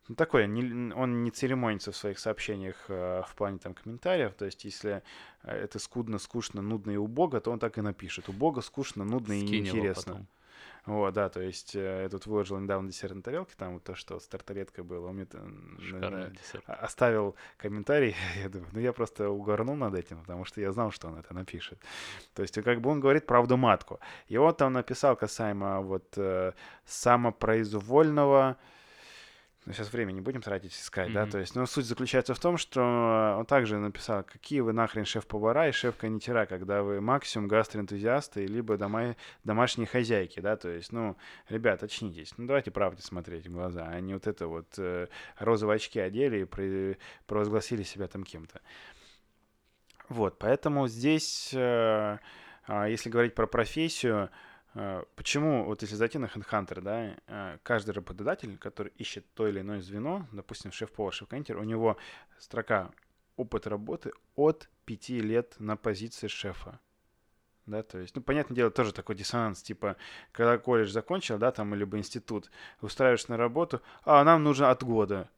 [0.09, 4.45] ну, такой, не, он не церемонится в своих сообщениях э, в плане там комментариев, то
[4.47, 5.03] есть если
[5.43, 8.28] это скудно, скучно, нудно и убого, то он так и напишет.
[8.28, 10.27] Убого, скучно, нудно и неинтересно.
[10.86, 13.94] Вот, да, то есть э, я тут выложил недавно десерт на тарелке, там вот то,
[13.94, 15.09] что с тарталеткой было.
[15.09, 15.26] Он мне
[15.92, 16.32] на,
[16.66, 21.09] оставил комментарий, я думаю, ну я просто угорнул над этим, потому что я знал, что
[21.09, 21.78] он это напишет.
[22.34, 24.00] То есть как бы он говорит правду матку.
[24.28, 26.52] И он там написал касаемо вот э,
[26.86, 28.56] самопроизвольного
[29.69, 31.12] но сейчас время не будем тратить искать, mm-hmm.
[31.12, 35.05] да, то есть, но суть заключается в том, что он также написал, какие вы нахрен
[35.05, 39.15] шеф-повара и шеф-кондитера, когда вы максимум гастроэнтузиасты, либо дома...
[39.45, 41.19] домашние хозяйки, да, то есть, ну,
[41.51, 45.77] ребят, очнитесь, ну, давайте правде смотреть в глаза, а не вот это вот э, розовые
[45.77, 46.97] очки одели и про...
[47.27, 48.62] провозгласили себя там кем-то.
[50.09, 52.16] Вот, поэтому здесь, э,
[52.69, 54.31] э, если говорить про профессию,
[55.16, 59.80] почему, вот если зайти на HeadHunter, да, а, каждый работодатель, который ищет то или иное
[59.80, 61.96] звено, допустим, шеф-повар, шеф-кондитер, у него
[62.38, 62.90] строка
[63.36, 66.80] опыт работы от 5 лет на позиции шефа.
[67.66, 69.96] Да, то есть, ну, понятное дело, тоже такой диссонанс, типа,
[70.32, 72.50] когда колледж закончил, да, там, либо институт,
[72.80, 75.28] устраиваешься на работу, а нам нужно от года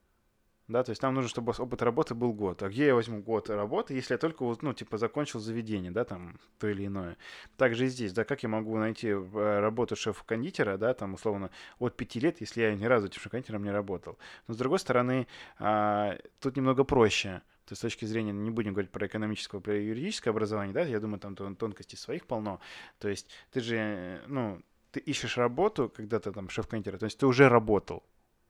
[0.71, 2.63] да, то есть нам нужно, чтобы опыт работы был год.
[2.63, 6.39] А где я возьму год работы, если я только, ну, типа, закончил заведение, да, там,
[6.59, 7.17] то или иное.
[7.57, 11.97] Также и здесь, да, как я могу найти э, работу шеф-кондитера, да, там, условно, от
[11.97, 14.19] пяти лет, если я ни разу этим шеф-кондитером не работал.
[14.47, 15.27] Но, с другой стороны,
[15.59, 17.43] а, тут немного проще.
[17.67, 20.99] То есть с точки зрения, не будем говорить про экономическое, про юридическое образование, да, я
[20.99, 22.61] думаю, там тонкостей своих полно.
[22.99, 24.61] То есть ты же, э, ну,
[24.91, 28.03] ты ищешь работу, когда ты там шеф-кондитер, то есть ты уже работал,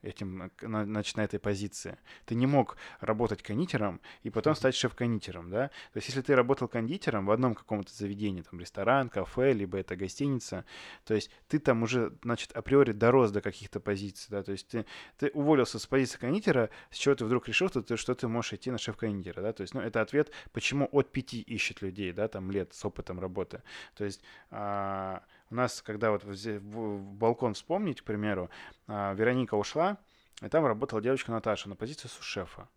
[0.03, 1.99] этим, значит, на этой позиции.
[2.25, 5.69] Ты не мог работать кондитером и потом стать шеф-кондитером, да?
[5.93, 9.97] То есть если ты работал кондитером в одном каком-то заведении, там, ресторан, кафе, либо это
[9.97, 10.65] гостиница,
[11.05, 14.43] то есть ты там уже, значит, априори дорос до каких-то позиций, да?
[14.43, 14.87] То есть ты,
[15.19, 18.55] ты уволился с позиции кондитера, с чего ты вдруг решил, что ты, что ты можешь
[18.55, 19.53] идти на шеф-кондитера, да?
[19.53, 23.21] То есть, ну, это ответ, почему от пяти ищет людей, да, там, лет с опытом
[23.21, 23.63] работы.
[23.95, 24.23] То есть...
[24.51, 28.51] А, у нас, когда вот в, балкон вспомнить, к примеру,
[28.87, 29.99] а, Вероника ушла,
[30.43, 32.69] и там работала девочка Наташа на позиции сушефа.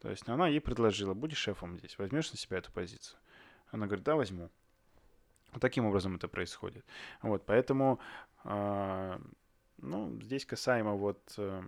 [0.00, 3.18] То есть она ей предложила, будешь шефом здесь, возьмешь на себя эту позицию.
[3.70, 4.50] Она говорит, да, возьму.
[5.52, 6.84] Вот таким образом это происходит.
[7.22, 8.00] Вот, поэтому,
[8.44, 9.18] э,
[9.78, 11.20] ну, здесь касаемо вот...
[11.36, 11.62] Э,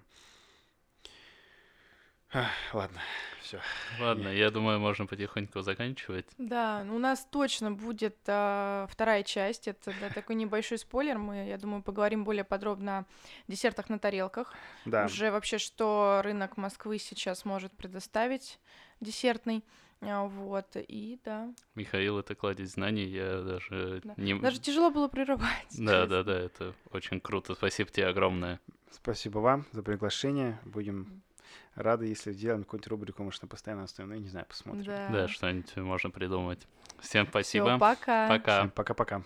[2.73, 3.01] ладно,
[3.41, 3.61] все.
[4.01, 6.27] Ладно, я думаю, можно потихоньку заканчивать.
[6.39, 9.69] Да, ну, у нас точно будет а, вторая часть.
[9.69, 11.19] Это да, такой небольшой спойлер.
[11.19, 13.05] Мы, я думаю, поговорим более подробно о
[13.49, 14.55] десертах на тарелках.
[14.85, 15.05] Да.
[15.05, 18.59] Уже вообще, что рынок Москвы сейчас может предоставить
[19.01, 19.65] десертный.
[20.01, 21.53] А, вот, и да.
[21.75, 24.15] Михаил, это кладезь знаний, я даже да.
[24.17, 24.35] не...
[24.35, 25.77] Даже тяжело было прерывать.
[25.79, 27.55] Да, да, да, это очень круто.
[27.55, 28.61] Спасибо тебе огромное.
[28.91, 30.59] Спасибо вам за приглашение.
[30.65, 31.23] Будем
[31.75, 34.85] рады, если сделаем какую-нибудь рубрику, может, на постоянно основной, не знаю, посмотрим.
[34.85, 36.67] Да, да что-нибудь можно придумать.
[37.01, 37.71] Всем спасибо.
[37.71, 38.29] Всё, пока.
[38.29, 38.59] Пока.
[38.59, 39.23] Всем пока-пока.